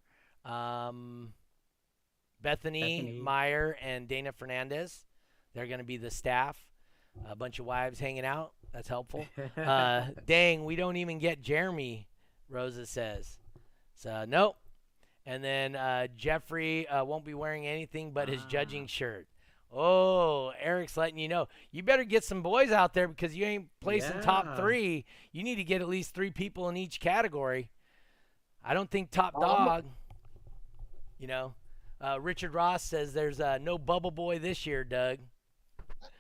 um, 0.44 1.34
Bethany, 2.40 3.03
Bethany. 3.03 3.20
Meyer, 3.20 3.76
and 3.82 4.09
Dana 4.09 4.32
Fernandez. 4.32 5.05
They're 5.55 5.66
going 5.66 5.78
to 5.78 5.84
be 5.84 5.99
the 5.99 6.11
staff. 6.11 6.57
A 7.28 7.36
bunch 7.36 7.59
of 7.59 7.66
wives 7.66 7.99
hanging 7.99 8.24
out. 8.24 8.53
That's 8.72 8.88
helpful. 8.88 9.26
Uh, 9.57 10.07
dang, 10.26 10.64
we 10.64 10.76
don't 10.76 10.97
even 10.97 11.18
get 11.18 11.42
Jeremy, 11.42 12.09
Rosa 12.49 12.86
says. 12.86 13.38
So, 13.94 14.24
nope. 14.28 14.57
And 15.27 15.43
then 15.43 15.74
uh, 15.74 16.07
Jeffrey 16.16 16.87
uh, 16.89 17.05
won't 17.05 17.24
be 17.24 17.35
wearing 17.35 17.66
anything 17.66 18.12
but 18.12 18.29
his 18.29 18.45
judging 18.45 18.85
Ah. 18.85 18.87
shirt. 18.87 19.27
Oh, 19.72 20.53
Eric's 20.61 20.97
letting 20.97 21.18
you 21.18 21.29
know. 21.29 21.49
You 21.72 21.83
better 21.83 22.05
get 22.05 22.22
some 22.22 22.41
boys 22.41 22.70
out 22.70 22.95
there 22.95 23.09
because 23.09 23.35
you 23.37 23.45
ain't 23.45 23.68
placing 23.81 24.20
top 24.20 24.57
three. 24.57 25.05
You 25.33 25.43
need 25.43 25.57
to 25.57 25.64
get 25.64 25.81
at 25.83 25.89
least 25.89 26.14
three 26.14 26.31
people 26.31 26.68
in 26.68 26.77
each 26.77 27.01
category. 27.01 27.70
I 28.64 28.72
don't 28.74 28.89
think 28.91 29.11
top 29.11 29.35
Um, 29.35 29.41
dog. 29.43 29.85
You 31.18 31.27
know, 31.27 31.55
uh, 32.01 32.20
Richard 32.20 32.53
Ross 32.55 32.85
says 32.85 33.12
there's 33.12 33.41
uh, 33.41 33.59
no 33.59 33.77
bubble 33.77 34.12
boy 34.12 34.39
this 34.39 34.64
year, 34.66 34.85
Doug. 34.85 35.18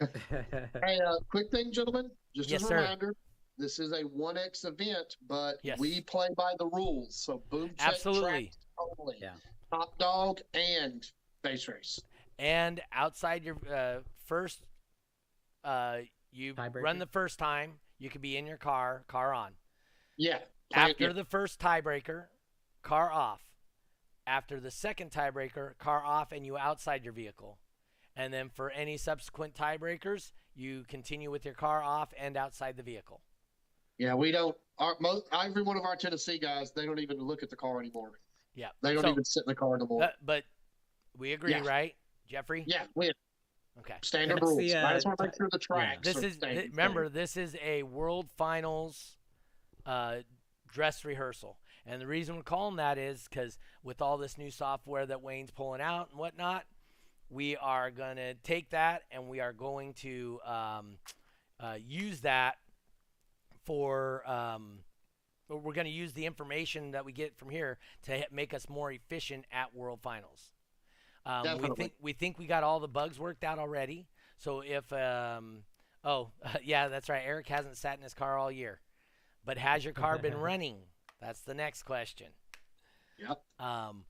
Hey, 0.30 0.98
uh, 1.06 1.16
quick 1.30 1.50
thing, 1.50 1.70
gentlemen. 1.72 2.10
Just 2.34 2.50
Yes, 2.50 2.62
as 2.62 2.64
a 2.64 2.68
sir. 2.68 2.76
reminder, 2.82 3.14
this 3.58 3.78
is 3.78 3.92
a 3.92 4.02
1X 4.02 4.64
event, 4.64 5.16
but 5.28 5.54
Yes. 5.62 5.78
we 5.78 6.00
play 6.02 6.28
by 6.36 6.52
the 6.58 6.66
rules. 6.66 7.14
So 7.14 7.42
boom 7.50 7.68
check 7.78 7.88
Absolutely. 7.94 8.30
tracks 8.44 8.58
only. 8.98 9.16
Yeah. 9.20 9.30
Top 9.70 9.98
dog 9.98 10.40
and 10.54 11.06
bass 11.42 11.68
race. 11.68 12.00
And 12.38 12.80
outside 12.92 13.44
your 13.44 13.56
uh, 13.72 14.00
first, 14.26 14.66
uh, 15.64 15.98
you 16.30 16.54
run 16.54 16.98
the 16.98 17.06
first 17.06 17.38
time. 17.38 17.72
You 17.98 18.10
could 18.10 18.20
be 18.20 18.36
in 18.36 18.46
your 18.46 18.58
car, 18.58 19.04
car 19.08 19.32
on. 19.32 19.52
Yeah. 20.16 20.38
After 20.74 21.12
the 21.12 21.24
first 21.24 21.60
tiebreaker, 21.60 22.24
car 22.82 23.10
off. 23.10 23.40
After 24.26 24.60
the 24.60 24.70
second 24.70 25.12
tiebreaker, 25.12 25.78
car 25.78 26.04
off, 26.04 26.32
and 26.32 26.44
you 26.44 26.58
outside 26.58 27.04
your 27.04 27.12
vehicle. 27.12 27.58
And 28.16 28.32
then 28.32 28.50
for 28.54 28.70
any 28.70 28.96
subsequent 28.96 29.54
tiebreakers, 29.54 30.32
you 30.54 30.84
continue 30.88 31.30
with 31.30 31.44
your 31.44 31.54
car 31.54 31.82
off 31.82 32.12
and 32.18 32.36
outside 32.36 32.76
the 32.76 32.82
vehicle. 32.82 33.20
Yeah, 33.98 34.14
we 34.14 34.32
don't. 34.32 34.56
Our 34.78 34.96
most 35.00 35.24
every 35.32 35.62
one 35.62 35.76
of 35.76 35.84
our 35.84 35.96
Tennessee 35.96 36.38
guys, 36.38 36.72
they 36.72 36.84
don't 36.84 36.98
even 36.98 37.18
look 37.18 37.42
at 37.42 37.50
the 37.50 37.56
car 37.56 37.80
anymore. 37.80 38.12
Yeah. 38.56 38.68
They 38.82 38.94
don't 38.94 39.02
So, 39.02 39.10
even 39.10 39.24
sit 39.24 39.44
in 39.46 39.50
the 39.50 39.54
car 39.54 39.76
anymore. 39.76 40.04
uh, 40.04 40.08
but 40.22 40.44
we 41.16 41.32
agree, 41.34 41.52
Yeah. 41.52 41.60
right, 41.64 41.94
Jeffrey? 42.26 42.64
yeah, 42.66 42.86
we 42.96 43.12
Okay. 43.78 43.96
standard 44.02 44.36
That's 44.38 44.46
rules. 44.46 44.58
the, 44.58 44.74
I 44.74 44.94
just 44.94 45.06
uh, 45.06 45.10
want 45.10 45.18
to 45.18 45.24
make 45.26 45.36
sure 45.36 45.48
the 45.52 45.58
tracks. 45.58 46.00
This 46.02 46.22
is 46.24 46.34
staying 46.34 46.54
th- 46.56 46.70
remember 46.70 47.04
same. 47.04 47.12
this 47.12 47.36
is 47.36 47.56
a 47.62 47.82
world 47.82 48.30
finals 48.38 49.18
uh, 49.84 50.20
dress 50.66 51.04
rehearsal, 51.04 51.58
and 51.84 52.00
the 52.00 52.06
reason 52.06 52.36
we're 52.36 52.42
calling 52.42 52.76
that 52.76 52.96
is 52.96 53.28
because 53.28 53.58
with 53.82 54.00
all 54.00 54.16
this 54.16 54.38
new 54.38 54.50
software 54.50 55.04
that 55.04 55.20
Wayne's 55.22 55.50
pulling 55.50 55.82
out 55.82 56.08
and 56.10 56.18
whatnot, 56.18 56.64
we 57.28 57.54
are 57.58 57.90
going 57.90 58.16
to 58.16 58.32
take 58.34 58.70
that 58.70 59.02
and 59.10 59.28
we 59.28 59.40
are 59.40 59.52
going 59.52 59.92
to 59.92 60.40
um, 60.46 60.96
uh, 61.60 61.76
use 61.78 62.22
that 62.22 62.56
for. 63.66 64.26
Um, 64.28 64.78
we're 65.48 65.72
going 65.72 65.86
to 65.86 65.92
use 65.92 66.12
the 66.12 66.26
information 66.26 66.92
that 66.92 67.04
we 67.04 67.12
get 67.12 67.36
from 67.36 67.50
here 67.50 67.78
to 68.04 68.26
make 68.32 68.54
us 68.54 68.68
more 68.68 68.90
efficient 68.92 69.44
at 69.52 69.74
World 69.74 70.00
Finals. 70.02 70.52
Um, 71.24 71.42
we 71.42 71.48
Definitely. 71.48 71.76
think 71.76 71.92
we 72.00 72.12
think 72.12 72.38
we 72.38 72.46
got 72.46 72.62
all 72.62 72.80
the 72.80 72.88
bugs 72.88 73.18
worked 73.18 73.44
out 73.44 73.58
already. 73.58 74.06
So 74.38 74.60
if 74.60 74.92
um, 74.92 75.62
oh 76.04 76.30
yeah, 76.62 76.88
that's 76.88 77.08
right. 77.08 77.22
Eric 77.24 77.48
hasn't 77.48 77.76
sat 77.76 77.96
in 77.96 78.02
his 78.02 78.14
car 78.14 78.38
all 78.38 78.50
year, 78.50 78.80
but 79.44 79.58
has 79.58 79.84
your 79.84 79.92
car 79.92 80.18
been 80.18 80.36
running? 80.38 80.76
That's 81.20 81.40
the 81.40 81.54
next 81.54 81.82
question. 81.82 82.28
Yep. 83.18 83.40
Um, 83.58 84.04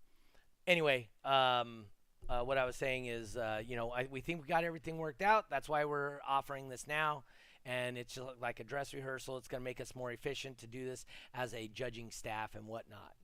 anyway, 0.66 1.08
um, 1.24 1.86
uh, 2.28 2.40
what 2.40 2.58
I 2.58 2.64
was 2.64 2.76
saying 2.76 3.06
is, 3.06 3.36
uh, 3.36 3.60
you 3.64 3.76
know, 3.76 3.90
I, 3.90 4.08
we 4.10 4.20
think 4.20 4.42
we 4.42 4.48
got 4.48 4.64
everything 4.64 4.98
worked 4.98 5.22
out. 5.22 5.46
That's 5.48 5.68
why 5.68 5.84
we're 5.84 6.18
offering 6.28 6.68
this 6.68 6.86
now. 6.86 7.24
And 7.68 7.98
it's 7.98 8.16
like 8.40 8.60
a 8.60 8.64
dress 8.64 8.94
rehearsal. 8.94 9.36
It's 9.36 9.48
going 9.48 9.60
to 9.60 9.64
make 9.64 9.80
us 9.80 9.96
more 9.96 10.12
efficient 10.12 10.58
to 10.58 10.68
do 10.68 10.86
this 10.86 11.04
as 11.34 11.52
a 11.52 11.66
judging 11.66 12.10
staff 12.10 12.54
and 12.54 12.66
whatnot. 12.66 13.14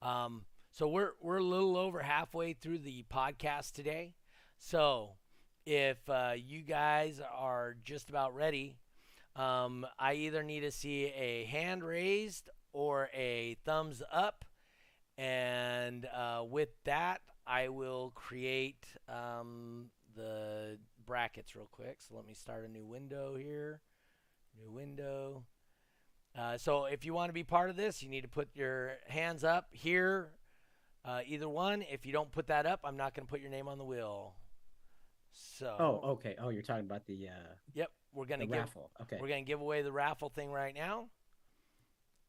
Um, 0.00 0.46
so 0.72 0.88
we're 0.88 1.12
we're 1.20 1.38
a 1.38 1.42
little 1.42 1.76
over 1.76 2.00
halfway 2.00 2.54
through 2.54 2.78
the 2.78 3.04
podcast 3.12 3.72
today. 3.72 4.14
So 4.58 5.12
if 5.66 5.98
uh, 6.08 6.32
you 6.36 6.62
guys 6.62 7.20
are 7.20 7.76
just 7.84 8.08
about 8.08 8.34
ready, 8.34 8.76
um, 9.34 9.86
I 9.98 10.14
either 10.14 10.42
need 10.42 10.60
to 10.60 10.70
see 10.70 11.06
a 11.06 11.44
hand 11.44 11.84
raised 11.84 12.48
or 12.72 13.10
a 13.14 13.56
thumbs 13.64 14.02
up. 14.10 14.44
And 15.18 16.06
uh, 16.14 16.44
with 16.48 16.70
that, 16.84 17.20
I 17.46 17.68
will 17.68 18.12
create 18.14 18.86
um, 19.08 19.86
the 20.14 20.78
brackets 21.06 21.54
real 21.54 21.68
quick. 21.70 21.96
So 21.98 22.16
let 22.16 22.26
me 22.26 22.34
start 22.34 22.64
a 22.64 22.68
new 22.68 22.84
window 22.84 23.36
here. 23.36 23.80
New 24.60 24.70
window. 24.70 25.44
Uh, 26.36 26.58
so 26.58 26.84
if 26.86 27.04
you 27.04 27.14
want 27.14 27.28
to 27.28 27.32
be 27.32 27.44
part 27.44 27.70
of 27.70 27.76
this, 27.76 28.02
you 28.02 28.08
need 28.08 28.22
to 28.22 28.28
put 28.28 28.48
your 28.54 28.94
hands 29.08 29.44
up 29.44 29.68
here. 29.70 30.32
Uh, 31.04 31.20
either 31.26 31.48
one. 31.48 31.82
If 31.82 32.04
you 32.04 32.12
don't 32.12 32.30
put 32.30 32.48
that 32.48 32.66
up, 32.66 32.80
I'm 32.84 32.96
not 32.96 33.14
going 33.14 33.26
to 33.26 33.30
put 33.30 33.40
your 33.40 33.50
name 33.50 33.68
on 33.68 33.78
the 33.78 33.84
wheel. 33.84 34.34
So. 35.36 35.76
oh, 35.78 36.10
okay. 36.12 36.34
Oh, 36.40 36.48
you're 36.48 36.62
talking 36.62 36.84
about 36.84 37.06
the 37.06 37.28
uh, 37.28 37.54
Yep, 37.74 37.90
we're 38.14 38.24
gonna 38.24 38.46
give 38.46 38.56
raffle. 38.56 38.90
Okay. 39.02 39.18
we're 39.20 39.28
gonna 39.28 39.42
give 39.42 39.60
away 39.60 39.82
the 39.82 39.92
raffle 39.92 40.30
thing 40.30 40.50
right 40.50 40.74
now. 40.74 41.08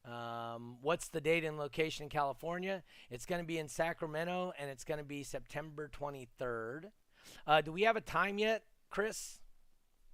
Um, 0.05 0.78
what's 0.82 1.09
the 1.09 1.21
date 1.21 1.43
and 1.43 1.57
location 1.57 2.03
in 2.03 2.09
California? 2.09 2.84
It's 3.09 3.25
gonna 3.25 3.43
be 3.43 3.57
in 3.57 3.69
Sacramento, 3.69 4.53
and 4.59 4.69
it's 4.69 4.84
gonna 4.84 5.03
be 5.03 5.23
September 5.23 5.89
23rd. 5.89 6.86
Uh, 7.45 7.61
do 7.61 7.71
we 7.71 7.84
have 7.84 7.95
a 7.95 8.01
time 8.01 8.38
yet, 8.38 8.63
Chris? 8.89 9.39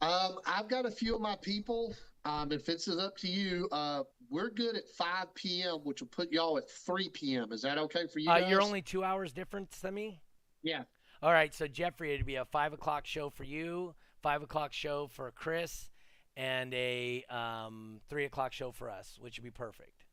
Um, 0.01 0.39
I've 0.45 0.68
got 0.68 0.86
a 0.86 0.91
few 0.91 1.16
of 1.16 1.22
my 1.22 1.36
people. 1.41 1.95
Um, 2.26 2.51
if 2.51 2.70
it's 2.70 2.88
up 2.88 3.18
to 3.18 3.28
you, 3.28 3.68
uh, 3.72 4.03
we're 4.30 4.49
good 4.49 4.76
at 4.76 4.88
5 4.97 5.34
p.m., 5.36 5.80
which 5.84 6.01
will 6.01 6.07
put 6.09 6.32
y'all 6.32 6.57
at 6.57 6.70
3 6.70 7.09
p.m. 7.09 7.51
Is 7.51 7.61
that 7.61 7.78
okay 7.78 8.07
for 8.07 8.20
you? 8.20 8.30
Uh, 8.30 8.39
guys? 8.39 8.49
you're 8.49 8.61
only 8.61 8.82
two 8.82 9.03
hours 9.03 9.34
difference 9.34 9.80
than 9.80 9.93
me. 9.93 10.22
Yeah. 10.61 10.84
All 11.22 11.32
right, 11.32 11.53
so 11.53 11.68
Jeffrey, 11.68 12.14
it'd 12.14 12.26
be 12.26 12.36
a 12.36 12.45
five 12.45 12.74
o'clock 12.74 13.05
show 13.05 13.30
for 13.30 13.45
you, 13.45 13.95
five 14.22 14.43
o'clock 14.43 14.74
show 14.74 15.07
for 15.07 15.32
Chris, 15.32 15.89
and 16.36 16.74
a 16.74 17.24
um, 17.30 18.01
three 18.09 18.26
o'clock 18.26 18.51
show 18.51 18.72
for 18.72 18.89
us, 18.89 19.18
which 19.22 19.38
would 19.38 19.43
be 19.45 19.51
perfect. 19.51 20.05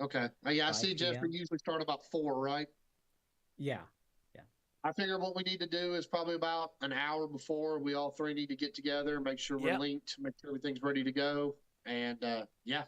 Okay. 0.00 0.28
Uh, 0.46 0.50
yeah, 0.50 0.68
I 0.68 0.72
see 0.72 0.94
Jeffrey 0.94 1.30
usually 1.30 1.58
start 1.58 1.82
about 1.82 2.04
4, 2.10 2.40
right? 2.40 2.66
Yeah. 3.58 3.80
I 4.82 4.92
figure 4.92 5.18
what 5.18 5.36
we 5.36 5.42
need 5.42 5.60
to 5.60 5.66
do 5.66 5.94
is 5.94 6.06
probably 6.06 6.34
about 6.36 6.72
an 6.80 6.92
hour 6.92 7.26
before 7.26 7.78
we 7.78 7.94
all 7.94 8.10
three 8.12 8.32
need 8.32 8.46
to 8.48 8.56
get 8.56 8.74
together, 8.74 9.20
make 9.20 9.38
sure 9.38 9.58
we're 9.58 9.72
Yep. 9.72 9.80
linked, 9.80 10.16
make 10.18 10.32
sure 10.40 10.50
everything's 10.50 10.80
ready 10.82 11.04
to 11.04 11.12
go. 11.12 11.54
And 11.86 12.22
uh, 12.24 12.46
yeah, 12.64 12.84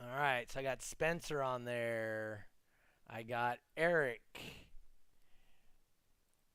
All 0.00 0.08
right, 0.18 0.50
so 0.50 0.60
I 0.60 0.62
got 0.62 0.82
Spencer 0.82 1.42
on 1.42 1.64
there. 1.64 2.46
I 3.08 3.22
got 3.22 3.58
Eric. 3.76 4.20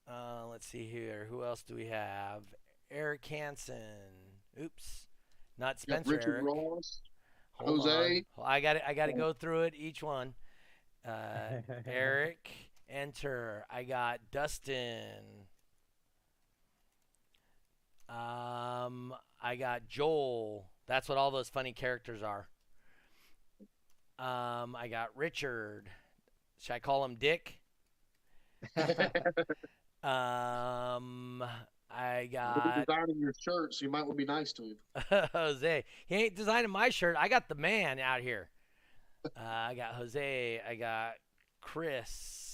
Uh, 0.09 0.47
let's 0.49 0.65
see 0.67 0.85
here. 0.87 1.27
Who 1.29 1.43
else 1.43 1.63
do 1.63 1.75
we 1.75 1.87
have? 1.87 2.43
Eric 2.89 3.25
Hansen. 3.25 3.77
Oops, 4.61 5.05
not 5.57 5.77
we 5.87 5.91
got 5.93 6.05
Spencer. 6.05 6.11
Richard 6.11 6.33
Eric. 6.35 6.45
Ross. 6.45 7.01
Hold 7.53 7.81
Jose. 7.81 8.25
on. 8.37 8.45
I 8.45 8.59
got 8.59 8.77
I 8.87 8.93
got 8.93 9.05
to 9.07 9.13
go 9.13 9.33
through 9.33 9.61
it 9.63 9.73
each 9.75 10.03
one. 10.03 10.33
Uh, 11.07 11.61
Eric, 11.87 12.49
enter. 12.91 13.65
I 13.69 13.83
got 13.83 14.19
Dustin. 14.31 15.47
Um, 18.09 19.13
I 19.41 19.55
got 19.57 19.87
Joel. 19.87 20.69
That's 20.87 21.07
what 21.07 21.17
all 21.17 21.31
those 21.31 21.49
funny 21.49 21.71
characters 21.73 22.21
are. 22.21 22.47
Um, 24.19 24.75
I 24.75 24.87
got 24.89 25.15
Richard. 25.15 25.89
Should 26.59 26.73
I 26.73 26.79
call 26.79 27.05
him 27.05 27.15
Dick? 27.15 27.57
Um, 30.03 31.43
I 31.91 32.27
got 32.31 32.85
designing 32.87 33.19
your 33.19 33.33
shirt, 33.39 33.75
so 33.75 33.85
you 33.85 33.91
might 33.91 34.01
want 34.01 34.17
to 34.17 34.25
be 34.25 34.25
nice 34.25 34.51
to 34.53 34.63
him. 34.63 34.77
Jose. 35.33 35.83
He 36.07 36.15
ain't 36.15 36.35
designing 36.35 36.71
my 36.71 36.89
shirt. 36.89 37.15
I 37.19 37.27
got 37.27 37.47
the 37.47 37.55
man 37.55 37.99
out 37.99 38.21
here. 38.21 38.49
Uh, 39.25 39.29
I 39.37 39.75
got 39.75 39.93
Jose. 39.93 40.61
I 40.67 40.73
got 40.75 41.11
Chris. 41.61 42.50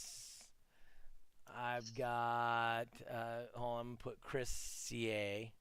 I've 1.59 1.95
got. 1.95 2.87
Uh, 3.11 3.41
hold 3.55 3.73
on. 3.73 3.79
I'm 3.79 3.87
gonna 3.87 3.97
Put 3.97 4.21
Chris 4.21 4.49
CA. 4.49 5.51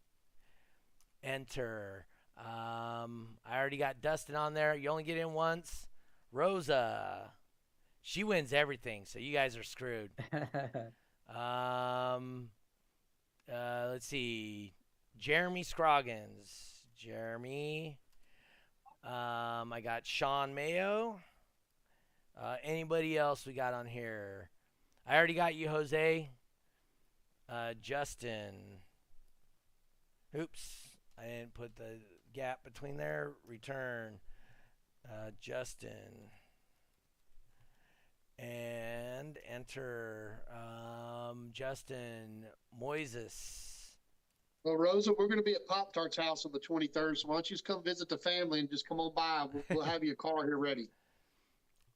Enter. 1.24 2.06
Um, 2.38 3.38
I 3.46 3.58
already 3.58 3.78
got 3.78 4.02
Dustin 4.02 4.36
on 4.36 4.54
there. 4.54 4.74
You 4.74 4.90
only 4.90 5.04
get 5.04 5.16
in 5.16 5.32
once. 5.32 5.88
Rosa. 6.32 7.32
She 8.02 8.22
wins 8.22 8.52
everything, 8.52 9.04
so 9.04 9.18
you 9.18 9.32
guys 9.32 9.56
are 9.56 9.62
screwed. 9.62 10.10
Um, 11.28 12.50
uh, 13.52 13.88
let's 13.90 14.06
see. 14.06 14.74
Jeremy 15.18 15.62
Scroggins. 15.62 16.82
Jeremy. 16.96 17.98
Um, 19.04 19.72
I 19.72 19.80
got 19.82 20.06
Sean 20.06 20.54
Mayo. 20.54 21.18
Uh, 22.40 22.56
anybody 22.62 23.16
else 23.16 23.46
we 23.46 23.52
got 23.52 23.74
on 23.74 23.86
here? 23.86 24.50
I 25.08 25.16
already 25.16 25.34
got 25.34 25.54
you, 25.54 25.68
Jose. 25.68 26.30
Uh, 27.48 27.74
Justin. 27.80 28.54
Oops. 30.36 30.88
I 31.16 31.22
didn't 31.28 31.54
put 31.54 31.76
the 31.76 32.00
gap 32.34 32.64
between 32.64 32.96
there. 32.96 33.32
Return. 33.46 34.18
Uh, 35.04 35.30
Justin. 35.40 36.30
And 38.36 39.38
enter 39.48 40.42
um, 40.52 41.50
Justin 41.52 42.44
Moises. 42.82 43.74
Well, 44.64 44.76
Rosa, 44.76 45.12
we're 45.16 45.28
going 45.28 45.38
to 45.38 45.44
be 45.44 45.54
at 45.54 45.64
Pop 45.66 45.94
Tart's 45.94 46.16
house 46.16 46.44
on 46.44 46.50
the 46.50 46.58
23rd. 46.58 47.18
So 47.18 47.28
why 47.28 47.34
don't 47.34 47.48
you 47.48 47.54
just 47.54 47.64
come 47.64 47.84
visit 47.84 48.08
the 48.08 48.18
family 48.18 48.58
and 48.58 48.68
just 48.68 48.88
come 48.88 48.98
on 48.98 49.12
by? 49.14 49.46
We'll, 49.52 49.62
we'll 49.70 49.84
have 49.84 50.02
your 50.02 50.16
car 50.16 50.44
here 50.44 50.58
ready. 50.58 50.88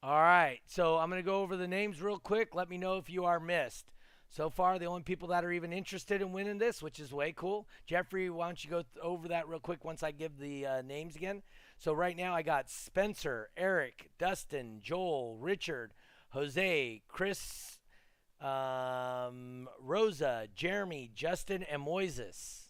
All 0.03 0.21
right. 0.21 0.61
So 0.67 0.97
I'm 0.97 1.11
going 1.11 1.23
to 1.23 1.27
go 1.27 1.43
over 1.43 1.57
the 1.57 1.69
names 1.69 2.01
real 2.01 2.19
quick. 2.19 2.55
Let 2.55 2.71
me 2.71 2.79
know 2.79 2.97
if 2.97 3.11
you 3.11 3.25
are 3.27 3.39
missed. 3.39 3.93
So 4.31 4.49
far, 4.49 4.79
the 4.79 4.87
only 4.87 5.03
people 5.03 5.29
that 5.29 5.45
are 5.45 5.51
even 5.51 5.73
interested 5.73 6.23
in 6.23 6.33
winning 6.33 6.59
this, 6.59 6.83
which 6.83 7.01
is 7.01 7.13
way 7.13 7.33
cool. 7.37 7.67
Jeffrey, 7.85 8.31
why 8.31 8.47
don't 8.47 8.65
you 8.65 8.71
go 8.71 8.83
th- 8.83 9.03
over 9.03 9.29
that 9.29 9.49
real 9.49 9.59
quick 9.59 9.85
once 9.85 10.03
I 10.03 10.13
give 10.13 10.39
the 10.39 10.65
uh, 10.67 10.83
names 10.83 11.17
again? 11.17 11.43
So 11.77 11.93
right 11.93 12.17
now 12.17 12.33
I 12.33 12.43
got 12.43 12.71
Spencer, 12.71 13.51
Eric, 13.57 14.11
Dustin, 14.19 14.79
Joel, 14.83 15.37
Richard, 15.39 15.93
Jose, 16.31 17.03
Chris, 17.09 17.81
um, 18.41 19.69
Rosa, 19.81 20.47
Jeremy, 20.55 21.11
Justin, 21.13 21.65
and 21.65 21.85
Moises. 21.85 22.69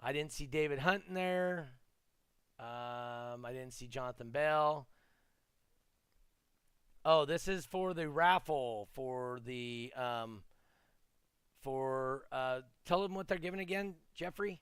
I 0.00 0.12
didn't 0.12 0.32
see 0.32 0.46
David 0.46 0.78
Hunt 0.78 1.02
in 1.08 1.14
there. 1.14 1.72
Um, 2.60 3.44
I 3.44 3.50
didn't 3.52 3.72
see 3.72 3.88
Jonathan 3.88 4.30
Bell. 4.30 4.86
Oh, 7.04 7.24
this 7.24 7.48
is 7.48 7.64
for 7.64 7.94
the 7.94 8.08
raffle 8.08 8.88
for 8.94 9.40
the 9.44 9.92
um 9.96 10.42
for 11.62 12.24
uh 12.32 12.60
tell 12.84 13.02
them 13.02 13.14
what 13.14 13.28
they're 13.28 13.38
giving 13.38 13.60
again, 13.60 13.94
Jeffrey. 14.14 14.60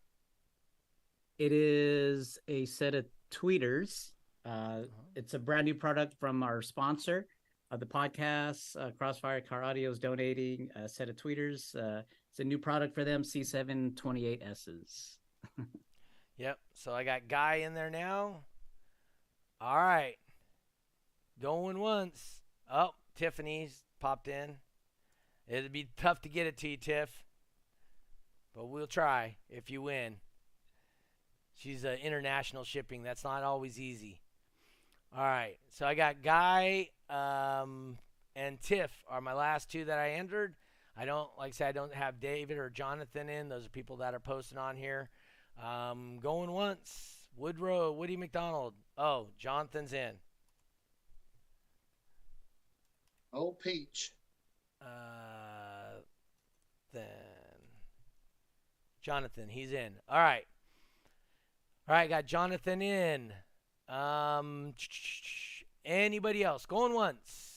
It 1.38 1.52
is 1.52 2.38
a 2.48 2.64
set 2.66 2.94
of 2.94 3.06
tweeters. 3.30 4.12
Uh, 4.44 4.82
it's 5.14 5.34
a 5.34 5.38
brand 5.38 5.66
new 5.66 5.74
product 5.74 6.14
from 6.18 6.42
our 6.42 6.62
sponsor 6.62 7.26
of 7.70 7.80
the 7.80 7.86
podcast, 7.86 8.76
uh, 8.80 8.90
Crossfire 8.92 9.40
Car 9.40 9.62
Audio 9.62 9.90
is 9.90 9.98
donating 9.98 10.70
a 10.74 10.88
set 10.88 11.08
of 11.08 11.16
tweeters. 11.16 11.76
Uh, 11.76 12.02
it's 12.30 12.40
a 12.40 12.44
new 12.44 12.58
product 12.58 12.94
for 12.94 13.04
them, 13.04 13.22
C728Ss. 13.22 15.16
Yep. 16.38 16.58
So 16.72 16.92
I 16.92 17.02
got 17.02 17.26
Guy 17.26 17.56
in 17.66 17.74
there 17.74 17.90
now. 17.90 18.44
All 19.60 19.76
right. 19.76 20.14
Going 21.40 21.78
once. 21.78 22.40
Oh, 22.72 22.90
Tiffany's 23.14 23.84
popped 24.00 24.28
in. 24.28 24.56
It'd 25.46 25.72
be 25.72 25.88
tough 25.96 26.20
to 26.22 26.28
get 26.28 26.46
it 26.46 26.56
to 26.58 26.68
you, 26.68 26.76
Tiff. 26.76 27.24
But 28.54 28.66
we'll 28.66 28.86
try 28.86 29.36
if 29.48 29.70
you 29.70 29.82
win. 29.82 30.16
She's 31.54 31.84
uh, 31.84 31.96
international 32.02 32.64
shipping. 32.64 33.02
That's 33.02 33.24
not 33.24 33.42
always 33.42 33.78
easy. 33.78 34.20
All 35.16 35.22
right. 35.22 35.56
So 35.70 35.86
I 35.86 35.94
got 35.94 36.22
Guy 36.22 36.90
um, 37.08 37.98
and 38.36 38.60
Tiff 38.60 38.90
are 39.08 39.20
my 39.20 39.32
last 39.32 39.70
two 39.70 39.84
that 39.86 39.98
I 39.98 40.12
entered. 40.12 40.54
I 40.96 41.04
don't, 41.04 41.30
like 41.38 41.48
I 41.48 41.52
said, 41.52 41.68
I 41.68 41.72
don't 41.72 41.94
have 41.94 42.20
David 42.20 42.58
or 42.58 42.68
Jonathan 42.68 43.28
in. 43.28 43.48
Those 43.48 43.66
are 43.66 43.70
people 43.70 43.98
that 43.98 44.14
are 44.14 44.20
posting 44.20 44.58
on 44.58 44.76
here. 44.76 45.08
Um, 45.64 46.18
going 46.20 46.50
once. 46.50 47.14
Woodrow, 47.36 47.92
Woody 47.92 48.16
McDonald. 48.16 48.74
Oh, 48.96 49.28
Jonathan's 49.38 49.92
in. 49.92 50.14
Oh, 53.32 53.52
Peach. 53.52 54.12
Uh, 54.80 56.00
then 56.92 57.04
Jonathan, 59.02 59.48
he's 59.48 59.72
in. 59.72 59.92
All 60.08 60.18
right. 60.18 60.46
All 61.88 61.94
right, 61.94 62.08
got 62.08 62.26
Jonathan 62.26 62.82
in. 62.82 63.32
Um, 63.88 64.74
anybody 65.84 66.44
else? 66.44 66.66
Going 66.66 66.92
once. 66.92 67.54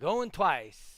Going 0.00 0.30
twice. 0.30 0.94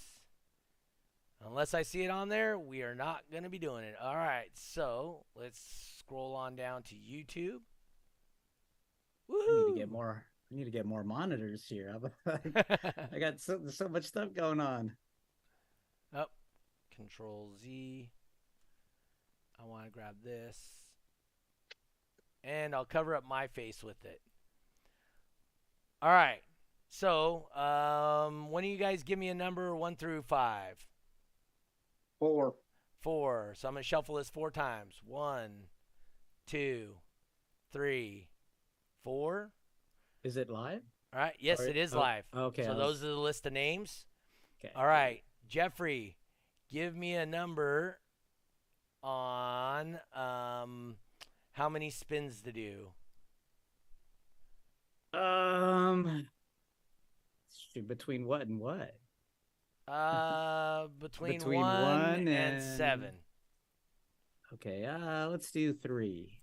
Unless 1.45 1.74
I 1.74 1.83
see 1.83 2.03
it 2.03 2.11
on 2.11 2.29
there, 2.29 2.59
we 2.59 2.83
are 2.83 2.95
not 2.95 3.22
going 3.31 3.45
to 3.45 3.51
be 3.51 3.59
doing 3.59 3.85
it. 3.85 3.95
All 4.03 4.16
right, 4.16 4.51
so 4.55 5.24
let's 5.35 5.61
scroll 5.99 6.35
on 6.35 6.57
down 6.57 6.83
to 6.85 6.95
YouTube. 6.95 7.61
I 9.31 9.33
need 9.33 9.72
to 9.72 9.79
get 9.79 9.91
more. 9.91 10.24
I 10.51 10.55
need 10.55 10.64
to 10.64 10.70
get 10.70 10.86
more 10.86 11.03
monitors 11.03 11.64
here. 11.68 11.99
I 12.26 13.18
got 13.18 13.40
so 13.40 13.61
so 13.68 13.88
much 13.88 14.05
stuff 14.05 14.32
going 14.34 14.61
on. 14.61 14.92
Up. 16.14 16.30
Control 16.94 17.51
Z. 17.61 18.09
I 19.61 19.66
want 19.66 19.84
to 19.84 19.90
grab 19.90 20.16
this. 20.24 20.59
And 22.44 22.74
I'll 22.74 22.84
cover 22.84 23.16
up 23.16 23.24
my 23.28 23.49
face 23.49 23.82
with 23.82 24.05
it. 24.05 24.20
All 26.01 26.11
right. 26.11 26.42
So, 26.90 27.49
um, 27.55 28.51
when 28.51 28.62
do 28.62 28.68
you 28.70 28.76
guys 28.76 29.03
give 29.03 29.18
me 29.18 29.28
a 29.28 29.34
number 29.34 29.74
one 29.74 29.97
through 29.97 30.22
five? 30.22 30.86
Four. 32.18 32.55
Four. 33.03 33.55
So 33.57 33.68
I'm 33.68 33.74
going 33.74 33.82
to 33.82 33.88
shuffle 33.88 34.14
this 34.14 34.30
four 34.30 34.51
times. 34.51 35.01
One, 35.05 35.64
two, 36.47 36.94
three, 37.72 38.28
four. 39.03 39.51
Is 40.27 40.37
it 40.37 40.51
live? 40.51 40.83
All 41.14 41.20
right. 41.20 41.37
Yes, 41.39 41.61
Or- 41.61 41.68
it 41.68 41.77
is 41.77 41.95
oh, 41.95 42.01
live. 42.01 42.24
Okay. 42.37 42.64
so 42.64 42.74
those 42.74 43.05
are 43.05 43.07
the 43.07 43.14
list 43.14 43.47
of 43.47 43.53
names. 43.53 44.07
okay. 44.59 44.72
All 44.74 44.85
right, 44.85 45.22
Jeffrey, 45.47 46.16
give 46.68 46.97
me 46.97 47.14
a 47.14 47.24
number 47.24 48.01
on 49.05 50.01
um 50.16 50.97
how 51.53 51.68
many 51.68 51.91
spins 51.91 52.43
to 52.43 52.51
do. 52.53 52.89
Um, 55.16 56.27
between 57.87 58.27
what 58.27 58.43
and 58.49 58.59
what? 58.59 58.97
Uh, 59.87 60.89
between, 61.01 61.39
Between 61.39 61.61
one, 61.61 61.83
one 61.83 62.14
and, 62.18 62.29
and- 62.29 62.62
seven. 62.77 63.14
Okay. 64.55 64.85
Uh, 64.85 65.29
let's 65.29 65.53
do 65.53 65.72
three. 65.72 66.41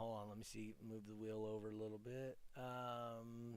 Hold 0.00 0.16
on, 0.16 0.28
let 0.30 0.38
me 0.38 0.44
see. 0.44 0.74
Move 0.88 1.02
the 1.06 1.14
wheel 1.14 1.46
over 1.46 1.68
a 1.68 1.72
little 1.72 2.00
bit. 2.02 2.38
Um, 2.56 3.56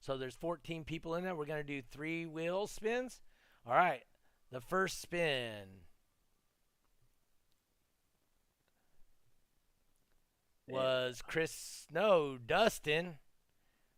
so 0.00 0.18
there's 0.18 0.34
14 0.34 0.82
people 0.82 1.14
in 1.14 1.22
there. 1.22 1.36
We're 1.36 1.46
gonna 1.46 1.62
do 1.62 1.80
three 1.80 2.26
wheel 2.26 2.66
spins. 2.66 3.20
All 3.64 3.72
right, 3.72 4.02
the 4.50 4.60
first 4.60 5.00
spin. 5.00 5.62
was 10.68 11.22
Chris 11.24 11.86
no 11.88 12.36
Dustin. 12.44 13.18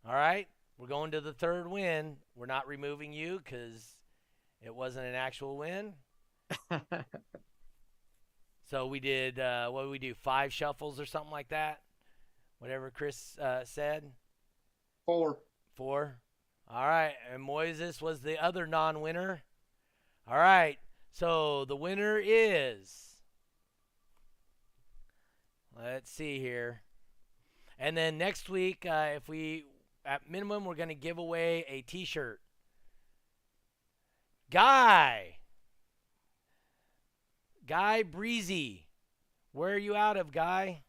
All 0.06 0.12
right, 0.12 0.46
we're 0.76 0.88
going 0.88 1.10
to 1.12 1.22
the 1.22 1.32
third 1.32 1.68
win. 1.68 2.18
We're 2.36 2.44
not 2.44 2.68
removing 2.68 3.14
you 3.14 3.40
because 3.42 3.96
it 4.60 4.74
wasn't 4.74 5.06
an 5.06 5.14
actual 5.14 5.56
win. 5.56 5.94
So 8.70 8.86
we 8.86 9.00
did 9.00 9.38
uh, 9.38 9.68
what 9.70 9.82
did 9.82 9.90
we 9.90 9.98
do? 9.98 10.14
Five 10.14 10.52
shuffles 10.52 11.00
or 11.00 11.06
something 11.06 11.32
like 11.32 11.48
that. 11.48 11.80
Whatever 12.58 12.90
Chris 12.90 13.38
uh, 13.38 13.64
said. 13.64 14.04
Four. 15.06 15.38
Four. 15.74 16.18
All 16.70 16.86
right, 16.86 17.14
and 17.32 17.42
Moises 17.42 18.02
was 18.02 18.20
the 18.20 18.42
other 18.44 18.66
non-winner. 18.66 19.42
All 20.30 20.36
right, 20.36 20.78
so 21.14 21.64
the 21.64 21.76
winner 21.76 22.20
is. 22.22 23.16
Let's 25.74 26.10
see 26.10 26.38
here. 26.38 26.82
And 27.78 27.96
then 27.96 28.18
next 28.18 28.50
week, 28.50 28.84
uh, 28.84 29.12
if 29.16 29.28
we, 29.28 29.64
at 30.04 30.28
minimum, 30.28 30.66
we're 30.66 30.74
going 30.74 30.90
to 30.90 30.94
give 30.94 31.16
away 31.16 31.64
a 31.68 31.80
T-shirt. 31.80 32.40
Guy. 34.50 35.37
Guy 37.68 38.02
Breezy. 38.02 38.86
Where 39.52 39.74
are 39.74 39.78
you 39.78 39.94
out 39.94 40.16
of, 40.16 40.32
Guy? 40.32 40.84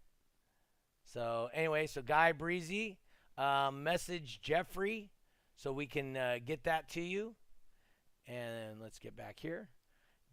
So 1.13 1.49
anyway, 1.53 1.87
so 1.87 2.01
Guy 2.01 2.31
Breezy, 2.31 2.97
um, 3.37 3.83
message 3.83 4.39
Jeffrey 4.41 5.09
so 5.57 5.73
we 5.73 5.85
can 5.85 6.15
uh, 6.15 6.37
get 6.43 6.63
that 6.63 6.87
to 6.91 7.01
you. 7.01 7.35
And 8.27 8.79
let's 8.81 8.97
get 8.97 9.17
back 9.17 9.39
here. 9.41 9.67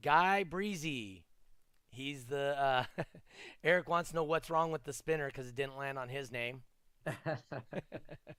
Guy 0.03 0.44
Breezy. 0.44 1.24
He's 1.88 2.26
the 2.26 2.57
uh, 2.57 2.84
Eric 3.64 3.88
wants 3.88 4.11
to 4.11 4.16
know 4.16 4.22
what's 4.24 4.49
wrong 4.49 4.70
with 4.70 4.84
the 4.84 4.92
spinner 4.92 5.26
because 5.26 5.49
it 5.49 5.57
didn't 5.57 5.76
land 5.76 5.99
on 5.99 6.09
his 6.09 6.30
name. 6.30 6.62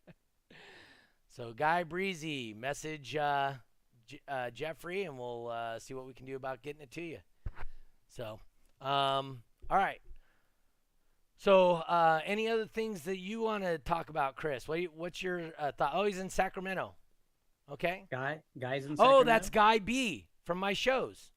so 1.36 1.51
Guy 1.51 1.84
Breezy, 1.84 2.53
message 2.53 3.18
uh, 3.18 3.53
J- 4.08 4.22
uh, 4.30 4.49
Jeffrey, 4.51 5.03
and 5.03 5.20
we'll 5.20 5.49
uh, 5.49 5.80
see 5.80 5.93
what 5.93 6.05
we 6.05 6.14
can 6.14 6.26
do 6.26 6.38
about 6.38 6.62
getting 6.62 6.82
it 6.82 6.91
to 6.91 7.01
you. 7.01 7.18
So, 8.18 8.39
um, 8.82 9.43
all 9.70 9.78
right. 9.78 10.01
So, 11.38 11.74
uh, 11.76 12.20
any 12.26 12.49
other 12.49 12.65
things 12.65 13.03
that 13.03 13.20
you 13.20 13.41
want 13.41 13.63
to 13.63 13.78
talk 13.78 14.09
about, 14.09 14.36
Chris? 14.36 14.68
What, 14.68 14.82
you- 14.82 14.91
what's 14.95 15.22
your 15.22 15.51
uh, 15.59 15.72
thought? 15.72 15.91
Oh, 15.93 16.05
he's 16.05 16.18
in 16.18 16.32
Sacramento. 16.32 16.95
Okay. 17.72 18.07
Guy, 18.09 18.41
guys 18.57 18.86
in. 18.86 18.95
Oh, 18.97 19.24
that's 19.24 19.49
Guy 19.49 19.78
B 19.78 20.26
from 20.45 20.57
my 20.57 20.74
shows. 20.74 21.32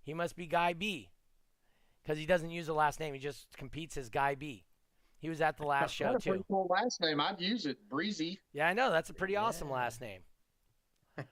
He 0.00 0.14
must 0.14 0.36
be 0.36 0.46
Guy 0.46 0.72
B 0.72 1.10
because 2.02 2.18
he 2.18 2.24
doesn't 2.24 2.50
use 2.50 2.66
the 2.66 2.74
last 2.74 2.98
name. 2.98 3.12
He 3.12 3.20
just 3.20 3.46
competes 3.56 3.96
as 3.96 4.08
Guy 4.08 4.34
B. 4.34 4.64
He 5.18 5.28
was 5.28 5.40
at 5.40 5.56
the 5.56 5.66
last 5.66 5.92
show 5.92 6.16
a 6.16 6.20
too. 6.20 6.30
pretty 6.30 6.44
cool 6.48 6.66
last 6.70 7.00
name. 7.00 7.20
I'd 7.20 7.40
use 7.40 7.66
it. 7.66 7.78
Breezy. 7.90 8.40
Yeah, 8.52 8.68
I 8.68 8.72
know. 8.72 8.90
That's 8.90 9.10
a 9.10 9.14
pretty 9.14 9.36
awesome 9.36 9.70
last 9.70 10.00
name. 10.00 10.20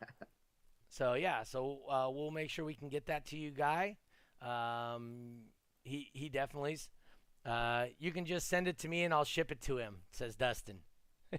so 0.88 1.14
yeah, 1.14 1.42
so 1.44 1.78
uh, 1.90 2.08
we'll 2.10 2.30
make 2.32 2.50
sure 2.50 2.64
we 2.64 2.74
can 2.74 2.88
get 2.88 3.06
that 3.06 3.26
to 3.26 3.36
you, 3.36 3.50
guy. 3.50 3.96
Um, 4.42 5.42
he 5.84 6.10
he 6.12 6.28
definitely's. 6.28 6.88
Uh, 7.44 7.86
you 7.98 8.12
can 8.12 8.26
just 8.26 8.48
send 8.48 8.68
it 8.68 8.78
to 8.78 8.88
me 8.88 9.04
and 9.04 9.14
I'll 9.14 9.24
ship 9.24 9.50
it 9.50 9.62
to 9.62 9.78
him. 9.78 9.96
Says 10.12 10.36
Dustin. 10.36 10.80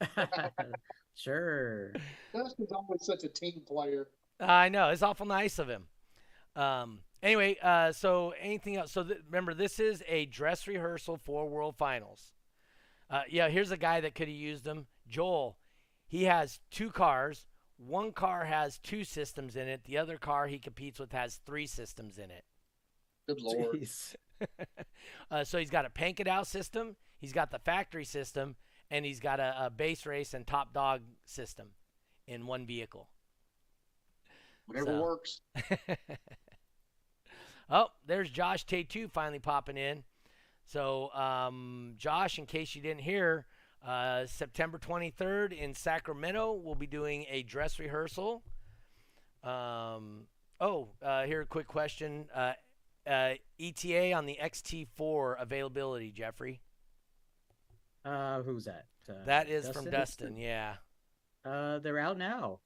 sure. 1.14 1.92
Dustin's 2.32 2.72
always 2.72 3.04
such 3.04 3.24
a 3.24 3.28
team 3.28 3.62
player. 3.66 4.08
I 4.38 4.68
know 4.68 4.88
it's 4.90 5.02
awful 5.02 5.26
nice 5.26 5.58
of 5.58 5.68
him. 5.68 5.86
Um, 6.56 7.00
anyway, 7.22 7.56
uh, 7.62 7.92
so 7.92 8.32
anything 8.40 8.76
else? 8.76 8.92
So 8.92 9.02
th- 9.04 9.20
remember, 9.26 9.54
this 9.54 9.78
is 9.78 10.02
a 10.08 10.26
dress 10.26 10.66
rehearsal 10.66 11.16
for 11.16 11.48
World 11.48 11.76
Finals. 11.76 12.32
Uh, 13.08 13.22
yeah, 13.28 13.48
here's 13.48 13.70
a 13.70 13.76
guy 13.76 14.00
that 14.00 14.14
could 14.14 14.28
have 14.28 14.36
used 14.36 14.64
them. 14.64 14.86
Joel, 15.08 15.58
he 16.06 16.24
has 16.24 16.60
two 16.70 16.90
cars. 16.90 17.46
One 17.86 18.12
car 18.12 18.44
has 18.44 18.78
two 18.78 19.04
systems 19.04 19.56
in 19.56 19.66
it. 19.66 19.84
The 19.84 19.96
other 19.96 20.18
car 20.18 20.46
he 20.46 20.58
competes 20.58 21.00
with 21.00 21.12
has 21.12 21.40
three 21.46 21.66
systems 21.66 22.18
in 22.18 22.30
it. 22.30 22.44
Good 23.26 23.40
lord. 23.40 23.88
Uh, 25.30 25.44
so 25.44 25.58
he's 25.58 25.70
got 25.70 25.84
a 25.84 25.90
Pankadow 25.90 26.44
system, 26.46 26.96
he's 27.18 27.32
got 27.32 27.50
the 27.50 27.58
factory 27.58 28.04
system, 28.04 28.56
and 28.90 29.04
he's 29.04 29.20
got 29.20 29.38
a, 29.38 29.66
a 29.66 29.70
bass 29.70 30.06
race 30.06 30.32
and 30.34 30.46
top 30.46 30.72
dog 30.72 31.02
system 31.26 31.68
in 32.26 32.46
one 32.46 32.66
vehicle. 32.66 33.08
Whatever 34.66 34.86
So- 34.86 35.02
works. 35.02 35.40
oh, 37.70 37.88
there's 38.06 38.30
Josh 38.30 38.64
Tatu 38.64 39.08
finally 39.08 39.38
popping 39.38 39.76
in. 39.76 40.04
So, 40.66 41.10
um, 41.12 41.94
Josh, 41.96 42.38
in 42.38 42.46
case 42.46 42.74
you 42.74 42.82
didn't 42.82 43.02
hear, 43.02 43.46
uh, 43.86 44.26
September 44.26 44.78
23rd 44.78 45.52
in 45.58 45.74
Sacramento, 45.74 46.52
we'll 46.52 46.74
be 46.74 46.86
doing 46.86 47.26
a 47.30 47.42
dress 47.42 47.78
rehearsal. 47.78 48.42
Um, 49.42 50.26
oh, 50.60 50.88
uh, 51.02 51.24
here 51.24 51.40
a 51.42 51.46
quick 51.46 51.66
question. 51.66 52.26
Uh, 52.34 52.52
uh, 53.06 53.34
ETA 53.58 54.12
on 54.12 54.26
the 54.26 54.38
XT4 54.42 55.40
availability, 55.40 56.10
Jeffrey. 56.10 56.60
Uh, 58.04 58.42
who's 58.42 58.64
that? 58.66 58.86
Uh, 59.08 59.14
That 59.26 59.48
is 59.48 59.68
from 59.70 59.90
Dustin. 59.90 60.36
Yeah, 60.38 60.74
Uh, 61.44 61.78
they're 61.78 61.98
out 61.98 62.18
now. 62.18 62.60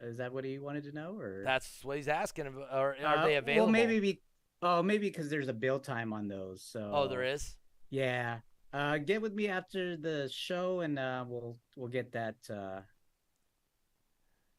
Is 0.00 0.18
that 0.18 0.32
what 0.32 0.44
he 0.44 0.58
wanted 0.58 0.84
to 0.84 0.92
know, 0.92 1.16
or 1.18 1.42
that's 1.44 1.82
what 1.84 1.96
he's 1.96 2.08
asking. 2.08 2.46
Or 2.48 2.96
are 3.04 3.26
they 3.26 3.36
available? 3.36 3.66
Well, 3.66 3.72
maybe 3.72 4.00
be. 4.00 4.20
Oh, 4.60 4.82
maybe 4.82 5.08
because 5.08 5.30
there's 5.30 5.48
a 5.48 5.52
build 5.52 5.84
time 5.84 6.12
on 6.12 6.28
those. 6.28 6.62
So. 6.62 6.90
Oh, 6.92 7.08
there 7.08 7.22
is. 7.22 7.56
Yeah. 7.90 8.38
Uh, 8.74 8.98
get 8.98 9.22
with 9.22 9.32
me 9.32 9.46
after 9.48 9.96
the 9.96 10.28
show, 10.32 10.80
and 10.80 10.98
uh, 10.98 11.24
we'll 11.26 11.56
we'll 11.76 11.88
get 11.88 12.12
that 12.12 12.34
uh, 12.50 12.80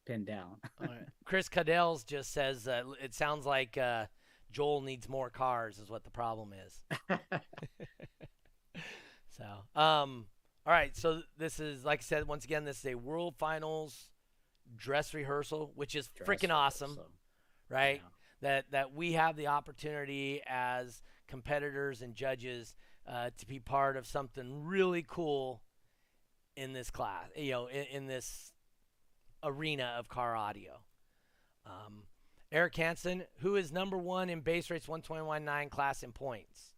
pinned 0.06 0.26
down. 0.26 0.56
All 0.80 0.86
right. 0.86 1.04
Chris 1.26 1.50
Cadell's 1.50 2.02
just 2.02 2.32
says 2.32 2.66
uh, 2.66 2.82
it 3.02 3.14
sounds 3.14 3.44
like 3.44 3.76
uh, 3.76 4.06
Joel 4.50 4.80
needs 4.80 5.06
more 5.06 5.28
cars, 5.28 5.78
is 5.78 5.90
what 5.90 6.02
the 6.02 6.10
problem 6.10 6.54
is. 6.54 6.80
So, 9.36 9.80
um, 9.80 10.26
all 10.64 10.72
right. 10.72 10.96
So 10.96 11.22
this 11.38 11.60
is, 11.60 11.84
like 11.84 12.00
I 12.00 12.02
said, 12.02 12.26
once 12.26 12.44
again, 12.44 12.64
this 12.64 12.78
is 12.78 12.86
a 12.86 12.94
World 12.94 13.36
Finals 13.36 14.10
dress 14.76 15.14
rehearsal, 15.14 15.72
which 15.74 15.94
is 15.94 16.10
freaking 16.24 16.52
awesome, 16.52 16.98
right? 17.68 18.00
Yeah. 18.02 18.10
That 18.42 18.64
that 18.70 18.94
we 18.94 19.12
have 19.12 19.36
the 19.36 19.48
opportunity 19.48 20.42
as 20.46 21.02
competitors 21.26 22.02
and 22.02 22.14
judges 22.14 22.74
uh, 23.06 23.30
to 23.38 23.46
be 23.46 23.58
part 23.58 23.96
of 23.96 24.06
something 24.06 24.64
really 24.64 25.04
cool 25.06 25.62
in 26.56 26.72
this 26.72 26.90
class, 26.90 27.28
you 27.36 27.52
know, 27.52 27.66
in, 27.66 27.84
in 27.92 28.06
this 28.06 28.52
arena 29.42 29.94
of 29.98 30.08
car 30.08 30.34
audio. 30.34 30.80
Um, 31.66 32.04
Eric 32.52 32.76
Hansen, 32.76 33.24
who 33.40 33.56
is 33.56 33.72
number 33.72 33.98
one 33.98 34.30
in 34.30 34.40
bass 34.40 34.70
race 34.70 34.86
121.9 34.86 35.70
class 35.70 36.02
in 36.02 36.12
points. 36.12 36.72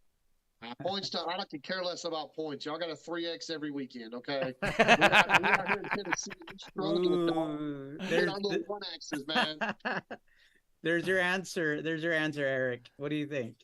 Uh, 0.60 0.74
points 0.82 1.08
to, 1.10 1.20
I 1.20 1.36
don't 1.36 1.48
could 1.48 1.62
care 1.62 1.84
less 1.84 2.04
about 2.04 2.34
points. 2.34 2.66
Y'all 2.66 2.78
got 2.78 2.90
a 2.90 2.94
3X 2.94 3.50
every 3.50 3.70
weekend, 3.70 4.12
okay? 4.14 4.54
we, 4.62 4.68
out, 4.68 5.42
we 5.42 5.48
out 5.48 5.68
here 5.68 5.82
in 5.82 6.04
Tennessee. 6.04 6.30
We 6.50 6.58
struggle 6.58 7.26
with 7.26 7.28
dog. 7.28 7.60
Ooh, 7.60 7.96
Get 8.00 8.10
there's, 8.10 8.28
our 8.28 8.40
little 8.40 8.64
1Xs, 8.64 9.28
man. 9.28 10.02
there's 10.82 11.06
your 11.06 11.20
answer. 11.20 11.80
There's 11.80 12.02
your 12.02 12.12
answer, 12.12 12.44
Eric. 12.44 12.90
What 12.96 13.10
do 13.10 13.16
you 13.16 13.26
think? 13.26 13.54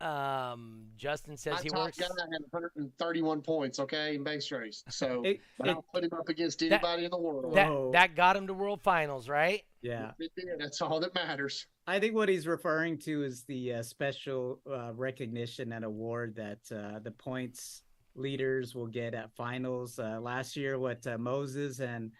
Um, 0.00 0.86
Justin 0.96 1.36
says 1.36 1.54
My 1.54 1.62
he 1.62 1.68
top 1.70 1.78
works. 1.86 1.98
guy 1.98 2.06
had 2.06 2.42
131 2.52 3.42
points, 3.42 3.78
okay, 3.80 4.14
in 4.14 4.22
bass 4.22 4.50
race. 4.52 4.84
So, 4.88 5.22
It- 5.24 5.40
but 5.58 5.68
it- 5.68 5.70
I'll 5.72 5.84
put 5.92 6.04
him 6.04 6.12
up 6.12 6.28
against 6.28 6.60
That- 6.60 6.72
anybody 6.72 7.04
in 7.04 7.10
the 7.10 7.18
world. 7.18 7.54
That 7.54 7.92
that 7.92 8.14
got 8.14 8.36
him 8.36 8.46
to 8.46 8.54
World 8.54 8.80
Finals, 8.82 9.28
right? 9.28 9.64
yeah, 9.82 10.12
It 10.18 10.32
did. 10.36 10.46
That's 10.58 10.80
all 10.80 11.00
that 11.00 11.14
matters. 11.14 11.66
I 11.86 11.98
think 11.98 12.14
what 12.14 12.28
he's 12.28 12.46
referring 12.46 12.98
to 13.00 13.24
is 13.24 13.44
the 13.44 13.74
uh, 13.74 13.82
special 13.82 14.60
uh, 14.70 14.92
recognition 14.94 15.72
and 15.72 15.84
award 15.84 16.36
that 16.36 16.60
uh, 16.70 17.00
the 17.00 17.10
points 17.12 17.82
leaders 18.14 18.74
will 18.74 18.86
get 18.88 19.14
at 19.14 19.32
finals. 19.32 19.98
Uh, 19.98 20.20
last 20.20 20.56
year, 20.56 20.78
what 20.78 21.06
uh, 21.06 21.18
Moses 21.18 21.80
and 21.80 22.12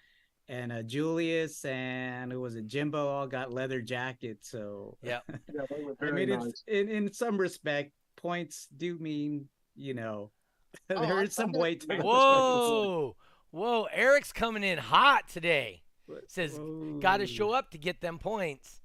and 0.48 0.72
uh, 0.72 0.82
Julius 0.82 1.64
and 1.64 2.32
who 2.32 2.40
was 2.40 2.54
it, 2.54 2.66
Jimbo, 2.66 3.06
all 3.08 3.26
got 3.26 3.52
leather 3.52 3.80
jackets. 3.80 4.50
So 4.50 4.96
Yep. 5.02 5.22
Yeah, 5.54 5.60
they 5.70 5.82
were 5.84 5.96
I 6.00 6.10
mean, 6.10 6.30
nice. 6.30 6.46
it's 6.46 6.64
in 6.66 6.88
in 6.88 7.12
some 7.12 7.36
respect, 7.38 7.92
points 8.16 8.66
do 8.76 8.98
mean 8.98 9.48
you 9.76 9.94
know 9.94 10.30
Oh, 10.90 11.00
there 11.06 11.18
I- 11.18 11.22
is 11.22 11.34
some 11.34 11.52
I 11.54 11.58
weight 11.58 11.80
to 11.82 11.86
get- 11.88 12.02
Whoa, 12.02 13.16
whoa! 13.50 13.84
Eric's 13.92 14.32
coming 14.32 14.64
in 14.64 14.78
hot 14.78 15.28
today. 15.28 15.82
Says 16.28 16.58
got 17.00 17.18
to 17.18 17.26
show 17.26 17.50
up 17.50 17.70
to 17.72 17.78
get 17.78 18.00
them 18.00 18.18
points. 18.18 18.80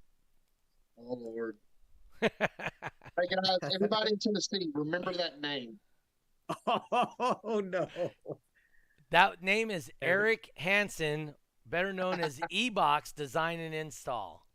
Oh, 0.97 1.13
Lord. 1.13 1.55
Hey, 2.19 2.29
guys, 2.39 3.71
everybody 3.73 4.11
in 4.11 4.19
Tennessee, 4.19 4.69
remember 4.73 5.13
that 5.13 5.39
name. 5.41 5.79
Oh 6.67 7.61
no! 7.63 7.87
that 9.11 9.41
name 9.41 9.71
is 9.71 9.89
Eric. 10.01 10.49
Eric 10.49 10.49
Hansen, 10.57 11.35
better 11.65 11.93
known 11.93 12.19
as 12.19 12.39
E-Box 12.49 13.11
Design 13.11 13.59
and 13.59 13.73
Install. 13.73 14.45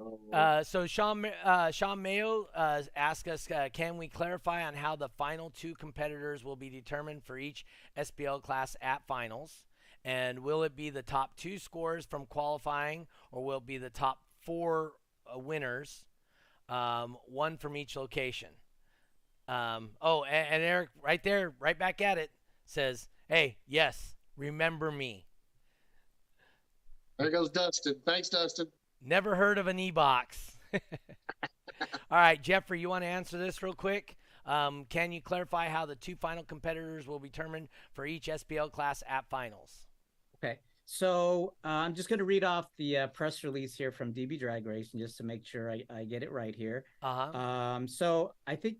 Oh, 0.00 0.18
Uh, 0.32 0.64
so 0.64 0.86
Sean 0.86 1.24
uh, 1.44 1.70
Sean 1.70 2.02
Mayo 2.02 2.48
uh, 2.54 2.82
asked 2.96 3.28
us, 3.28 3.48
uh, 3.50 3.68
can 3.72 3.98
we 3.98 4.08
clarify 4.08 4.64
on 4.64 4.74
how 4.74 4.96
the 4.96 5.08
final 5.08 5.50
two 5.50 5.74
competitors 5.74 6.44
will 6.44 6.56
be 6.56 6.70
determined 6.70 7.22
for 7.22 7.38
each 7.38 7.64
SPL 7.96 8.42
class 8.42 8.74
at 8.80 9.06
finals? 9.06 9.64
And 10.04 10.40
will 10.40 10.64
it 10.64 10.74
be 10.74 10.90
the 10.90 11.02
top 11.02 11.36
two 11.36 11.58
scores 11.58 12.04
from 12.04 12.26
qualifying, 12.26 13.06
or 13.30 13.44
will 13.44 13.58
it 13.58 13.66
be 13.66 13.78
the 13.78 13.90
top 13.90 14.22
four 14.40 14.92
uh, 15.32 15.38
winners, 15.38 16.04
um, 16.68 17.16
one 17.26 17.56
from 17.56 17.76
each 17.76 17.94
location? 17.94 18.48
Um, 19.46 19.90
oh, 20.00 20.24
and, 20.24 20.48
and 20.54 20.62
Eric, 20.64 20.88
right 21.00 21.22
there, 21.22 21.52
right 21.60 21.78
back 21.78 22.00
at 22.00 22.18
it, 22.18 22.30
says, 22.64 23.08
"Hey, 23.28 23.58
yes, 23.68 24.16
remember 24.42 24.90
me." 24.90 25.26
there 27.18 27.30
goes 27.30 27.50
Dustin. 27.50 27.94
Thanks, 28.04 28.28
Dustin. 28.28 28.66
Never 29.04 29.34
heard 29.34 29.58
of 29.58 29.66
an 29.68 29.78
e-box. 29.78 30.58
All 30.72 30.80
right, 32.10 32.40
Jeffrey, 32.40 32.80
you 32.80 32.88
want 32.88 33.02
to 33.04 33.08
answer 33.08 33.38
this 33.38 33.62
real 33.62 33.74
quick? 33.74 34.16
Um, 34.44 34.86
can 34.88 35.12
you 35.12 35.20
clarify 35.20 35.68
how 35.68 35.86
the 35.86 35.94
two 35.94 36.16
final 36.16 36.42
competitors 36.42 37.06
will 37.06 37.20
be 37.20 37.28
determined 37.28 37.68
for 37.92 38.06
each 38.06 38.26
SPL 38.26 38.72
class 38.72 39.02
at 39.08 39.28
finals? 39.28 39.86
Okay, 40.36 40.58
so 40.84 41.54
uh, 41.64 41.68
I'm 41.68 41.94
just 41.94 42.08
going 42.08 42.18
to 42.18 42.24
read 42.24 42.42
off 42.42 42.66
the 42.76 42.98
uh, 42.98 43.06
press 43.08 43.44
release 43.44 43.76
here 43.76 43.92
from 43.92 44.12
DB 44.12 44.38
Drag 44.38 44.66
Racing 44.66 44.98
just 44.98 45.16
to 45.18 45.24
make 45.24 45.46
sure 45.46 45.70
I, 45.70 45.82
I 45.94 46.04
get 46.04 46.22
it 46.22 46.32
right 46.32 46.54
here. 46.54 46.84
Uh 47.02 47.26
huh. 47.32 47.38
Um, 47.38 47.88
so 47.88 48.32
I 48.46 48.56
think 48.56 48.78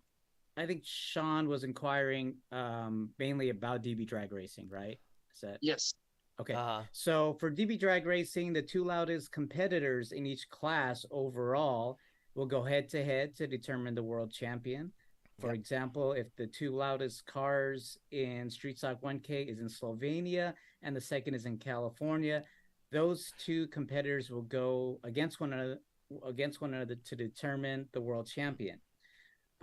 I 0.57 0.67
think 0.67 0.83
Sean 0.85 1.49
was 1.49 1.65
inquiring 1.65 2.35
um, 2.51 3.11
mainly 3.19 3.51
about 3.51 3.83
DB 3.83 4.07
Drag 4.07 4.33
Racing, 4.33 4.69
right? 4.69 4.99
Is 5.35 5.41
that 5.41 5.59
Yes. 5.63 5.95
okay? 6.41 6.55
Uh 6.55 6.65
huh. 6.65 6.83
So 6.93 7.35
for 7.41 7.51
DB 7.51 7.79
Drag 7.79 8.07
Racing, 8.07 8.53
the 8.53 8.63
two 8.63 8.85
loudest 8.85 9.33
competitors 9.33 10.13
in 10.13 10.27
each 10.27 10.49
class 10.51 11.05
overall 11.11 11.99
will 12.35 12.47
go 12.47 12.63
head 12.63 12.89
to 12.91 13.05
head 13.05 13.35
to 13.37 13.47
determine 13.47 13.95
the 13.95 14.03
world 14.03 14.33
champion. 14.33 14.93
For 15.41 15.49
Yep. 15.49 15.57
example, 15.57 16.13
if 16.13 16.35
the 16.37 16.47
two 16.47 16.71
loudest 16.71 17.27
cars 17.27 17.99
in 18.11 18.49
Street 18.51 18.79
Stock 18.79 19.01
1K 19.03 19.49
is 19.49 19.59
in 19.59 19.67
Slovenia 19.69 20.55
and 20.83 20.95
the 20.95 21.01
second 21.01 21.35
is 21.35 21.47
in 21.47 21.59
California, 21.59 22.45
those 22.91 23.33
two 23.39 23.67
competitors 23.69 24.31
will 24.31 24.43
go 24.43 25.01
against 25.05 25.41
one 25.41 25.53
another 25.53 25.79
against 26.27 26.61
one 26.61 26.75
another 26.75 26.95
to 26.95 27.17
determine 27.17 27.89
the 27.93 28.01
world 28.01 28.27
champion. 28.27 28.79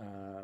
Uh, 0.00 0.42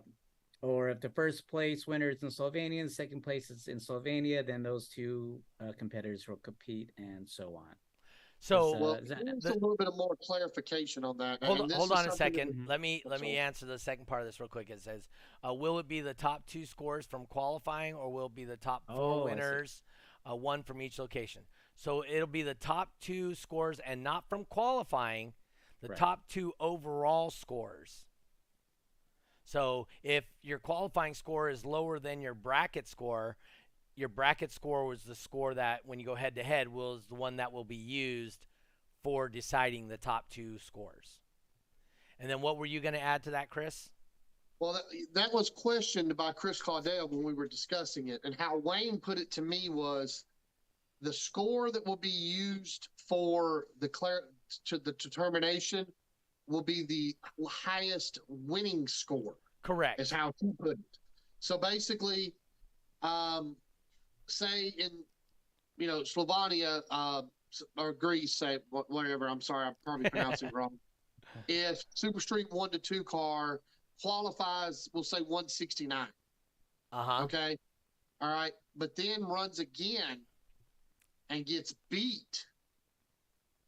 or 0.67 0.89
if 0.91 1.01
the 1.01 1.09
first 1.09 1.47
place 1.47 1.87
winner 1.87 2.11
is 2.11 2.23
in 2.23 2.29
Slovenia 2.29 2.81
and 2.81 2.91
second 2.91 3.21
place 3.23 3.51
is 3.51 3.69
in 3.69 3.79
Slovenia, 3.79 4.45
then 4.45 4.62
those 4.64 4.89
two 4.89 5.41
uh, 5.61 5.71
competitors 5.79 6.27
will 6.27 6.37
compete 6.43 6.91
and 6.99 7.29
so 7.29 7.55
on. 7.55 7.75
So 8.41 8.75
Uh, 8.75 8.79
Well, 8.81 8.95
that- 9.03 9.09
the- 9.43 9.53
a 9.53 9.55
little 9.55 9.77
bit 9.77 9.87
of 9.87 9.97
more 9.97 10.17
clarification 10.17 11.05
on 11.05 11.17
that. 11.19 11.43
hold 11.43 11.61
and 11.61 11.73
on, 11.73 11.79
hold 11.79 11.93
on 11.93 11.99
a 11.99 12.11
something 12.11 12.11
that- 12.11 12.17
second. 12.17 12.55
Mhm. 12.55 12.69
Let 12.69 12.81
me 12.81 13.01
let 13.05 13.21
me 13.21 13.29
Sorry. 13.29 13.39
answer 13.39 13.67
the 13.67 13.79
second 13.79 14.07
part 14.07 14.23
of 14.23 14.27
this 14.29 14.41
real 14.41 14.49
quick. 14.49 14.69
It 14.69 14.81
says, 14.83 15.09
uh, 15.47 15.55
"Will 15.55 15.79
it 15.79 15.87
be 15.87 16.01
the 16.01 16.14
top 16.14 16.45
two 16.47 16.67
scores 16.67 17.07
from 17.07 17.27
qualifying, 17.27 17.95
or 17.95 18.12
will 18.12 18.27
it 18.27 18.35
be 18.35 18.45
the 18.45 18.57
top 18.57 18.87
four 18.89 18.97
Oh, 19.23 19.25
winners, 19.25 19.83
uh, 20.29 20.35
one 20.35 20.62
from 20.64 20.83
each 20.83 20.99
location?" 20.99 21.47
So 21.77 22.03
it'll 22.05 22.27
be 22.27 22.43
the 22.43 22.55
top 22.55 22.91
two 23.01 23.35
scores, 23.37 23.79
and 23.81 24.03
not 24.03 24.29
from 24.29 24.45
qualifying, 24.47 25.33
the 25.81 25.89
Right. 25.89 25.99
top 25.99 26.27
two 26.27 26.53
overall 26.59 27.31
scores. 27.31 28.05
So 29.47 29.86
if 30.03 30.24
your 30.42 30.59
qualifying 30.59 31.14
score 31.14 31.49
is 31.49 31.64
lower 31.64 31.99
than 32.01 32.20
your 32.20 32.34
bracket 32.34 32.88
score, 32.88 33.36
your 33.94 34.09
bracket 34.09 34.53
score 34.53 34.86
was 34.86 35.05
the 35.05 35.14
score 35.14 35.55
that, 35.55 35.80
when 35.86 36.01
you 36.01 36.05
go 36.05 36.16
head 36.16 36.34
to 36.34 36.42
head, 36.42 36.68
was 36.68 37.07
the 37.09 37.14
one 37.14 37.36
that 37.36 37.53
will 37.53 37.64
be 37.64 37.76
used 37.76 38.44
for 39.03 39.28
deciding 39.28 39.86
the 39.86 39.97
top 39.97 40.28
two 40.28 40.59
scores. 40.59 41.20
And 42.18 42.28
then 42.28 42.40
what 42.40 42.59
were 42.59 42.66
you 42.66 42.80
going 42.80 42.94
to 42.94 43.01
add 43.01 43.22
to 43.22 43.30
that, 43.30 43.49
Chris? 43.49 43.88
Well, 44.59 44.72
that, 44.72 44.84
that 45.14 45.32
was 45.32 45.49
questioned 45.49 46.16
by 46.16 46.32
Chris 46.32 46.61
Caudell 46.61 47.09
when 47.09 47.22
we 47.22 47.32
were 47.32 47.47
discussing 47.47 48.09
it, 48.09 48.20
and 48.24 48.34
how 48.38 48.59
Wayne 48.59 48.99
put 48.99 49.18
it 49.18 49.30
to 49.32 49.42
me 49.42 49.68
was 49.68 50.24
the 51.03 51.12
score 51.12 51.70
that 51.70 51.86
will 51.86 51.97
be 51.97 52.09
used 52.09 52.88
for 53.09 53.66
the 53.80 53.88
clar- 53.88 54.28
to 54.64 54.78
the 54.78 54.92
determination 54.92 55.86
will 56.49 56.62
be 56.62 56.84
the 56.86 57.14
highest 57.49 58.18
winning 58.28 58.86
score. 58.86 59.36
Correct. 59.62 60.01
Is 60.01 60.11
how 60.11 60.32
he 60.40 60.53
put 60.59 60.72
it. 60.72 60.78
So 61.40 61.59
basically, 61.59 62.34
um, 63.03 63.57
say 64.26 64.72
in 64.78 64.90
you 65.76 65.86
know 65.86 66.01
Slovenia 66.01 66.82
uh, 66.90 67.22
or 67.76 67.92
Greece, 67.92 68.36
say 68.36 68.59
wh- 68.70 68.88
whatever. 68.88 69.28
I'm 69.28 69.40
sorry, 69.40 69.66
I'm 69.66 69.74
probably 69.84 70.11
pronouncing 70.11 70.49
it 70.49 70.55
wrong. 70.55 70.78
If 71.49 71.82
Super 71.94 72.20
Street 72.20 72.47
one 72.51 72.70
to 72.70 72.78
two 72.78 73.05
car 73.05 73.61
qualifies, 74.01 74.88
we'll 74.92 75.05
say 75.05 75.18
169. 75.18 76.07
Uh 76.92 77.03
huh. 77.03 77.24
Okay. 77.24 77.57
All 78.20 78.32
right. 78.32 78.53
But 78.76 78.97
then 78.97 79.22
runs 79.24 79.59
again 79.59 80.20
and 81.30 81.44
gets 81.44 81.74
beat. 81.90 82.47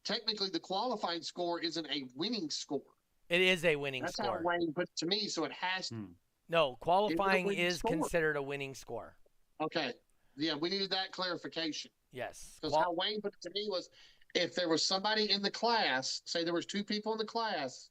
Technically, 0.09 0.49
the 0.49 0.59
qualifying 0.59 1.21
score 1.21 1.61
isn't 1.61 1.87
a 1.89 2.07
winning 2.17 2.49
score. 2.49 2.81
It 3.29 3.43
is 3.43 3.63
a 3.67 3.77
winning 3.77 4.01
That's 4.01 4.15
score. 4.15 4.27
That's 4.27 4.39
how 4.39 4.49
Wayne 4.49 4.73
put 4.73 4.85
it 4.85 4.97
to 4.97 5.07
me. 5.07 5.29
So 5.29 5.45
it 5.45 5.53
has 5.53 5.91
to. 5.91 5.97
Hmm. 5.97 6.05
No, 6.49 6.79
qualifying 6.81 7.53
is 7.53 7.81
score. 7.81 7.91
considered 7.91 8.37
a 8.37 8.43
winning 8.43 8.75
score. 8.75 9.17
Okay. 9.61 9.93
Yeah, 10.35 10.55
we 10.55 10.71
needed 10.71 10.91
that 10.93 11.13
clarification. 11.13 11.91
Yes. 12.11 12.57
Because 12.59 12.73
Qual- 12.73 12.85
how 12.85 12.93
Wayne 12.93 13.21
put 13.21 13.35
it 13.35 13.43
to 13.43 13.51
me 13.55 13.69
was 13.69 13.91
if 14.35 14.55
there 14.55 14.71
was 14.71 14.83
somebody 14.83 15.31
in 15.31 15.43
the 15.43 15.51
class, 15.51 16.23
say 16.25 16.43
there 16.43 16.55
was 16.55 16.65
two 16.65 16.83
people 16.83 17.13
in 17.13 17.19
the 17.19 17.27
class, 17.27 17.91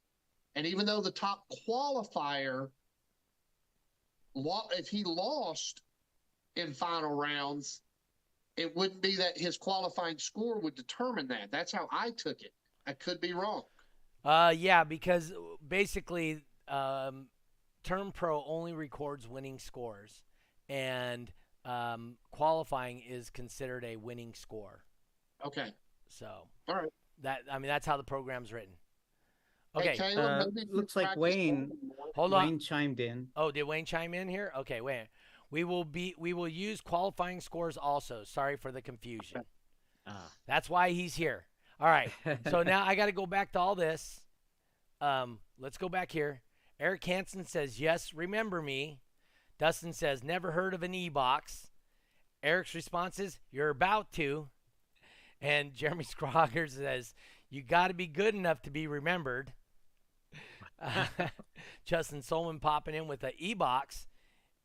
and 0.56 0.66
even 0.66 0.86
though 0.86 1.00
the 1.00 1.12
top 1.12 1.44
qualifier, 1.68 2.68
if 4.34 4.88
he 4.88 5.04
lost 5.04 5.82
in 6.56 6.74
final 6.74 7.14
rounds, 7.14 7.82
it 8.58 8.74
wouldn't 8.74 9.00
be 9.00 9.16
that 9.16 9.38
his 9.38 9.56
qualifying 9.56 10.18
score 10.18 10.58
would 10.58 10.74
determine 10.74 11.28
that. 11.28 11.50
That's 11.50 11.72
how 11.72 11.88
I 11.92 12.10
took 12.10 12.42
it. 12.42 12.52
I 12.86 12.92
could 12.92 13.20
be 13.20 13.32
wrong. 13.32 13.62
Uh, 14.24 14.52
yeah, 14.56 14.82
because 14.84 15.32
basically, 15.66 16.42
um, 16.66 17.28
Term 17.84 18.10
Pro 18.12 18.44
only 18.44 18.72
records 18.72 19.28
winning 19.28 19.58
scores, 19.60 20.22
and 20.68 21.30
um, 21.64 22.16
qualifying 22.32 23.00
is 23.08 23.30
considered 23.30 23.84
a 23.84 23.96
winning 23.96 24.34
score. 24.34 24.82
Okay. 25.46 25.68
So 26.08 26.26
All 26.66 26.74
right. 26.74 26.88
that 27.22 27.40
I 27.50 27.58
mean 27.58 27.68
that's 27.68 27.86
how 27.86 27.96
the 27.96 28.02
program's 28.02 28.52
written. 28.52 28.72
Hey, 29.74 29.80
Okay, 29.90 29.96
Caleb, 29.96 30.18
Uh, 30.18 30.44
maybe 30.46 30.62
if 30.62 30.68
you 30.68 30.74
looks 30.76 30.96
like 30.96 31.16
Wayne- 31.16 31.56
a 31.56 31.60
little 31.60 31.76
more- 31.86 32.06
hold 32.14 32.34
on. 32.34 32.46
Wayne 32.46 32.58
chimed 32.58 32.98
in. 33.00 33.28
Oh, 33.36 33.50
did 33.52 33.62
Wayne 33.64 33.84
chime 33.84 34.14
in 34.14 34.26
here? 34.28 34.50
Okay, 34.58 34.80
wait. 34.80 35.06
We 35.50 35.64
will 35.64 35.84
be 35.84 36.14
we 36.18 36.32
will 36.32 36.48
use 36.48 36.80
qualifying 36.80 37.40
scores 37.40 37.76
also. 37.76 38.22
Sorry 38.24 38.56
for 38.56 38.72
the 38.72 38.82
confusion. 38.82 39.44
Ah. 40.10 40.32
That's 40.46 40.70
why 40.70 40.88
he's 40.92 41.16
here. 41.16 41.44
All 41.78 41.86
right. 41.86 42.10
So 42.48 42.62
now 42.66 42.82
I 42.86 42.94
got 42.94 43.06
to 43.06 43.12
go 43.12 43.26
back 43.26 43.52
to 43.52 43.58
all 43.58 43.74
this. 43.74 44.22
Um, 45.02 45.40
let's 45.60 45.76
go 45.76 45.90
back 45.90 46.10
here. 46.10 46.40
Eric 46.80 47.04
Hansen 47.04 47.44
says, 47.44 47.78
"Yes, 47.78 48.14
remember 48.14 48.62
me." 48.62 49.00
Dustin 49.58 49.92
says, 49.92 50.24
"Never 50.24 50.52
heard 50.52 50.72
of 50.72 50.82
an 50.82 50.94
e-box." 50.94 51.66
Eric's 52.42 52.74
response 52.74 53.18
is, 53.18 53.38
"You're 53.50 53.68
about 53.68 54.10
to." 54.12 54.48
And 55.42 55.74
Jeremy 55.76 56.04
Scrogger 56.04 56.66
says, 56.68 57.14
"You 57.50 57.62
got 57.62 57.88
to 57.88 57.94
be 57.94 58.06
good 58.06 58.34
enough 58.34 58.62
to 58.62 58.70
be 58.70 58.86
remembered." 58.86 59.52
Uh, 60.80 61.06
Justin 61.84 62.22
Solman 62.22 62.60
popping 62.60 62.94
in 62.94 63.08
with 63.08 63.22
a 63.24 63.32
e-box. 63.36 64.07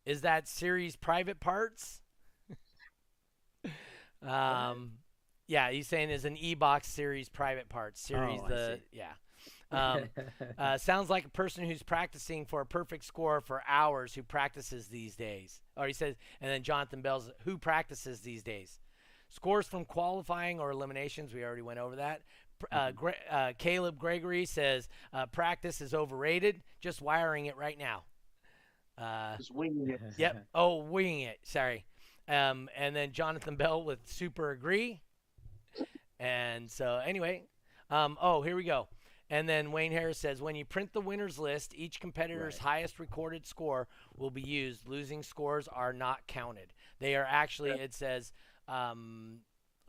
Is 0.06 0.22
that 0.22 0.48
series 0.48 0.96
private 0.96 1.40
parts? 1.40 2.02
um, 4.28 4.94
yeah, 5.48 5.72
he's 5.72 5.88
saying 5.88 6.10
is 6.10 6.26
an 6.26 6.38
e-box 6.38 6.88
series 6.88 7.30
private 7.30 7.70
parts 7.70 8.02
series. 8.02 8.40
Oh, 8.44 8.48
the 8.48 8.80
yeah. 8.92 9.14
Um, 9.72 10.04
uh, 10.58 10.78
sounds 10.78 11.10
like 11.10 11.26
a 11.26 11.30
person 11.30 11.66
who's 11.66 11.84
practicing 11.84 12.46
for 12.46 12.62
a 12.62 12.66
perfect 12.66 13.06
score 13.06 13.42
for 13.42 13.62
hours 13.68 14.14
who 14.14 14.24
practices 14.24 14.88
these 14.88 15.16
days. 15.16 15.62
Or 15.76 15.88
he 15.88 15.94
says, 15.94 16.16
and 16.42 16.50
then 16.50 16.64
Jonathan 16.64 17.02
Bell's 17.02 17.30
who 17.44 17.58
practices 17.58 18.22
these 18.22 18.44
days. 18.44 18.80
Scores 19.30 19.68
from 19.68 19.86
qualifying 19.86 20.60
or 20.60 20.70
eliminations. 20.70 21.34
We 21.34 21.44
already 21.44 21.64
went 21.64 21.80
over 21.80 21.96
that. 21.96 22.22
Uh, 22.72 22.88
Mm-hmm. 22.88 22.96
Gre- 22.96 23.12
uh, 23.30 23.52
Caleb 23.58 23.98
Gregory 24.00 24.46
says 24.46 24.88
uh, 25.12 25.26
practice 25.26 25.82
is 25.82 25.94
overrated. 25.94 26.62
Just 26.80 27.02
wiring 27.02 27.48
it 27.48 27.58
right 27.58 27.78
now. 27.78 28.04
Uh, 28.98 29.38
Just 29.38 29.54
winging 29.54 29.90
it. 29.90 30.00
Yep. 30.18 30.46
Oh, 30.54 30.78
winging 30.84 31.22
it. 31.22 31.40
Sorry. 31.44 31.86
Um, 32.28 32.70
and 32.76 32.96
then 32.96 33.12
Jonathan 33.12 33.56
Bell 33.56 33.84
with 33.84 34.00
super 34.06 34.52
agree. 34.52 35.02
And 36.20 36.70
so 36.72 37.02
anyway, 37.06 37.44
um, 37.90 38.18
oh, 38.22 38.42
here 38.42 38.56
we 38.56 38.64
go. 38.64 38.88
And 39.30 39.50
then 39.50 39.72
Wayne 39.72 39.92
Harris 39.92 40.18
says, 40.20 40.42
when 40.42 40.56
you 40.56 40.64
print 40.64 40.94
the 40.94 41.02
winners 41.02 41.40
list, 41.40 41.74
each 41.76 42.00
competitor's 42.00 42.56
Right. 42.56 42.62
highest 42.62 43.00
recorded 43.00 43.46
score 43.48 43.88
will 44.16 44.30
be 44.30 44.42
used. 44.42 44.86
Losing 44.88 45.24
scores 45.24 45.68
are 45.68 45.92
not 45.92 46.26
counted. 46.28 46.72
They 47.00 47.16
are 47.16 47.26
actually, 47.28 47.72
it 47.72 47.94
says, 47.94 48.32
um, 48.68 49.40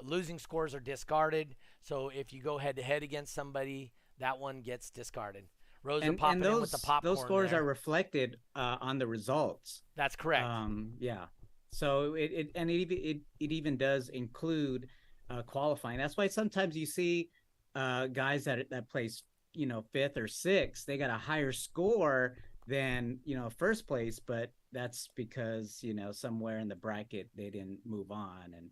losing 0.03 0.39
scores 0.39 0.75
are 0.75 0.81
discarded. 0.81 1.57
So 1.83 2.09
if 2.09 2.33
you 2.33 2.43
go 2.43 2.59
head 2.59 2.77
to 2.77 2.83
head 2.83 3.03
against 3.03 3.35
somebody, 3.35 3.93
that 4.19 4.39
one 4.39 4.61
gets 4.63 4.91
discarded. 4.91 5.45
And, 5.85 6.19
popping 6.19 6.37
and 6.37 6.45
those 6.45 6.55
in 6.55 6.61
with 6.63 6.71
the 6.71 6.79
popcorn. 6.79 7.15
those 7.15 7.21
scores 7.23 7.51
there. 7.51 7.61
are 7.61 7.65
reflected 7.65 8.39
uh, 8.57 8.77
on 8.81 8.99
the 8.99 9.07
results. 9.07 9.83
That's 9.97 10.17
correct. 10.17 10.45
Um, 10.45 10.95
yeah. 10.99 11.27
So 11.71 12.15
it, 12.15 12.31
it 12.33 12.51
and 12.55 12.71
it 12.71 12.75
even 12.75 12.99
it, 12.99 13.21
it 13.41 13.53
even 13.53 13.77
does 13.77 14.09
include 14.09 14.89
uh, 15.29 15.43
qualifying. 15.43 15.99
That's 15.99 16.17
why 16.17 16.29
sometimes 16.29 16.77
you 16.77 16.87
see 16.87 17.31
uh, 17.75 18.07
guys 18.07 18.45
that 18.45 18.71
that 18.71 18.89
place 18.89 19.23
you 19.55 19.67
know 19.67 19.85
fifth 19.93 20.17
or 20.17 20.29
sixth, 20.29 20.87
they 20.87 20.97
got 20.97 21.11
a 21.11 21.19
higher 21.19 21.53
score 21.53 22.37
than 22.67 23.19
you 23.25 23.37
know 23.37 23.51
first 23.51 23.87
place, 23.87 24.19
but 24.19 24.53
that's 24.73 25.11
because 25.15 25.81
you 25.83 25.95
know 25.95 26.13
somewhere 26.13 26.59
in 26.59 26.69
the 26.69 26.77
bracket 26.77 27.29
they 27.37 27.51
didn't 27.51 27.79
move 27.85 28.11
on, 28.11 28.55
and 28.57 28.71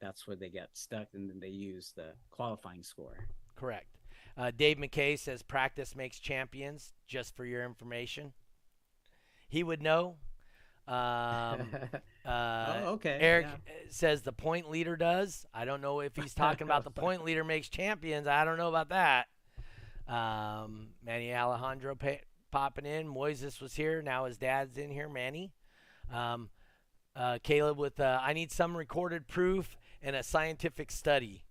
that's 0.00 0.26
where 0.26 0.36
they 0.36 0.48
got 0.48 0.68
stuck, 0.72 1.08
and 1.14 1.28
then 1.28 1.40
they 1.40 1.48
use 1.48 1.92
the 1.96 2.12
qualifying 2.30 2.82
score. 2.82 3.26
Correct. 3.56 3.86
Uh, 4.36 4.50
Dave 4.50 4.78
McKay 4.78 5.18
says 5.18 5.42
practice 5.42 5.94
makes 5.94 6.18
champions, 6.18 6.92
just 7.06 7.36
for 7.36 7.44
your 7.44 7.64
information. 7.64 8.32
He 9.48 9.62
would 9.62 9.82
know. 9.82 10.16
Um, 10.88 10.94
uh, 12.26 12.26
oh, 12.26 12.80
okay. 12.94 13.18
Eric 13.20 13.46
yeah. 13.46 13.72
uh, 13.72 13.76
says 13.90 14.22
the 14.22 14.32
point 14.32 14.70
leader 14.70 14.96
does. 14.96 15.46
I 15.54 15.64
don't 15.64 15.80
know 15.80 16.00
if 16.00 16.16
he's 16.16 16.34
talking 16.34 16.66
about 16.66 16.84
the 16.84 16.90
point 17.02 17.24
leader 17.24 17.44
makes 17.44 17.68
champions. 17.68 18.26
I 18.26 18.44
don't 18.44 18.58
know 18.58 18.68
about 18.68 18.88
that. 18.88 19.26
Um, 20.08 20.88
Manny 21.04 21.32
Alejandro 21.32 21.94
pa- 21.94 22.24
popping 22.50 22.86
in. 22.86 23.06
Moises 23.06 23.60
was 23.60 23.74
here. 23.74 24.02
Now 24.02 24.26
his 24.26 24.36
dad's 24.36 24.76
in 24.76 24.90
here. 24.90 25.08
Manny. 25.08 25.52
Um, 26.12 26.50
uh, 27.16 27.38
Caleb 27.42 27.78
with 27.78 28.00
uh, 28.00 28.18
I 28.20 28.32
need 28.32 28.50
some 28.50 28.76
recorded 28.76 29.28
proof 29.28 29.76
and 30.02 30.16
a 30.16 30.22
scientific 30.22 30.90
study 30.90 31.43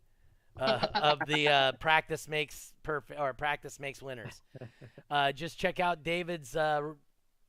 uh, 0.60 0.88
of 0.94 1.20
the 1.28 1.48
uh, 1.48 1.72
practice 1.74 2.28
makes 2.28 2.74
perfect 2.84 3.20
or 3.20 3.34
practice 3.34 3.80
makes 3.80 4.02
winners. 4.02 4.42
Uh, 5.12 5.32
just 5.32 5.60
check 5.60 5.80
out 5.80 6.04
David's 6.04 6.56
uh, 6.56 6.82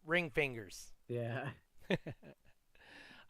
ring 0.04 0.28
fingers. 0.28 0.92
Yeah. 1.08 1.48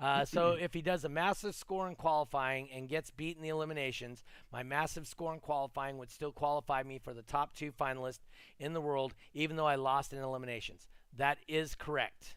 Uh, 0.00 0.24
so 0.24 0.50
if 0.52 0.74
he 0.74 0.82
does 0.82 1.04
a 1.04 1.08
massive 1.08 1.54
score 1.54 1.88
in 1.88 1.94
qualifying 1.94 2.68
and 2.72 2.88
gets 2.88 3.10
beat 3.10 3.36
in 3.36 3.42
the 3.42 3.48
eliminations, 3.48 4.24
my 4.52 4.62
massive 4.62 5.06
score 5.06 5.32
in 5.32 5.38
qualifying 5.40 5.98
would 5.98 6.10
still 6.10 6.32
qualify 6.32 6.82
me 6.82 6.98
for 6.98 7.14
the 7.14 7.22
top 7.22 7.54
two 7.54 7.70
finalists 7.70 8.18
in 8.58 8.72
the 8.72 8.80
world, 8.80 9.14
even 9.34 9.56
though 9.56 9.66
I 9.66 9.76
lost 9.76 10.12
in 10.12 10.18
eliminations. 10.18 10.88
That 11.16 11.38
is 11.46 11.74
correct. 11.74 12.36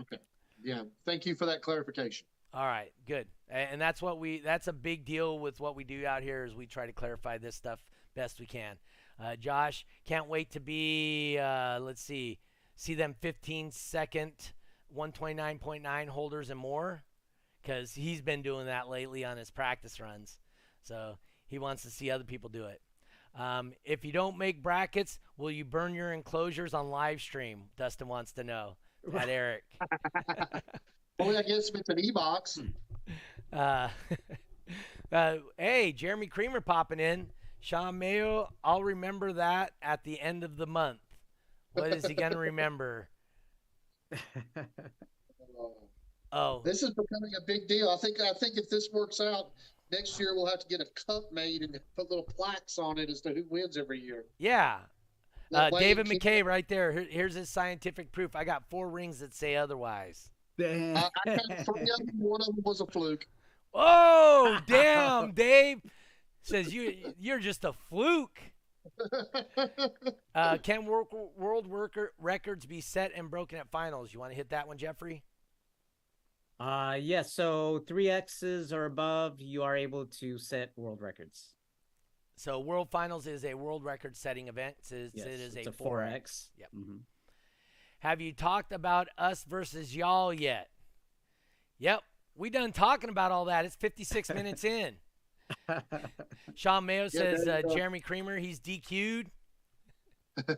Okay. 0.00 0.18
Yeah. 0.62 0.82
Thank 1.06 1.24
you 1.24 1.34
for 1.34 1.46
that 1.46 1.62
clarification. 1.62 2.26
All 2.56 2.64
right, 2.64 2.90
good. 3.06 3.26
And 3.50 3.78
that's 3.78 4.00
what 4.00 4.18
we 4.18 4.40
that's 4.40 4.66
a 4.66 4.72
big 4.72 5.04
deal 5.04 5.38
with 5.38 5.60
what 5.60 5.76
we 5.76 5.84
do 5.84 6.06
out 6.06 6.22
here 6.22 6.42
is 6.42 6.54
we 6.54 6.64
try 6.64 6.86
to 6.86 6.92
clarify 6.92 7.36
this 7.36 7.54
stuff 7.54 7.84
best 8.14 8.40
we 8.40 8.46
can. 8.46 8.76
Uh, 9.22 9.36
Josh, 9.36 9.84
can't 10.06 10.26
wait 10.26 10.52
to 10.52 10.60
be 10.60 11.36
uh, 11.38 11.78
let's 11.80 12.00
see, 12.00 12.38
see 12.74 12.94
them 12.94 13.14
15 13.20 13.72
second 13.72 14.32
129.9 14.96 16.08
holders 16.08 16.48
and 16.48 16.58
more 16.58 17.04
cuz 17.62 17.92
he's 17.92 18.22
been 18.22 18.40
doing 18.40 18.64
that 18.64 18.88
lately 18.88 19.22
on 19.22 19.36
his 19.36 19.50
practice 19.50 20.00
runs. 20.00 20.38
So, 20.82 21.18
he 21.48 21.58
wants 21.58 21.82
to 21.82 21.90
see 21.90 22.10
other 22.10 22.24
people 22.24 22.48
do 22.48 22.64
it. 22.64 22.80
Um, 23.34 23.74
if 23.84 24.02
you 24.02 24.12
don't 24.12 24.38
make 24.38 24.62
brackets, 24.62 25.18
will 25.36 25.50
you 25.50 25.66
burn 25.66 25.92
your 25.92 26.10
enclosures 26.10 26.72
on 26.72 26.88
live 26.88 27.20
stream? 27.20 27.64
Dustin 27.76 28.08
wants 28.08 28.32
to 28.32 28.44
know. 28.44 28.78
At 29.14 29.28
Eric. 29.28 29.64
I 31.20 31.42
guess 31.42 31.68
if 31.68 31.74
it's 31.76 31.88
an 31.88 31.98
e-box, 31.98 32.58
Uh, 33.52 33.88
uh, 35.12 35.36
hey, 35.58 35.92
Jeremy 35.92 36.26
Creamer 36.26 36.60
popping 36.60 37.00
in. 37.00 37.28
Sean 37.60 37.98
Mayo, 37.98 38.52
I'll 38.62 38.82
remember 38.82 39.32
that 39.32 39.72
at 39.82 40.04
the 40.04 40.20
end 40.20 40.44
of 40.44 40.56
the 40.56 40.66
month. 40.66 40.98
What 41.72 41.92
is 41.92 42.06
he 42.06 42.14
going 42.14 42.32
to 42.32 42.38
remember? 42.38 43.08
uh, 44.12 44.62
Oh, 46.32 46.60
this 46.64 46.82
is 46.82 46.90
becoming 46.90 47.32
a 47.40 47.44
big 47.46 47.66
deal. 47.66 47.88
I 47.88 47.96
think 47.96 48.20
I 48.20 48.32
think 48.38 48.58
if 48.58 48.68
this 48.68 48.88
works 48.92 49.20
out, 49.20 49.50
next 49.90 50.18
year 50.20 50.34
we'll 50.34 50.46
have 50.46 50.58
to 50.58 50.66
get 50.68 50.80
a 50.80 50.86
cup 51.06 51.32
made 51.32 51.62
and 51.62 51.78
put 51.96 52.10
little 52.10 52.24
plaques 52.24 52.78
on 52.78 52.98
it 52.98 53.08
as 53.08 53.20
to 53.22 53.30
who 53.32 53.44
wins 53.48 53.76
every 53.76 54.00
year. 54.00 54.24
yeah. 54.38 54.78
Uh, 55.54 55.70
David 55.70 56.06
McKay 56.06 56.44
right 56.44 56.66
there. 56.68 56.90
Here- 56.92 57.06
here's 57.08 57.34
his 57.36 57.48
scientific 57.48 58.10
proof. 58.10 58.34
I 58.34 58.42
got 58.42 58.64
four 58.68 58.88
rings 58.90 59.20
that 59.20 59.32
say 59.32 59.54
otherwise. 59.54 60.28
I, 60.58 61.10
I 61.26 61.30
had 61.30 61.64
three 61.64 61.82
of 61.82 62.06
them. 62.06 62.18
One 62.18 62.40
of 62.40 62.46
them 62.46 62.56
was 62.64 62.80
a 62.80 62.86
fluke. 62.86 63.26
Oh, 63.74 64.58
damn, 64.66 65.32
Dave 65.32 65.82
says 66.42 66.72
you 66.72 67.12
you're 67.18 67.38
just 67.38 67.64
a 67.64 67.72
fluke. 67.88 68.40
Uh, 70.34 70.58
can 70.58 70.86
world, 70.86 71.08
world 71.36 71.66
worker 71.66 72.12
records 72.18 72.66
be 72.66 72.80
set 72.80 73.12
and 73.14 73.30
broken 73.30 73.58
at 73.58 73.68
finals? 73.70 74.12
You 74.14 74.20
want 74.20 74.32
to 74.32 74.36
hit 74.36 74.50
that 74.50 74.68
one, 74.68 74.78
Jeffrey? 74.78 75.22
Uh, 76.58 76.96
yeah. 76.98 77.22
So 77.22 77.82
three 77.86 78.08
X's 78.08 78.72
or 78.72 78.84
above, 78.86 79.40
you 79.40 79.62
are 79.62 79.76
able 79.76 80.06
to 80.06 80.38
set 80.38 80.70
world 80.76 81.00
records. 81.02 81.52
So 82.38 82.60
World 82.60 82.90
Finals 82.90 83.26
is 83.26 83.44
a 83.46 83.54
world 83.54 83.82
record 83.82 84.14
setting 84.14 84.48
event. 84.48 84.76
It's, 84.90 84.92
Yes, 85.14 85.26
it 85.26 85.40
is 85.40 85.54
it's 85.56 85.66
a, 85.66 85.70
a 85.70 85.72
4X. 85.72 85.82
4X. 85.82 86.48
Yep. 86.58 86.68
Mhm. 86.76 86.98
Have 88.06 88.20
you 88.20 88.32
talked 88.32 88.70
about 88.70 89.08
us 89.18 89.42
versus 89.42 89.96
y'all 89.96 90.32
yet? 90.32 90.68
Yep. 91.80 92.02
We 92.36 92.50
done 92.50 92.70
talking 92.70 93.10
about 93.10 93.32
all 93.32 93.46
that. 93.46 93.64
It's 93.64 93.74
56 93.74 94.28
minutes 94.34 94.62
in. 94.62 94.94
Sean 96.54 96.86
Mayo 96.86 97.08
says 97.08 97.48
uh. 97.48 97.62
Jeremy 97.68 97.98
Creamer, 97.98 98.38
he's 98.38 98.60
DQ'd. 98.60 99.30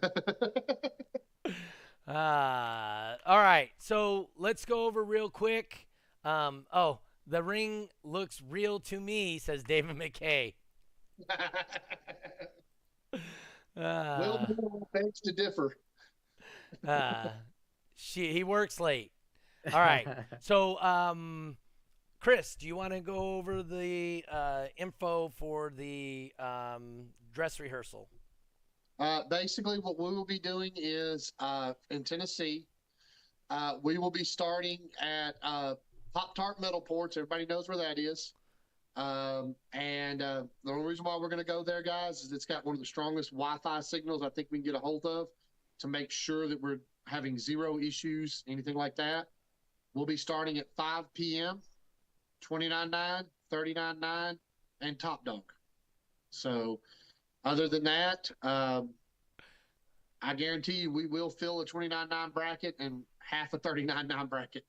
Uh, 2.07 3.16
all 3.26 3.36
right. 3.36 3.68
So 3.76 4.30
let's 4.38 4.64
go 4.64 4.86
over 4.86 5.05
real 5.05 5.28
quick. 5.28 5.86
Um, 6.24 6.64
oh, 6.72 7.01
the 7.26 7.42
ring 7.42 7.88
looks 8.03 8.40
real 8.49 8.80
to 8.80 8.99
me, 8.99 9.38
says 9.38 9.62
David 9.62 9.96
McKay. 9.96 10.55
Uh, 13.76 14.44
Will 14.59 14.88
begs 14.92 15.20
to 15.20 15.30
differ. 15.30 15.76
Uh, 16.86 17.28
she, 17.94 18.32
he 18.32 18.44
works 18.44 18.80
late. 18.80 19.12
All 19.72 19.80
right. 19.80 20.06
So, 20.40 20.80
um, 20.80 21.56
Chris, 22.20 22.54
do 22.54 22.66
you 22.66 22.76
want 22.76 22.92
to 22.92 23.00
go 23.00 23.36
over 23.36 23.62
the 23.62 24.24
uh, 24.30 24.66
info 24.76 25.28
for 25.36 25.72
the 25.76 26.32
um, 26.38 27.06
dress 27.32 27.60
rehearsal? 27.60 28.08
Uh, 28.98 29.22
basically, 29.30 29.78
what 29.78 29.98
we 29.98 30.04
will 30.04 30.24
be 30.24 30.38
doing 30.38 30.72
is 30.74 31.32
uh, 31.38 31.72
in 31.90 32.02
Tennessee, 32.02 32.64
uh, 33.50 33.74
we 33.82 33.98
will 33.98 34.10
be 34.10 34.24
starting 34.24 34.78
at 35.00 35.36
uh, 35.42 35.74
Pop 36.14 36.34
Tart 36.34 36.60
Metal 36.60 36.80
Ports. 36.80 37.16
Everybody 37.16 37.46
knows 37.46 37.68
where 37.68 37.78
that 37.78 37.98
is. 37.98 38.32
Um, 38.96 39.54
and 39.72 40.20
uh, 40.22 40.42
the 40.64 40.72
only 40.72 40.84
reason 40.84 41.04
why 41.04 41.16
we're 41.20 41.28
going 41.28 41.38
to 41.38 41.44
go 41.44 41.62
there, 41.62 41.82
guys, 41.82 42.22
is 42.22 42.32
it's 42.32 42.44
got 42.44 42.64
one 42.64 42.74
of 42.74 42.80
the 42.80 42.86
strongest 42.86 43.30
Wi-Fi 43.30 43.80
signals 43.80 44.22
I 44.22 44.28
think 44.30 44.48
we 44.50 44.58
can 44.58 44.64
get 44.64 44.74
a 44.74 44.80
hold 44.80 45.04
of 45.04 45.28
to 45.78 45.88
make 45.88 46.10
sure 46.10 46.48
that 46.48 46.60
we're 46.60 46.80
having 47.06 47.38
zero 47.38 47.78
issues, 47.78 48.44
anything 48.46 48.74
like 48.74 48.96
that. 48.96 49.26
We'll 49.94 50.06
be 50.06 50.16
starting 50.16 50.58
at 50.58 50.66
5 50.76 51.12
p.m. 51.14 51.62
29.9, 52.44 53.24
39.9, 53.52 54.38
and 54.80 54.98
Top 54.98 55.24
Dunk. 55.24 55.44
So, 56.30 56.80
other 57.44 57.68
than 57.68 57.84
that, 57.84 58.30
um, 58.42 58.90
I 60.22 60.34
guarantee 60.34 60.74
you 60.74 60.90
we 60.90 61.06
will 61.06 61.30
fill 61.30 61.60
a 61.60 61.66
29.9 61.66 62.32
bracket 62.32 62.76
and 62.78 63.02
half 63.18 63.52
a 63.54 63.58
39.9 63.58 64.28
bracket. 64.28 64.64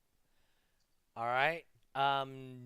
All 1.15 1.25
right. 1.25 1.63
Um, 1.95 2.59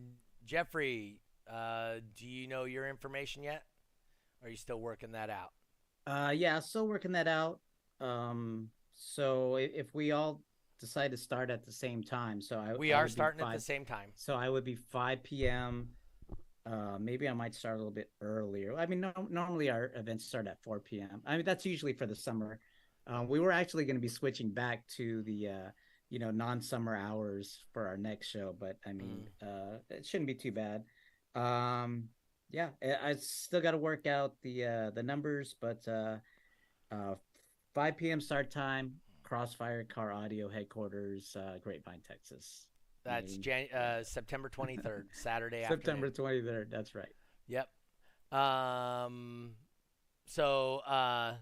Jeffrey, 0.45 1.19
uh, 1.51 1.95
do 2.15 2.27
you 2.27 2.47
know 2.47 2.65
your 2.65 2.87
information 2.87 3.43
yet? 3.43 3.63
Or 4.41 4.47
are 4.47 4.51
you 4.51 4.57
still 4.57 4.79
working 4.79 5.13
that 5.13 5.29
out? 5.29 5.53
Uh, 6.05 6.31
yeah, 6.31 6.59
still 6.59 6.87
working 6.87 7.13
that 7.13 7.27
out. 7.27 7.59
Um, 8.04 8.70
so 8.95 9.56
i- 9.56 9.62
if 9.74 9.95
we 9.95 10.12
all 10.12 10.43
decide 10.80 11.12
to 11.12 11.18
start 11.18 11.49
at 11.49 11.64
the 11.66 11.72
same 11.72 12.04
time, 12.04 12.41
so 12.41 12.60
I 12.60 12.74
We 12.76 12.91
I 12.93 12.99
are 12.99 13.04
would 13.04 13.08
be 13.08 13.12
starting 13.14 13.39
at 13.41 13.45
five- 13.45 13.54
the 13.60 13.62
same 13.62 13.86
time. 13.86 14.12
So 14.16 14.36
I 14.36 14.49
would 14.49 14.64
be 14.66 14.76
5 14.76 15.24
p.m. 15.24 15.95
Uh, 16.66 16.97
maybe 16.99 17.28
I 17.28 17.34
might 17.34 17.54
start 17.56 17.76
a 17.76 17.78
little 17.78 17.91
bit 17.91 18.12
earlier. 18.22 18.78
I 18.78 18.86
mean, 18.86 19.01
no, 19.01 19.12
normally 19.30 19.70
our 19.70 19.91
events 19.95 20.26
start 20.26 20.47
at 20.47 20.62
4 20.62 20.80
p.m. 20.80 21.22
I 21.26 21.36
mean, 21.38 21.45
that's 21.45 21.66
usually 21.66 21.93
for 21.93 22.06
the 22.06 22.16
summer. 22.16 22.60
Um, 23.08 23.28
we 23.28 23.39
were 23.39 23.51
actually 23.51 23.84
going 23.86 23.97
to 23.97 24.01
be 24.01 24.08
switching 24.08 24.49
back 24.49 24.88
to 24.95 25.24
the, 25.24 25.49
uh, 25.49 25.72
you 26.10 26.20
know, 26.20 26.32
non-summer 26.32 26.95
hours 26.95 27.66
for 27.74 27.86
our 27.88 27.97
next 27.97 28.28
show, 28.28 28.54
but 28.58 28.78
I 28.86 28.93
mean, 28.93 29.30
uh, 29.41 29.80
it 29.89 30.06
shouldn't 30.06 30.28
be 30.28 30.36
too 30.36 30.51
bad. 30.54 30.86
Um, 31.36 32.10
yeah, 32.51 32.70
I, 32.82 33.10
I 33.10 33.14
still 33.16 33.60
got 33.62 33.72
to 33.72 33.78
work 33.78 34.06
out 34.08 34.39
the 34.41 34.66
uh, 34.66 34.89
the 34.91 35.04
numbers, 35.04 35.56
but 35.60 35.86
uh, 35.88 36.18
uh, 36.91 37.16
5 37.74 37.97
p.m. 37.97 38.21
start 38.21 38.51
time. 38.51 38.93
Crossfire 39.24 39.84
Car 39.84 40.13
Audio 40.13 40.47
headquarters, 40.47 41.36
uh, 41.36 41.57
Grapevine, 41.63 42.01
Texas. 42.07 42.67
That's. 43.03 43.36
Jan- 43.38 43.71
uh, 43.74 44.03
September 44.03 44.49
23rd, 44.49 45.05
Saturday 45.13 45.63
September 45.67 46.07
afternoon. 46.07 46.43
23rd. 46.43 46.69
That's 46.69 46.93
right. 46.95 47.13
Yep. 47.47 47.69
Um, 48.38 49.51
so 50.26 50.78
uh, 50.80 51.36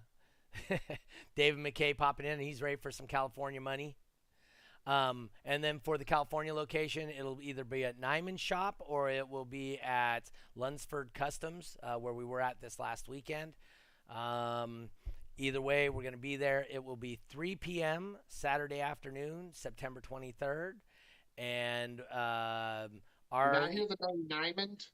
David 1.35 1.59
McKay 1.63 1.95
popping 1.95 2.25
in, 2.25 2.39
he's 2.39 2.61
ready 2.61 2.77
for 2.77 2.91
some 2.91 3.07
California 3.07 3.61
money. 3.61 3.95
Um, 4.87 5.29
and 5.45 5.63
then 5.63 5.79
for 5.79 5.97
the 5.97 6.05
California 6.05 6.53
location, 6.53 7.09
it'll 7.09 7.39
either 7.41 7.63
be 7.63 7.85
at 7.85 8.01
Nyman 8.01 8.39
Shop 8.39 8.75
or 8.79 9.11
it 9.11 9.29
will 9.29 9.45
be 9.45 9.79
at 9.79 10.31
Lunsford 10.55 11.11
Customs, 11.13 11.77
uh, 11.83 11.95
where 11.95 12.13
we 12.13 12.25
were 12.25 12.41
at 12.41 12.59
this 12.61 12.79
last 12.79 13.07
weekend. 13.07 13.53
Um, 14.09 14.89
either 15.41 15.61
way, 15.61 15.89
we're 15.89 16.03
going 16.03 16.13
to 16.13 16.19
be 16.19 16.35
there. 16.35 16.65
It 16.71 16.83
will 16.83 16.95
be 16.95 17.19
3 17.29 17.55
p.m. 17.55 18.17
Saturday 18.27 18.79
afternoon, 18.79 19.49
September 19.53 19.99
23rd. 19.99 20.73
And 21.37 22.01
um, 22.11 23.01
our 23.31 23.55
I 23.55 23.71
hear 23.71 23.87
the 23.87 23.97
name 24.01 24.27
Nyman? 24.27 24.85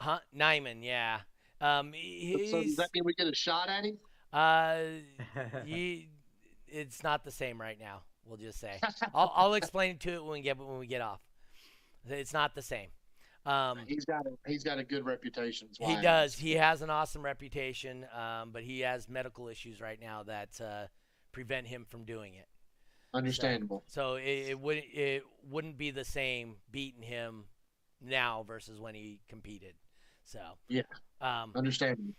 Huh? 0.00 0.18
Nyman, 0.36 0.82
yeah. 0.82 1.20
Um, 1.60 1.92
So 2.50 2.62
does 2.62 2.76
that 2.76 2.88
mean 2.94 3.04
we 3.04 3.14
get 3.14 3.28
a 3.28 3.34
shot 3.34 3.68
at 3.68 3.84
him? 3.84 3.98
uh, 4.32 4.78
it's 6.66 7.02
not 7.02 7.24
the 7.24 7.30
same 7.30 7.60
right 7.60 7.78
now. 7.78 8.02
We'll 8.24 8.38
just 8.38 8.58
say. 8.60 8.80
I'll, 9.14 9.32
I'll 9.34 9.54
explain 9.54 9.98
to 9.98 10.14
it 10.14 10.22
when 10.24 10.32
we 10.32 10.40
get 10.40 10.58
when 10.58 10.78
we 10.78 10.86
get 10.86 11.00
off. 11.00 11.20
It's 12.08 12.32
not 12.32 12.54
the 12.54 12.62
same. 12.62 12.88
Um, 13.46 13.78
He's 13.86 14.04
got 14.04 14.26
a 14.26 14.32
he's 14.46 14.62
got 14.62 14.78
a 14.78 14.84
good 14.84 15.04
reputation. 15.04 15.68
he 15.78 15.96
does. 16.02 16.34
He 16.34 16.52
has 16.52 16.82
an 16.82 16.90
awesome 16.90 17.22
reputation, 17.22 18.06
um, 18.14 18.50
but 18.52 18.62
he 18.62 18.80
has 18.80 19.08
medical 19.08 19.48
issues 19.48 19.80
right 19.80 19.98
now 20.00 20.22
that 20.24 20.60
uh, 20.60 20.86
prevent 21.32 21.66
him 21.66 21.86
from 21.88 22.04
doing 22.04 22.34
it. 22.34 22.48
Understandable. 23.14 23.82
So 23.86 24.16
it, 24.16 24.50
it 24.50 24.60
would 24.60 24.82
it 24.92 25.22
wouldn't 25.48 25.78
be 25.78 25.90
the 25.90 26.04
same 26.04 26.56
beating 26.70 27.02
him 27.02 27.44
now 28.00 28.44
versus 28.46 28.78
when 28.78 28.94
he 28.94 29.20
competed. 29.28 29.74
So 30.24 30.40
Yeah. 30.68 30.82
Um, 31.20 31.52
Understandable. 31.56 32.14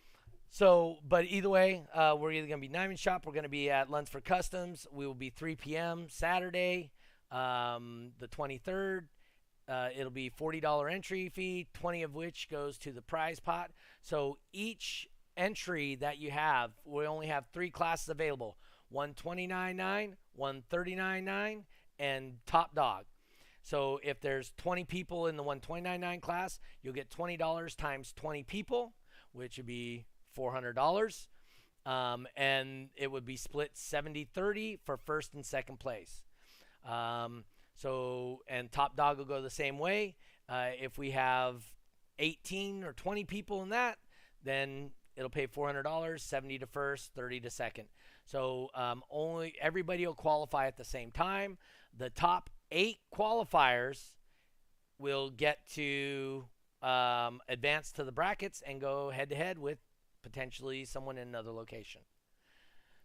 So, 0.54 0.98
but 1.08 1.26
either 1.26 1.50
way, 1.50 1.82
uh, 1.94 2.16
we're 2.20 2.34
either 2.34 2.46
going 2.48 2.62
to 2.62 2.68
be 2.68 2.74
Nyman 2.74 3.00
Shop, 3.00 3.26
we're 3.26 3.32
going 3.32 3.44
to 3.44 3.50
be 3.50 3.70
at 3.72 3.90
Lunsford 3.90 4.26
Customs. 4.26 4.86
We 4.92 5.08
will 5.08 5.16
be 5.16 5.30
3 5.30 5.56
p.m. 5.56 6.08
Saturday, 6.10 6.92
um, 7.32 8.12
the 8.20 8.28
23rd. 8.28 9.04
Uh, 9.68 9.89
it'll 9.95 10.12
be 10.12 10.30
$40 10.30 10.91
entry 10.91 11.30
fee, 11.30 11.68
20 11.74 12.03
of 12.03 12.16
which 12.16 12.49
goes 12.49 12.78
to 12.80 12.91
the 12.91 13.01
prize 13.01 13.39
pot. 13.39 13.72
So 14.01 14.38
each 14.51 15.07
entry 15.38 15.95
that 15.95 16.18
you 16.18 16.32
have, 16.32 16.72
we 16.86 17.05
only 17.05 17.28
have 17.28 17.45
three 17.53 17.70
classes 17.70 18.09
available: 18.09 18.57
one 18.89 19.14
29.9, 19.14 20.14
one 20.36 20.64
39.9, 20.72 21.64
and 21.99 22.38
top 22.45 22.76
dog. 22.76 23.05
So 23.64 23.99
if 24.03 24.20
there's 24.20 24.53
20 24.57 24.86
people 24.86 25.28
in 25.28 25.38
the 25.38 25.43
129.9 25.43 26.22
class, 26.22 26.59
you'll 26.82 26.93
get 26.93 27.09
$20 27.09 27.76
times 27.76 28.14
20 28.14 28.43
people, 28.43 28.93
which 29.34 29.57
would 29.57 29.68
be 29.68 30.05
$400. 30.38 31.28
Um, 31.86 32.28
and 32.36 32.89
it 32.95 33.12
would 33.12 33.26
be 33.26 33.36
split 33.36 33.72
70 33.74 34.26
30 34.26 34.80
for 34.84 34.97
first 34.97 35.34
and 35.34 35.45
second 35.45 35.80
place. 35.80 36.24
Um, 36.86 37.43
so, 37.82 38.42
and 38.48 38.72
top 38.72 38.96
dog 38.96 39.18
will 39.18 39.26
go 39.26 39.42
the 39.42 39.50
same 39.50 39.80
way. 39.80 40.16
Uh, 40.48 40.70
if 40.80 40.98
we 40.98 41.12
have 41.12 41.64
18 42.20 42.84
or 42.84 42.94
20 42.94 43.24
people 43.24 43.64
in 43.64 43.70
that, 43.70 43.98
then 44.44 44.92
it'll 45.16 45.32
pay 45.32 45.48
$400, 45.48 46.20
70 46.20 46.60
to 46.60 46.68
first, 46.68 47.12
30 47.16 47.40
to 47.42 47.50
second. 47.50 47.86
So 48.26 48.70
um, 48.76 49.02
only 49.10 49.56
everybody 49.60 50.06
will 50.06 50.14
qualify 50.14 50.68
at 50.68 50.78
the 50.78 50.86
same 50.86 51.10
time. 51.10 51.58
The 51.98 52.12
top 52.12 52.52
eight 52.72 52.98
qualifiers 53.16 54.14
will 55.00 55.32
get 55.32 55.68
to 55.74 56.46
um, 56.84 57.42
advance 57.50 57.92
to 57.94 58.04
the 58.04 58.12
brackets 58.12 58.62
and 58.66 58.80
go 58.80 59.10
head 59.10 59.30
to 59.30 59.36
head 59.36 59.58
with 59.58 59.80
potentially 60.22 60.86
someone 60.86 61.18
in 61.18 61.28
another 61.28 61.52
location. 61.52 62.02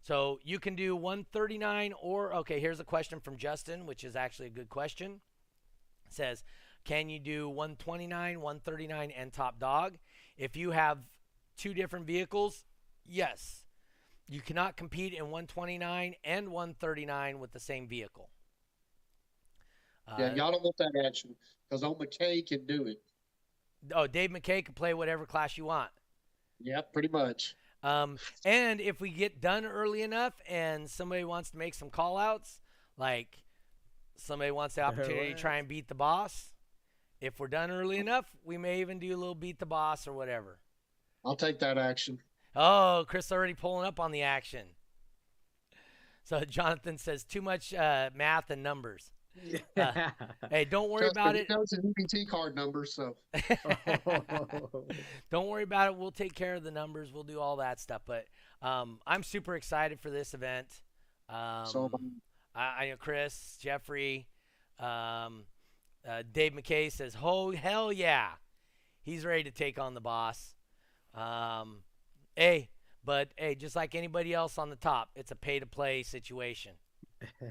So 0.07 0.39
you 0.45 0.61
can 0.61 0.77
do 0.77 0.95
139 0.95 1.93
or 2.01 2.33
okay, 2.33 2.61
here's 2.61 2.79
a 2.79 2.85
question 2.85 3.19
from 3.19 3.37
Justin, 3.37 3.87
which 3.87 4.05
is 4.05 4.15
actually 4.15 4.47
a 4.47 4.51
good 4.51 4.69
question. 4.69 5.21
It 6.07 6.15
says, 6.15 6.45
can 6.85 7.09
you 7.09 7.19
do 7.19 7.49
129, 7.49 8.41
139 8.41 9.11
and 9.11 9.33
top 9.33 9.59
dog? 9.59 9.97
If 10.39 10.55
you 10.55 10.71
have 10.71 10.99
two 11.57 11.75
different 11.75 12.07
vehicles, 12.07 12.63
yes. 13.05 13.65
You 14.29 14.41
cannot 14.41 14.77
compete 14.77 15.13
in 15.13 15.25
129 15.25 16.15
and 16.23 16.49
139 16.51 17.41
with 17.41 17.53
the 17.53 17.59
same 17.59 17.89
vehicle. 17.89 18.31
Yeah, 20.17 20.27
Uh, 20.27 20.35
y'all 20.37 20.53
don't 20.53 20.63
want 20.63 20.77
that 20.77 20.93
action 21.05 21.35
because 21.69 21.83
old 21.83 21.99
McKay 21.99 22.47
can 22.47 22.65
do 22.65 22.87
it. 22.87 23.01
oh, 23.93 24.07
Dave 24.07 24.31
McKay 24.31 24.65
can 24.65 24.75
play 24.75 24.95
whatever 24.95 25.27
class 25.27 25.59
you 25.59 25.65
want. 25.65 25.91
Yep, 26.61 26.93
pretty 26.93 27.09
much. 27.09 27.57
Um, 27.87 28.19
and 28.45 28.81
if 28.81 29.01
we 29.01 29.11
get 29.11 29.41
done 29.41 29.65
early 29.65 30.03
enough 30.03 30.35
and 30.49 30.91
somebody 30.91 31.23
wants 31.23 31.51
to 31.51 31.57
make 31.57 31.73
some 31.73 31.89
call 31.89 32.19
outs, 32.19 32.59
like 32.99 33.45
somebody 34.17 34.51
wants 34.51 34.75
the 34.75 34.81
opportunity 34.89 35.33
to 35.33 35.39
try 35.39 35.59
and 35.59 35.69
beat 35.69 35.87
the 35.87 35.95
boss, 35.95 36.53
if 37.21 37.39
we're 37.39 37.47
done 37.47 37.71
early 37.71 37.99
enough, 37.99 38.27
we 38.45 38.59
may 38.59 38.81
even 38.81 38.99
do 38.99 39.15
a 39.15 39.17
little 39.17 39.37
beat 39.37 39.61
the 39.61 39.67
boss 39.67 40.09
or 40.09 40.13
whatever. 40.15 40.59
I'll 41.25 41.37
take 41.37 41.61
that 41.61 41.79
action. 41.79 42.19
Oh, 42.57 43.05
Chris 43.07 43.31
already 43.31 43.55
pulling 43.55 43.87
up 43.87 44.01
on 44.01 44.11
the 44.11 44.23
action. 44.23 44.67
So 46.25 46.41
Jonathan 46.49 46.99
says 46.99 47.23
too 47.23 47.41
much 47.41 47.73
uh, 47.73 48.11
math 48.13 48.51
and 48.51 48.65
numbers. 48.65 49.13
Uh, 49.77 50.11
Hey, 50.51 50.65
don't 50.65 50.89
worry 50.91 51.11
Trust 51.11 51.17
me, 51.17 51.23
about 51.23 51.35
he 51.35 51.41
it. 51.43 51.49
knows 51.51 51.71
his 51.71 51.81
EBT 51.81 52.29
card 52.29 52.55
number, 52.55 52.85
so 52.85 53.17
Don't 55.31 55.47
worry 55.49 55.63
about 55.63 55.89
it. 55.89 55.97
We'll 55.97 56.11
take 56.11 56.35
care 56.35 56.55
of 56.55 56.63
the 56.63 56.71
numbers. 56.71 57.13
We'll 57.13 57.23
do 57.25 57.41
all 57.41 57.57
that 57.57 57.81
stuff. 57.81 58.03
But 58.07 58.27
um, 58.63 59.01
I'm 59.07 59.23
super 59.23 59.55
excited 59.57 60.01
for 60.01 60.11
this 60.11 60.35
event. 60.35 60.69
Um, 61.29 61.67
so 61.67 61.91
I, 62.55 62.85
I 62.85 62.89
know 62.89 62.97
Chris, 62.97 63.59
Jeffrey, 63.61 64.27
um, 64.79 65.45
uh, 66.09 66.23
Dave 66.33 66.53
McKay 66.53 66.91
says, 66.91 67.17
"Oh 67.23 67.51
hell 67.53 67.93
yeah, 67.93 68.31
he's 69.03 69.25
ready 69.25 69.43
to 69.45 69.51
take 69.51 69.79
on 69.79 69.95
the 69.95 70.01
boss." 70.01 70.55
Um, 71.15 71.79
hey, 72.37 72.71
but 73.05 73.31
hey, 73.37 73.55
just 73.55 73.75
like 73.77 73.95
anybody 73.95 74.33
else 74.35 74.59
on 74.59 74.71
the 74.71 74.77
top, 74.77 75.11
it's 75.17 75.31
a 75.31 75.37
pay-to-play 75.37 76.03
situation. 76.03 76.73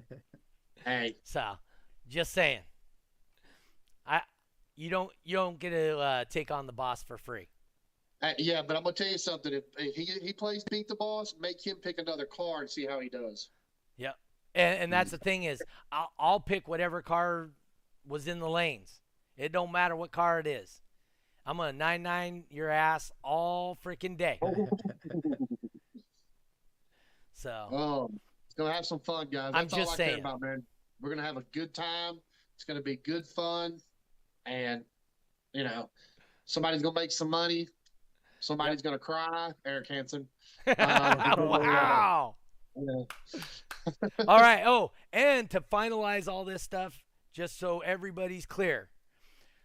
hey, 0.85 1.15
So, 1.23 1.41
just 2.07 2.33
saying, 2.33 2.61
I 4.05 4.21
you 4.75 4.89
don't 4.89 5.09
you 5.23 5.35
don't 5.35 5.59
get 5.59 5.71
to 5.71 5.97
uh, 5.97 6.25
take 6.29 6.51
on 6.51 6.65
the 6.67 6.73
boss 6.73 7.03
for 7.03 7.17
free. 7.17 7.47
uh, 8.21 8.31
yeah, 8.37 8.61
but 8.61 8.75
I'm 8.77 8.83
gonna 8.83 8.93
tell 8.95 9.07
you 9.07 9.17
something. 9.17 9.53
If 9.53 9.63
if 9.77 9.95
he 9.95 10.05
he 10.25 10.33
plays 10.33 10.63
beat 10.69 10.87
the 10.87 10.95
boss, 10.95 11.33
make 11.39 11.65
him 11.65 11.77
pick 11.77 11.97
another 11.99 12.25
car 12.25 12.61
and 12.61 12.69
see 12.69 12.85
how 12.85 12.99
he 12.99 13.09
does. 13.09 13.49
Yep. 13.97 14.15
And, 14.55 14.79
and 14.83 14.93
that's 14.93 15.11
the 15.11 15.17
thing 15.17 15.43
is, 15.43 15.61
I'll, 15.91 16.11
I'll 16.17 16.39
pick 16.39 16.67
whatever 16.67 17.01
car 17.01 17.49
was 18.07 18.27
in 18.27 18.39
the 18.39 18.49
lanes. 18.49 19.01
It 19.37 19.51
don't 19.51 19.71
matter 19.71 19.95
what 19.97 20.11
car 20.11 20.39
it 20.39 20.47
is. 20.47 20.81
I'm 21.45 21.57
gonna 21.57 21.73
nine 21.73 22.03
nine 22.03 22.43
your 22.49 22.69
ass 22.69 23.11
all 23.23 23.77
freaking 23.83 24.17
day. 24.17 24.39
So 27.33 27.67
Um, 27.71 28.19
it's 28.45 28.55
gonna 28.55 28.73
have 28.73 28.85
some 28.85 28.99
fun, 28.99 29.27
guys. 29.29 29.51
I'm 29.53 29.63
That's 29.67 29.73
all 29.73 29.79
just 29.79 29.95
saying. 29.97 30.19
about, 30.21 30.39
man. 31.01 31.09
We're 31.09 31.15
gonna 31.15 31.27
have 31.27 31.37
a 31.37 31.45
good 31.53 31.73
time. 31.73 32.19
It's 32.55 32.63
gonna 32.63 32.81
be 32.81 32.97
good 32.97 33.27
fun, 33.27 33.79
and 34.45 34.83
you 35.53 35.63
know, 35.63 35.89
somebody's 36.45 36.81
gonna 36.81 36.99
make 36.99 37.11
some 37.11 37.29
money. 37.29 37.67
Somebody's 38.39 38.81
gonna 38.81 38.99
cry. 38.99 39.51
Eric 39.65 39.87
Hansen. 39.89 40.27
Um, 40.67 41.47
wow. 41.47 42.35
Yeah. 42.75 43.03
all 44.27 44.39
right. 44.39 44.63
Oh, 44.65 44.93
and 45.13 45.47
to 45.51 45.61
finalize 45.61 46.27
all 46.27 46.43
this 46.43 46.63
stuff, 46.63 47.03
just 47.33 47.59
so 47.59 47.81
everybody's 47.81 48.47
clear. 48.47 48.89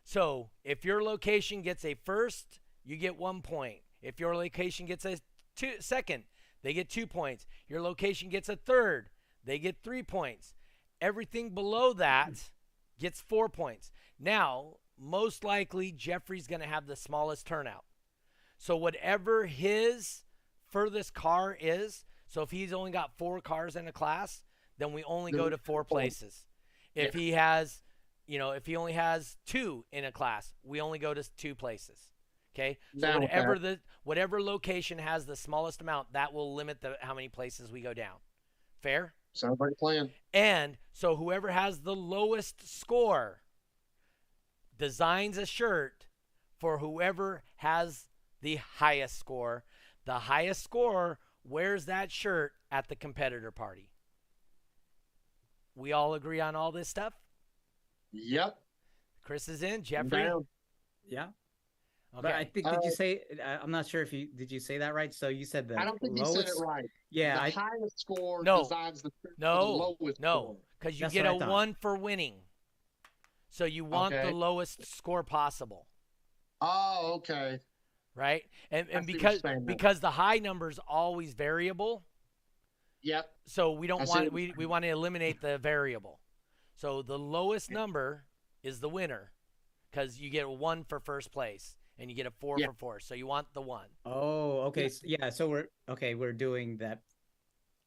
So, 0.04 0.50
if 0.62 0.84
your 0.84 1.02
location 1.02 1.62
gets 1.62 1.86
a 1.86 1.94
first, 1.94 2.60
you 2.84 2.96
get 2.96 3.16
one 3.16 3.40
point. 3.40 3.78
If 4.02 4.20
your 4.20 4.36
location 4.36 4.84
gets 4.84 5.06
a 5.06 5.18
two, 5.56 5.74
second, 5.80 6.24
they 6.62 6.74
get 6.74 6.90
two 6.90 7.06
points. 7.06 7.46
Your 7.66 7.80
location 7.80 8.28
gets 8.28 8.50
a 8.50 8.56
third, 8.56 9.08
they 9.44 9.58
get 9.58 9.76
three 9.82 10.02
points. 10.02 10.54
Everything 11.00 11.50
below 11.50 11.92
that 11.94 12.50
gets 12.98 13.20
four 13.20 13.48
points. 13.48 13.90
Now, 14.18 14.76
most 14.98 15.44
likely, 15.44 15.92
Jeffrey's 15.92 16.46
going 16.46 16.60
to 16.60 16.66
have 16.66 16.86
the 16.86 16.96
smallest 16.96 17.46
turnout. 17.46 17.84
So, 18.58 18.76
whatever 18.76 19.46
his 19.46 20.24
furthest 20.68 21.14
car 21.14 21.56
is, 21.58 22.04
so 22.26 22.42
if 22.42 22.50
he's 22.50 22.72
only 22.72 22.90
got 22.90 23.16
four 23.16 23.40
cars 23.40 23.76
in 23.76 23.88
a 23.88 23.92
class, 23.92 24.42
then 24.78 24.92
we 24.92 25.02
only 25.04 25.32
go 25.32 25.48
to 25.48 25.56
four 25.58 25.84
places. 25.84 26.44
If 26.94 27.14
he 27.14 27.32
has, 27.32 27.82
you 28.26 28.38
know, 28.38 28.50
if 28.50 28.66
he 28.66 28.76
only 28.76 28.92
has 28.92 29.36
two 29.46 29.84
in 29.92 30.04
a 30.04 30.12
class, 30.12 30.54
we 30.62 30.80
only 30.80 30.98
go 30.98 31.14
to 31.14 31.22
two 31.36 31.54
places. 31.54 32.10
Okay. 32.54 32.78
So 32.98 33.06
whatever 33.20 33.58
the 33.58 33.80
whatever 34.02 34.42
location 34.42 34.98
has 34.98 35.24
the 35.24 35.36
smallest 35.36 35.80
amount, 35.80 36.12
that 36.12 36.32
will 36.32 36.54
limit 36.54 36.80
the 36.80 36.96
how 37.00 37.14
many 37.14 37.28
places 37.28 37.70
we 37.70 37.80
go 37.80 37.94
down. 37.94 38.16
Fair? 38.80 39.14
Sounds 39.32 39.60
like 39.60 39.72
a 39.72 39.76
plan. 39.76 40.10
And 40.34 40.76
so 40.92 41.16
whoever 41.16 41.48
has 41.48 41.80
the 41.80 41.94
lowest 41.94 42.68
score 42.68 43.42
designs 44.78 45.38
a 45.38 45.46
shirt 45.46 46.06
for 46.58 46.78
whoever 46.78 47.42
has 47.56 48.06
the 48.40 48.56
highest 48.56 49.18
score. 49.18 49.64
The 50.04 50.20
highest 50.20 50.62
score 50.62 51.18
wears 51.44 51.86
that 51.86 52.10
shirt 52.10 52.52
at 52.70 52.88
the 52.88 52.96
competitor 52.96 53.50
party. 53.50 53.90
We 55.74 55.92
all 55.92 56.14
agree 56.14 56.40
on 56.40 56.56
all 56.56 56.72
this 56.72 56.88
stuff? 56.88 57.14
Yep. 58.12 58.58
Chris 59.22 59.48
is 59.48 59.62
in, 59.62 59.82
Jeffrey. 59.82 60.24
down. 60.24 60.46
yeah. 61.08 61.28
Okay. 62.12 62.22
But 62.22 62.32
I 62.34 62.44
think 62.44 62.66
did 62.66 62.74
Uh, 62.74 62.80
you 62.82 62.90
say 62.90 63.22
I- 63.42 63.58
I'm 63.58 63.70
not 63.70 63.86
sure 63.86 64.02
if 64.02 64.12
you 64.12 64.26
did 64.34 64.50
you 64.50 64.58
say 64.58 64.78
that 64.78 64.94
right? 64.94 65.14
So 65.14 65.28
you 65.28 65.44
said 65.44 65.68
the 65.68 65.78
I 65.78 65.84
don't 65.84 65.98
think 66.00 66.18
lowest. 66.18 66.34
you 66.34 66.42
said 66.42 66.48
it 66.48 66.60
right. 66.66 66.84
Yeah, 67.10 67.34
the 67.36 67.42
I, 67.42 67.50
highest 67.50 68.00
score 68.00 68.42
No. 68.42 68.62
designs 68.62 69.02
the, 69.02 69.10
the 69.38 69.48
lowest 69.54 70.20
no, 70.20 70.58
because 70.78 70.98
you 70.98 71.04
That's 71.04 71.14
get 71.14 71.24
what 71.26 71.32
a 71.32 71.36
I 71.36 71.38
thought. 71.38 71.48
one 71.48 71.74
for 71.74 71.96
winning. 71.96 72.34
So 73.48 73.64
you 73.64 73.84
want 73.84 74.12
the 74.14 74.30
lowest 74.32 74.84
score 74.86 75.22
possible. 75.22 75.86
Oh, 76.60 77.12
okay. 77.16 77.60
right? 78.16 78.42
And 78.72 78.88
and 78.90 79.06
see 79.06 79.12
because 79.12 79.40
because 79.64 80.00
the 80.00 80.10
high 80.10 80.38
number 80.38 80.68
is 80.68 80.80
always 80.88 81.34
variable, 81.34 82.04
Yep. 83.02 83.32
so 83.46 83.70
we 83.72 83.86
don't 83.86 84.02
I 84.02 84.04
want 84.04 84.32
we, 84.32 84.52
we 84.56 84.66
want 84.66 84.82
to 84.84 84.88
eliminate 84.88 85.40
the 85.40 85.58
variable. 85.58 86.20
So 86.74 87.02
the 87.02 87.18
lowest 87.18 87.70
number 87.80 88.24
is 88.64 88.80
the 88.80 88.88
winner 88.88 89.32
because 89.90 90.18
you 90.18 90.28
get 90.28 90.44
a 90.46 90.50
one 90.50 90.82
for 90.84 90.98
first 91.00 91.30
place 91.32 91.76
and 92.00 92.10
you 92.10 92.16
get 92.16 92.26
a 92.26 92.30
four 92.32 92.56
Yeah. 92.58 92.66
for 92.66 92.72
four. 92.72 93.00
So 93.00 93.14
you 93.14 93.26
want 93.28 93.46
the 93.54 93.60
one. 93.62 93.86
oh, 94.04 94.62
okay. 94.62 94.86
s- 94.86 95.02
Yeah, 95.04 95.28
so 95.30 95.48
we're 95.48 95.66
okay. 95.88 96.14
We're 96.16 96.32
doing 96.32 96.78
that 96.78 97.02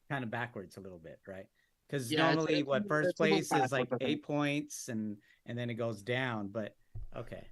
kind 0.08 0.24
of 0.24 0.30
backwards 0.30 0.76
a 0.78 0.80
little 0.80 0.98
bit, 0.98 1.18
right? 1.28 1.46
Because 1.86 2.10
Yeah, 2.10 2.32
normally, 2.32 2.60
it's 2.60 2.66
what 2.66 2.82
little- 2.84 2.88
first 2.88 3.08
it's 3.10 3.18
place 3.18 3.44
is 3.46 3.50
like 3.52 3.90
backwards, 3.90 3.92
I 3.92 3.98
think. 3.98 4.10
eight 4.10 4.22
points, 4.22 4.88
and 4.88 5.16
and 5.46 5.58
then 5.58 5.68
it 5.68 5.74
goes 5.74 6.02
down. 6.02 6.48
But 6.48 6.74
okay. 7.14 7.46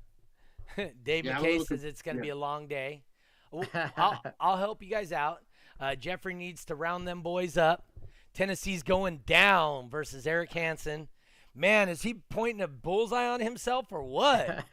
Dave 1.03 1.27
Yeah, 1.27 1.39
McKay 1.39 1.63
says 1.67 1.85
it's 1.85 2.01
going 2.01 2.17
to 2.17 2.21
yeah. 2.21 2.27
be 2.27 2.31
a 2.31 2.37
long 2.37 2.67
day. 2.67 3.05
I'll, 3.99 4.23
I'll 4.41 4.57
help 4.57 4.83
you 4.83 4.89
guys 4.89 5.13
out. 5.13 5.43
Uh, 5.79 5.95
Jeffrey 5.95 6.33
needs 6.33 6.65
to 6.67 6.75
round 6.75 7.07
them 7.07 7.21
boys 7.23 7.59
up. 7.59 7.85
Tennessee's 8.33 8.83
going 8.83 9.19
down 9.27 9.91
versus 9.91 10.27
Eric 10.27 10.53
Hansen. 10.53 11.09
Man, 11.55 11.89
is 11.89 12.03
he 12.03 12.15
pointing 12.15 12.63
a 12.63 12.69
bullseye 12.69 13.27
on 13.29 13.41
himself 13.41 13.87
or 13.93 14.03
what? 14.03 14.65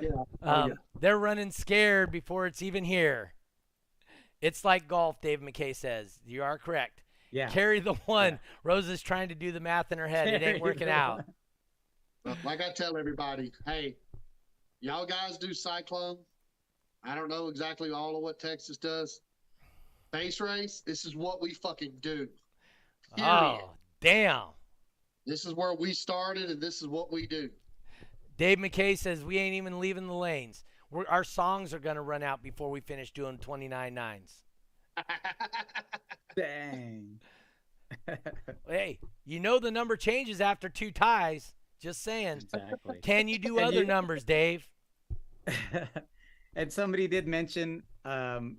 Yeah. 0.00 0.10
Oh, 0.12 0.26
Um, 0.42 0.68
yeah. 0.70 0.74
They're 1.00 1.18
running 1.18 1.50
scared 1.50 2.10
before 2.12 2.46
it's 2.46 2.62
even 2.62 2.84
here. 2.84 3.34
It's 4.40 4.64
like 4.64 4.86
golf, 4.88 5.20
Dave 5.20 5.40
McKay 5.40 5.74
says. 5.74 6.18
You 6.24 6.42
are 6.44 6.56
correct. 6.58 7.02
yeah. 7.32 7.48
Carry 7.48 7.80
the 7.80 7.94
one. 8.06 8.38
Rose 8.62 8.88
is 8.88 9.02
trying 9.02 9.28
to 9.30 9.34
do 9.34 9.50
the 9.52 9.60
math 9.60 9.90
in 9.92 9.98
her 9.98 10.06
head. 10.08 10.28
It 10.28 10.42
ain't 10.42 10.62
working 10.62 10.88
out. 10.88 11.24
like 12.44 12.60
I 12.60 12.70
tell 12.72 12.96
everybody, 12.96 13.52
hey, 13.66 13.96
y'all 14.80 15.04
guys 15.06 15.36
do 15.38 15.52
Cyclone. 15.52 16.18
I 17.04 17.14
don't 17.14 17.28
know 17.28 17.48
exactly 17.48 17.90
all 17.90 18.16
of 18.16 18.22
what 18.22 18.38
Texas 18.38 18.76
does. 18.76 19.20
Bass 20.12 20.40
race, 20.40 20.82
this 20.86 21.04
is 21.04 21.14
what 21.16 21.42
we 21.42 21.54
fucking 21.54 21.92
do. 22.00 22.28
Period. 23.16 23.30
Oh, 23.30 23.70
damn. 24.00 24.46
This 25.28 25.44
is 25.44 25.52
where 25.52 25.74
we 25.74 25.92
started, 25.92 26.50
and 26.50 26.58
this 26.58 26.80
is 26.80 26.88
what 26.88 27.12
we 27.12 27.26
do. 27.26 27.50
Dave 28.38 28.56
McKay 28.56 28.96
says 28.96 29.22
we 29.22 29.36
ain't 29.36 29.56
even 29.56 29.78
leaving 29.78 30.06
the 30.06 30.14
lanes. 30.14 30.64
We're, 30.90 31.06
our 31.06 31.22
songs 31.22 31.74
are 31.74 31.78
gonna 31.78 32.00
run 32.00 32.22
out 32.22 32.42
before 32.42 32.70
we 32.70 32.80
finish 32.80 33.10
doing 33.10 33.36
29 33.36 33.92
nines. 33.92 34.42
Dang. 36.36 37.20
Hey, 38.66 38.98
you 39.26 39.38
know 39.38 39.58
the 39.58 39.70
number 39.70 39.96
changes 39.96 40.40
after 40.40 40.70
two 40.70 40.90
ties. 40.90 41.52
Just 41.78 42.02
saying. 42.02 42.38
exactly. 42.38 42.98
Can 43.02 43.28
you 43.28 43.38
do 43.38 43.60
other 43.60 43.80
you- 43.80 43.86
numbers, 43.86 44.24
Dave? 44.24 44.66
and 46.54 46.72
somebody 46.72 47.06
did 47.06 47.26
mention 47.26 47.82
um, 48.06 48.56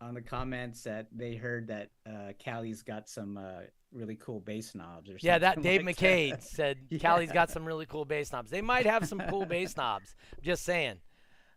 on 0.00 0.14
the 0.14 0.22
comments 0.22 0.82
that 0.84 1.06
they 1.12 1.34
heard 1.34 1.68
that 1.68 1.90
uh, 2.06 2.32
Callie's 2.42 2.82
got 2.82 3.08
some 3.08 3.36
uh, 3.36 3.62
really 3.92 4.16
cool 4.16 4.40
bass 4.40 4.74
knobs 4.74 5.08
or 5.08 5.12
something. 5.18 5.26
Yeah, 5.26 5.38
that 5.38 5.62
Dave 5.62 5.84
like 5.84 5.96
McKay 5.96 6.30
that. 6.30 6.44
said 6.44 6.78
Yeah. 6.90 6.98
Callie's 6.98 7.32
got 7.32 7.50
some 7.50 7.64
really 7.64 7.86
cool 7.86 8.04
bass 8.04 8.32
knobs. 8.32 8.50
They 8.50 8.62
might 8.62 8.86
have 8.86 9.06
some 9.06 9.20
cool 9.28 9.46
bass 9.46 9.76
knobs. 9.76 10.14
Just 10.42 10.64
saying. 10.64 10.96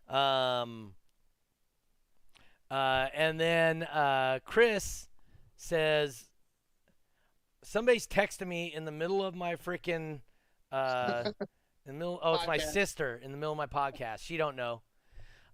Um, 0.08 0.94
uh, 2.70 3.06
and 3.14 3.38
then 3.38 3.82
uh, 3.84 4.38
Chris 4.44 5.08
says 5.56 6.28
somebody's 7.62 8.06
texting 8.06 8.48
me 8.48 8.72
in 8.74 8.84
the 8.84 8.92
middle 8.92 9.24
of 9.24 9.34
my 9.34 9.56
freaking 9.56 10.20
uh, 10.70 11.24
in 11.40 11.46
the 11.86 11.92
middle. 11.92 12.18
Oh, 12.22 12.34
it's 12.34 12.46
my 12.46 12.58
Podcast. 12.58 12.72
sister 12.72 13.20
in 13.22 13.30
the 13.30 13.36
middle 13.36 13.52
of 13.52 13.58
my 13.58 13.66
podcast. 13.66 14.20
She 14.20 14.36
don't 14.36 14.56
know. 14.56 14.82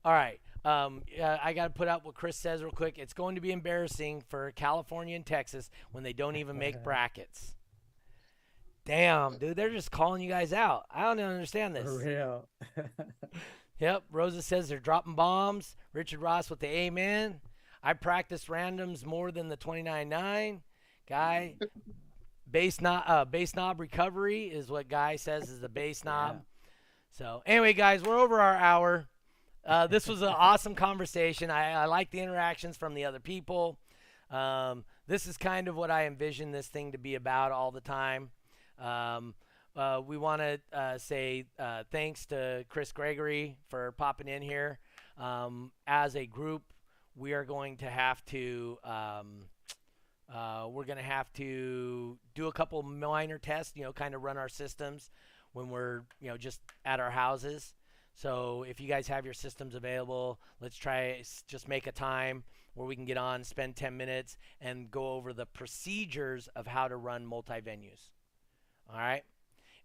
All 0.05 0.13
right. 0.13 0.41
Um, 0.65 1.03
yeah, 1.15 1.39
I 1.43 1.53
got 1.53 1.65
to 1.65 1.71
put 1.71 1.89
out 1.89 2.05
what 2.05 2.15
Chris 2.15 2.37
says 2.37 2.63
real 2.63 2.73
quick. 2.73 2.99
It's 2.99 3.13
going 3.13 3.37
to 3.37 3.41
be 3.41 3.53
embarrassing 3.53 4.23
for 4.29 4.51
California 4.53 5.17
and 5.17 5.25
Texas 5.25 5.71
when 5.93 6.05
they 6.05 6.13
don't 6.13 6.37
even 6.37 6.59
make 6.59 6.83
brackets. 6.85 7.55
Damn, 8.85 9.37
dude, 9.37 9.57
they're 9.57 9.71
just 9.71 9.91
calling 9.91 10.23
you 10.23 10.29
guys 10.31 10.53
out. 10.53 10.87
I 10.91 11.03
don't 11.03 11.21
understand 11.21 11.77
this. 11.77 11.85
For 11.85 11.99
real. 11.99 12.49
Yep, 13.79 14.05
Rosa 14.11 14.43
says 14.43 14.69
they're 14.69 14.81
dropping 14.81 15.15
bombs. 15.15 15.77
Richard 15.93 16.21
Ross 16.21 16.51
with 16.51 16.59
the 16.59 16.67
amen. 16.67 17.41
I 17.83 17.93
practice 17.93 18.47
randoms 18.47 19.07
more 19.07 19.31
than 19.31 19.49
the 19.49 19.57
29.9. 19.57 20.61
Guy, 21.09 21.55
bass 22.51 22.81
knob, 22.81 23.05
uh, 23.07 23.25
bass 23.25 23.55
knob 23.55 23.79
recovery 23.79 24.47
is 24.47 24.69
what 24.69 24.89
Guy 24.89 25.17
says 25.17 25.49
is 25.49 25.61
the 25.61 25.69
bass 25.69 26.05
knob. 26.05 26.43
So 27.13 27.43
anyway, 27.47 27.73
guys, 27.73 28.03
we're 28.03 28.19
over 28.19 28.41
our 28.41 28.57
hour. 28.57 29.09
Uh, 29.67 29.87
this 29.87 30.09
was 30.09 30.23
an 30.23 30.29
awesome 30.29 30.75
conversation. 30.75 31.51
I, 31.51 31.73
I 31.73 31.85
like 31.87 32.11
the 32.11 32.21
interactions 32.21 32.77
from 32.77 32.95
the 32.95 33.05
other 33.05 33.21
people. 33.21 33.79
Um, 34.31 34.85
this 35.07 35.27
is 35.27 35.37
kind 35.37 35.69
of 35.69 35.77
what 35.77 35.91
I 35.91 36.07
envision 36.07 36.53
this 36.53 36.69
thing 36.69 36.93
to 36.93 36.99
be 36.99 37.15
about 37.15 37.53
all 37.53 37.71
the 37.71 37.81
time. 37.81 38.31
Um, 38.79 39.35
uh, 39.77 40.01
we 40.05 40.17
want 40.17 40.43
to 40.43 40.61
uh, 40.73 40.99
say 40.99 41.47
uh, 41.59 41.85
thanks 41.91 42.27
to 42.27 42.65
Chris 42.69 42.93
Gregory 42.93 43.57
for 43.69 43.93
popping 43.93 44.29
in 44.29 44.43
here. 44.43 44.79
Um, 45.19 45.73
as 45.87 46.17
a 46.17 46.27
group, 46.27 46.63
we 47.15 47.33
are 47.33 47.45
going 47.45 47.77
to 47.79 47.91
have 47.91 48.25
to 48.27 48.79
um, 48.85 49.45
uh, 50.33 50.67
we're 50.69 50.85
going 50.85 50.99
to 50.99 51.05
have 51.05 51.33
to 51.33 52.19
do 52.35 52.49
a 52.49 52.53
couple 52.53 52.83
minor 52.83 53.39
tests. 53.39 53.73
You 53.77 53.85
know, 53.85 53.93
kind 53.93 54.15
of 54.15 54.23
run 54.23 54.37
our 54.37 54.49
systems 54.49 55.11
when 55.53 55.71
we're 55.71 56.03
you 56.21 56.29
know 56.29 56.37
just 56.37 56.61
at 56.85 57.01
our 57.01 57.11
houses. 57.11 57.75
So 58.19 58.65
if 58.69 58.81
you 58.81 58.89
guys 58.89 59.07
have 59.07 59.25
your 59.25 59.33
systems 59.33 59.77
available, 59.77 60.41
let's 60.61 60.77
try 60.77 61.23
just 61.47 61.69
make 61.69 61.87
a 61.87 61.93
time 61.93 62.43
where 62.75 62.85
we 62.85 62.97
can 62.97 63.05
get 63.05 63.17
on, 63.17 63.45
spend 63.45 63.77
10 63.77 63.97
minutes, 63.97 64.37
and 64.61 64.91
go 64.91 65.13
over 65.13 65.33
the 65.33 65.47
procedures 65.47 66.49
of 66.57 66.67
how 66.67 66.89
to 66.89 66.97
run 66.97 67.25
multi 67.25 67.61
venues. 67.61 68.11
All 68.93 68.99
right. 68.99 69.23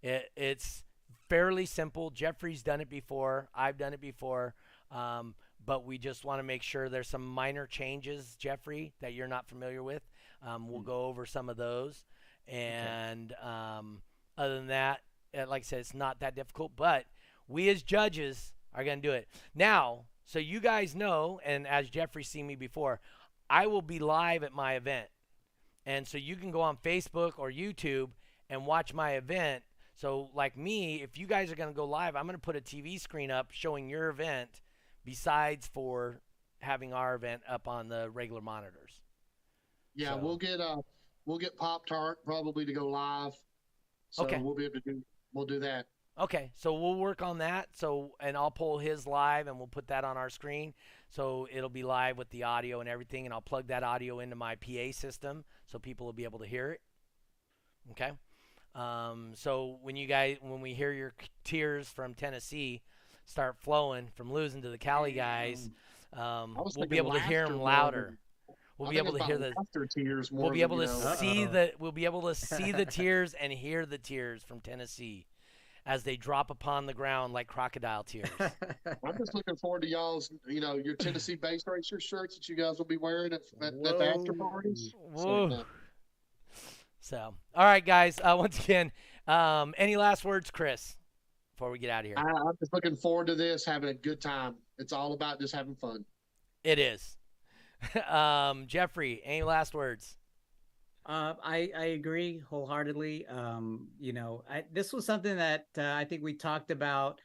It, 0.02 0.32
it's 0.36 0.84
fairly 1.30 1.68
simple. 1.68 2.10
Jeffrey's 2.10 2.64
done 2.64 2.82
it 2.82 2.90
before. 2.90 3.50
I've 3.54 3.78
done 3.78 3.94
it 3.94 4.02
before. 4.02 4.56
Um, 4.90 5.36
but 5.64 5.86
we 5.86 6.00
just 6.00 6.26
want 6.26 6.40
to 6.40 6.44
make 6.44 6.64
sure 6.64 6.90
there's 6.90 7.08
some 7.08 7.26
minor 7.26 7.68
changes, 7.68 8.36
Jeffrey, 8.40 8.94
that 9.02 9.14
you're 9.14 9.28
not 9.28 9.48
familiar 9.48 9.84
with. 9.84 10.02
Um, 10.46 10.72
we'll 10.72 10.82
go 10.82 11.06
over 11.06 11.28
some 11.28 11.50
of 11.50 11.58
those. 11.58 12.04
And 12.48 13.32
um, 13.44 14.02
other 14.40 14.56
than 14.56 14.68
that, 14.68 15.02
uh, 15.38 15.46
like 15.48 15.62
I 15.62 15.66
said, 15.66 15.80
it's 15.82 15.94
not 15.94 16.20
that 16.22 16.36
difficult. 16.36 16.72
But 16.76 17.06
we 17.48 17.70
as 17.70 17.84
judges 17.84 18.54
are 18.74 18.84
going 18.84 19.02
to 19.02 19.08
do 19.08 19.14
it. 19.14 19.28
Now, 19.56 20.06
so 20.26 20.40
you 20.40 20.60
guys 20.60 20.96
know, 20.96 21.40
and 21.46 21.68
as 21.68 21.90
Jeffrey's 21.90 22.30
seen 22.30 22.48
me 22.48 22.56
before, 22.56 23.00
I 23.50 23.68
will 23.68 23.82
be 23.82 24.00
live 24.00 24.44
at 24.44 24.54
my 24.54 24.74
event. 24.76 25.08
And 25.86 26.08
so 26.08 26.18
you 26.18 26.36
can 26.36 26.52
go 26.52 26.62
on 26.62 26.78
Facebook 26.78 27.34
or 27.38 27.52
YouTube 27.52 28.10
and 28.50 28.66
watch 28.66 28.94
my 28.94 29.12
event. 29.12 29.64
So, 29.96 30.30
like 30.34 30.58
me, 30.58 31.04
if 31.04 31.18
you 31.20 31.28
guys 31.28 31.52
are 31.52 31.56
going 31.56 31.70
to 31.70 31.76
go 31.76 31.86
live, 31.86 32.16
I'm 32.16 32.24
going 32.26 32.36
to 32.36 32.42
put 32.42 32.56
a 32.56 32.62
TV 32.62 33.00
screen 33.00 33.30
up 33.30 33.50
showing 33.52 33.88
your 33.90 34.10
event 34.10 34.50
besides 35.06 35.70
for 35.72 36.22
having 36.60 36.94
our 36.94 37.14
event 37.14 37.42
up 37.48 37.68
on 37.68 37.90
the 37.90 38.10
regular 38.10 38.42
monitors. 38.42 39.02
Yeah, 39.96 40.12
So- 40.14 40.18
we'll 40.18 40.38
get 40.38 40.60
uh 40.60 40.78
we'll 41.26 41.38
get 41.38 41.56
Pop 41.58 41.86
Tart 41.86 42.24
probably 42.26 42.66
to 42.66 42.74
go 42.74 42.88
live. 42.88 43.34
So 44.10 44.24
Okay. 44.24 44.38
we'll 44.42 44.56
be 44.56 44.66
able 44.66 44.76
to 44.76 44.94
do 44.94 45.04
we'll 45.34 45.46
do 45.46 45.60
that. 45.60 45.86
Okay, 46.20 46.52
so 46.56 46.74
we'll 46.76 46.96
work 46.96 47.22
on 47.24 47.40
that. 47.40 47.70
So, 47.74 48.12
and 48.20 48.38
I'll 48.38 48.52
pull 48.52 48.78
his 48.78 49.08
live 49.08 49.48
and 49.48 49.58
we'll 49.58 49.68
put 49.68 49.88
that 49.88 50.04
on 50.04 50.16
our 50.16 50.30
screen. 50.30 50.74
So 51.10 51.48
it'll 51.52 51.70
be 51.70 51.84
live 51.84 52.18
with 52.18 52.30
the 52.30 52.44
audio 52.44 52.82
and 52.82 52.90
everything. 52.90 53.26
And 53.26 53.34
I'll 53.34 53.42
plug 53.42 53.68
that 53.68 53.84
audio 53.84 54.20
into 54.20 54.36
my 54.36 54.56
PA 54.56 54.92
system 54.92 55.44
so 55.66 55.80
people 55.80 56.06
will 56.06 56.14
be 56.14 56.24
able 56.24 56.40
to 56.40 56.46
hear 56.46 56.72
it. 56.72 56.82
Okay. 57.92 58.12
Um, 58.76 59.32
so 59.36 59.78
when 59.82 59.96
you 59.96 60.06
guys, 60.08 60.38
when 60.42 60.62
we 60.62 60.74
hear 60.74 60.92
your 60.92 61.14
tears 61.44 61.88
from 61.90 62.14
Tennessee 62.14 62.82
start 63.26 63.56
flowing 63.58 64.08
from 64.16 64.32
losing 64.32 64.62
to 64.64 64.70
the 64.70 64.78
Cali 64.78 65.14
guys, 65.14 65.70
um, 66.14 66.56
we'll 66.76 66.88
be 66.88 66.98
able 66.98 67.14
to 67.14 67.20
hear 67.22 67.42
laughter 67.42 67.50
them 67.54 67.58
more 67.58 67.66
louder. 67.70 68.06
than- 68.06 68.18
We'll 68.80 68.90
I 68.90 68.94
be 68.94 68.98
able 68.98 69.18
to 69.18 69.24
hear 69.24 69.38
the 69.38 69.54
tears 69.96 70.32
more. 70.32 70.46
we'll 70.46 70.52
be 70.52 70.64
able 70.64 70.80
to 70.80 70.88
know, 70.88 71.16
see 71.16 71.44
Uh-oh. 71.46 71.52
the 71.52 71.74
we'll 71.78 71.92
be 71.92 72.06
able 72.06 72.24
to 72.24 72.34
see 72.36 72.72
the 72.72 72.86
tears 73.00 73.36
and 73.36 73.54
hear 73.54 73.86
the 73.86 74.00
tears 74.00 74.42
from 74.44 74.60
Tennessee 74.62 75.28
as 75.86 76.04
they 76.04 76.16
drop 76.16 76.50
upon 76.50 76.86
the 76.86 76.94
ground 76.94 77.34
like 77.34 77.48
crocodile 77.48 78.04
tears. 78.04 78.30
I'm 78.40 79.18
just 79.18 79.34
looking 79.34 79.56
forward 79.56 79.82
to 79.82 79.88
y'all's, 79.88 80.32
you 80.48 80.62
know, 80.62 80.76
your 80.76 80.96
Tennessee 80.96 81.36
bass 81.36 81.64
racer 81.68 82.00
shirts 82.00 82.36
that 82.36 82.48
you 82.48 82.56
guys 82.56 82.78
will 82.78 82.86
be 82.86 82.98
wearing 82.98 83.34
at, 83.34 83.42
at, 83.62 83.74
at 83.74 83.84
the 84.00 84.14
after 84.16 84.34
parties. 84.34 84.94
Whoa. 85.12 85.50
So, 85.50 85.56
uh, 85.56 85.64
So, 87.00 87.34
all 87.54 87.66
right, 87.66 87.86
guys. 87.86 88.20
Uh, 88.24 88.36
once 88.38 88.60
again, 88.64 88.92
um, 89.28 89.74
any 89.78 89.98
last 89.98 90.24
words, 90.24 90.52
Chris, 90.52 90.96
before 91.54 91.70
we 91.70 91.80
get 91.80 91.90
out 91.90 92.02
of 92.02 92.06
here? 92.06 92.16
I, 92.18 92.22
I'm 92.22 92.58
just 92.60 92.74
looking 92.74 92.96
forward 92.96 93.28
to 93.28 93.36
this, 93.36 93.66
having 93.66 93.90
a 93.90 93.94
good 93.94 94.22
time. 94.22 94.56
It's 94.80 94.94
all 94.94 95.14
about 95.14 95.40
just 95.40 95.54
having 95.54 95.76
fun. 95.76 96.06
It 96.64 96.80
is. 96.80 97.18
um, 98.10 98.68
Jeffrey, 98.68 99.22
any 99.26 99.44
last 99.44 99.74
words? 99.74 100.18
Uh, 101.06 101.34
I 101.44 101.70
I 101.78 101.86
agree 101.86 102.40
wholeheartedly. 102.50 103.28
Um, 103.28 103.90
you 104.00 104.14
know, 104.14 104.44
I, 104.50 104.64
this 104.72 104.94
was 104.94 105.06
something 105.06 105.36
that 105.36 105.68
uh, 105.78 105.94
I 105.96 106.06
think 106.06 106.24
we 106.24 106.34
talked 106.34 106.72
about 106.72 107.20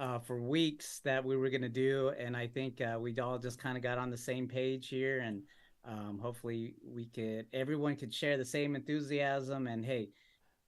uh, 0.00 0.18
for 0.18 0.42
weeks 0.42 1.00
that 1.04 1.24
we 1.24 1.36
were 1.36 1.48
going 1.48 1.62
to 1.62 1.68
do, 1.68 2.12
and 2.18 2.36
I 2.36 2.48
think 2.48 2.80
uh, 2.80 2.98
we 2.98 3.16
all 3.20 3.38
just 3.38 3.60
kind 3.60 3.76
of 3.76 3.84
got 3.84 3.98
on 3.98 4.10
the 4.10 4.16
same 4.16 4.48
page 4.48 4.88
here, 4.88 5.20
and 5.20 5.42
um, 5.84 6.18
hopefully 6.20 6.74
we 6.84 7.06
could 7.06 7.46
everyone 7.52 7.94
could 7.94 8.12
share 8.12 8.36
the 8.36 8.44
same 8.44 8.74
enthusiasm. 8.74 9.68
And 9.68 9.84
hey, 9.84 10.08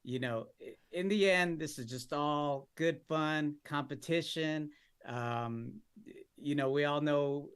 you 0.04 0.20
know, 0.20 0.46
in 0.92 1.08
the 1.08 1.28
end, 1.28 1.58
this 1.58 1.80
is 1.80 1.86
just 1.86 2.12
all 2.12 2.68
good 2.76 3.00
fun 3.08 3.56
competition. 3.64 4.70
Um, 5.04 5.80
you 6.36 6.54
know, 6.54 6.70
we 6.70 6.84
all 6.84 7.00
know, 7.00 7.48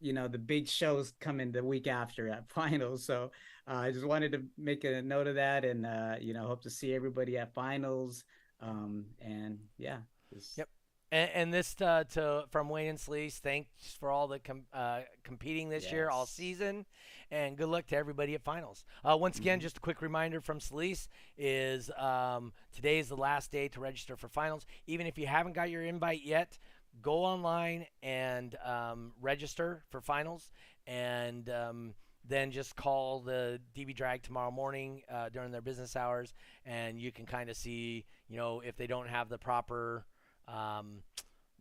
you 0.00 0.14
know, 0.14 0.26
the 0.26 0.38
big 0.38 0.68
shows 0.68 1.12
coming 1.20 1.52
the 1.52 1.62
week 1.62 1.86
after 1.86 2.30
at 2.30 2.48
finals, 2.50 3.04
so 3.04 3.30
uh, 3.68 3.74
I 3.74 3.90
just 3.92 4.04
wanted 4.06 4.32
to 4.32 4.42
make 4.58 4.84
a 4.84 5.02
note 5.02 5.26
of 5.26 5.34
that, 5.36 5.64
and 5.64 5.86
uh, 5.86 6.16
you 6.20 6.34
know, 6.34 6.46
hope 6.46 6.62
to 6.62 6.70
see 6.70 6.94
everybody 6.94 7.38
at 7.38 7.52
finals. 7.54 8.24
Um, 8.60 9.06
and 9.20 9.58
yeah, 9.78 9.98
just- 10.32 10.58
Yep. 10.58 10.68
And, 11.10 11.30
and 11.34 11.52
this 11.54 11.76
uh, 11.82 12.04
to 12.14 12.44
from 12.50 12.70
Wayne 12.70 12.88
and 12.88 12.98
Sleece. 12.98 13.38
Thanks 13.38 13.68
for 14.00 14.08
all 14.10 14.26
the 14.28 14.38
com- 14.38 14.64
uh, 14.72 15.00
competing 15.24 15.68
this 15.68 15.84
year, 15.92 16.08
all 16.08 16.24
season, 16.24 16.86
and 17.30 17.54
good 17.54 17.68
luck 17.68 17.86
to 17.88 17.96
everybody 17.96 18.34
at 18.34 18.42
finals. 18.42 18.82
Uh, 19.04 19.14
once 19.20 19.38
again, 19.38 19.60
just 19.60 19.76
a 19.76 19.80
quick 19.80 20.00
reminder 20.00 20.40
from 20.40 20.58
Sleece 20.58 21.08
is 21.36 21.90
um, 21.98 22.54
today 22.74 22.98
is 22.98 23.10
the 23.10 23.16
last 23.16 23.50
day 23.52 23.68
to 23.68 23.80
register 23.80 24.16
for 24.16 24.28
finals. 24.28 24.64
Even 24.86 25.06
if 25.06 25.18
you 25.18 25.26
haven't 25.26 25.52
got 25.52 25.68
your 25.68 25.82
invite 25.82 26.22
yet, 26.24 26.58
go 27.02 27.24
online 27.24 27.84
and 28.02 28.56
um, 28.64 29.12
register 29.20 29.82
for 29.90 30.00
finals. 30.00 30.50
And 30.86 31.50
um, 31.50 31.92
then 32.24 32.50
just 32.50 32.76
call 32.76 33.20
the 33.20 33.60
DB 33.76 33.94
Drag 33.94 34.22
tomorrow 34.22 34.50
morning 34.50 35.02
uh, 35.12 35.28
during 35.28 35.50
their 35.50 35.60
business 35.60 35.96
hours, 35.96 36.34
and 36.64 36.98
you 37.00 37.10
can 37.10 37.26
kind 37.26 37.50
of 37.50 37.56
see, 37.56 38.04
you 38.28 38.36
know, 38.36 38.60
if 38.60 38.76
they 38.76 38.86
don't 38.86 39.08
have 39.08 39.28
the 39.28 39.38
proper 39.38 40.04
um, 40.48 41.02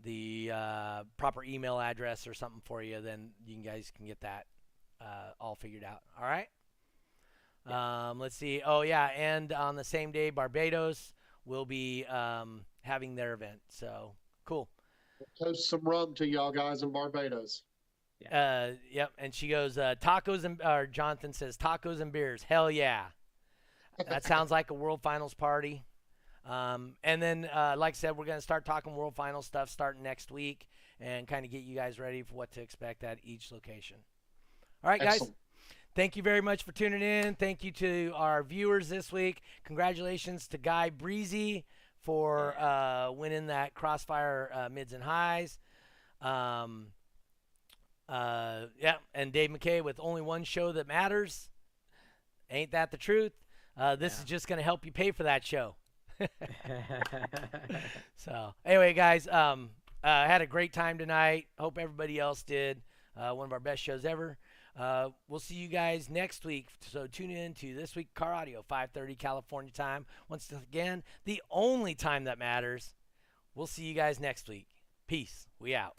the 0.03 0.51
uh, 0.53 1.03
proper 1.17 1.43
email 1.43 1.79
address 1.79 2.27
or 2.27 2.33
something 2.33 2.61
for 2.65 2.81
you, 2.81 3.01
then 3.01 3.29
you 3.45 3.57
guys 3.63 3.91
can 3.95 4.05
get 4.05 4.19
that 4.21 4.45
uh, 4.99 5.31
all 5.39 5.55
figured 5.55 5.83
out. 5.83 6.01
All 6.19 6.25
right. 6.25 6.47
Um, 7.67 8.19
let's 8.19 8.35
see. 8.35 8.61
Oh 8.65 8.81
yeah, 8.81 9.09
and 9.15 9.51
on 9.53 9.75
the 9.75 9.83
same 9.83 10.11
day, 10.11 10.31
Barbados 10.31 11.13
will 11.45 11.65
be 11.65 12.05
um, 12.05 12.65
having 12.81 13.15
their 13.15 13.33
event. 13.33 13.59
So 13.69 14.13
cool. 14.45 14.67
Toast 15.39 15.69
some 15.69 15.81
rum 15.83 16.15
to 16.15 16.27
y'all 16.27 16.51
guys 16.51 16.81
in 16.81 16.91
Barbados. 16.91 17.63
Uh, 18.29 18.71
yep. 18.91 19.11
And 19.17 19.33
she 19.33 19.47
goes, 19.47 19.77
uh, 19.77 19.95
tacos 20.01 20.43
and 20.43 20.61
or 20.63 20.87
Jonathan 20.87 21.33
says 21.33 21.57
tacos 21.57 22.01
and 22.01 22.11
beers. 22.11 22.43
Hell 22.43 22.69
yeah. 22.69 23.05
That 24.07 24.23
sounds 24.23 24.51
like 24.51 24.71
a 24.71 24.73
World 24.73 25.01
Finals 25.01 25.33
party. 25.33 25.83
Um, 26.45 26.95
and 27.03 27.21
then, 27.21 27.45
uh, 27.53 27.75
like 27.77 27.93
I 27.93 27.97
said, 27.97 28.17
we're 28.17 28.25
gonna 28.25 28.41
start 28.41 28.65
talking 28.65 28.95
World 28.95 29.15
Finals 29.15 29.45
stuff 29.45 29.69
starting 29.69 30.01
next 30.01 30.31
week 30.31 30.67
and 30.99 31.27
kind 31.27 31.45
of 31.45 31.51
get 31.51 31.61
you 31.61 31.75
guys 31.75 31.99
ready 31.99 32.23
for 32.23 32.35
what 32.35 32.51
to 32.51 32.61
expect 32.61 33.03
at 33.03 33.19
each 33.23 33.51
location. 33.51 33.97
All 34.83 34.89
right, 34.89 34.99
guys. 34.99 35.13
Excellent. 35.13 35.35
Thank 35.93 36.15
you 36.15 36.23
very 36.23 36.41
much 36.41 36.63
for 36.63 36.71
tuning 36.71 37.01
in. 37.01 37.35
Thank 37.35 37.63
you 37.63 37.71
to 37.73 38.13
our 38.15 38.43
viewers 38.43 38.87
this 38.87 39.11
week. 39.11 39.41
Congratulations 39.65 40.47
to 40.47 40.57
Guy 40.57 40.89
Breezy 40.89 41.65
for 41.99 42.57
uh, 42.57 43.11
winning 43.11 43.47
that 43.47 43.73
Crossfire 43.73 44.49
uh, 44.53 44.69
mids 44.69 44.93
and 44.93 45.03
highs. 45.03 45.59
Um, 46.21 46.87
uh, 48.11 48.65
yeah, 48.79 48.95
and 49.13 49.31
Dave 49.31 49.49
McKay 49.49 49.81
with 49.81 49.99
only 49.99 50.21
one 50.21 50.43
show 50.43 50.71
that 50.73 50.87
matters. 50.87 51.49
Ain't 52.49 52.71
that 52.71 52.91
the 52.91 52.97
truth? 52.97 53.31
Uh, 53.77 53.95
this 53.95 54.19
is 54.19 54.25
just 54.25 54.47
going 54.47 54.57
to 54.57 54.63
help 54.63 54.85
you 54.85 54.91
pay 54.91 55.11
for 55.11 55.23
that 55.23 55.45
show. 55.45 55.75
So 58.15 58.53
anyway, 58.63 58.93
guys, 58.93 59.27
um, 59.27 59.71
uh, 60.03 60.25
had 60.27 60.43
a 60.43 60.45
great 60.45 60.73
time 60.73 60.99
tonight. 60.99 61.47
Hope 61.57 61.79
everybody 61.79 62.19
else 62.19 62.43
did. 62.43 62.83
Uh, 63.17 63.31
one 63.31 63.45
of 63.45 63.51
our 63.51 63.59
best 63.59 63.81
shows 63.81 64.05
ever. 64.05 64.37
Uh, 64.79 65.09
we'll 65.27 65.39
see 65.39 65.55
you 65.55 65.67
guys 65.67 66.07
next 66.07 66.45
week. 66.45 66.67
So 66.81 67.07
tune 67.07 67.31
in 67.31 67.55
to 67.55 67.73
this 67.73 67.95
week 67.95 68.13
Car 68.13 68.33
Audio, 68.33 68.63
5:30 68.69 69.17
California 69.17 69.71
time. 69.71 70.05
Once 70.29 70.51
again, 70.51 71.03
the 71.25 71.41
only 71.49 71.95
time 71.95 72.25
that 72.25 72.37
matters. 72.37 72.93
We'll 73.55 73.67
see 73.67 73.83
you 73.83 73.95
guys 73.95 74.19
next 74.19 74.47
week. 74.47 74.67
Peace. 75.07 75.47
We 75.59 75.73
out. 75.73 75.93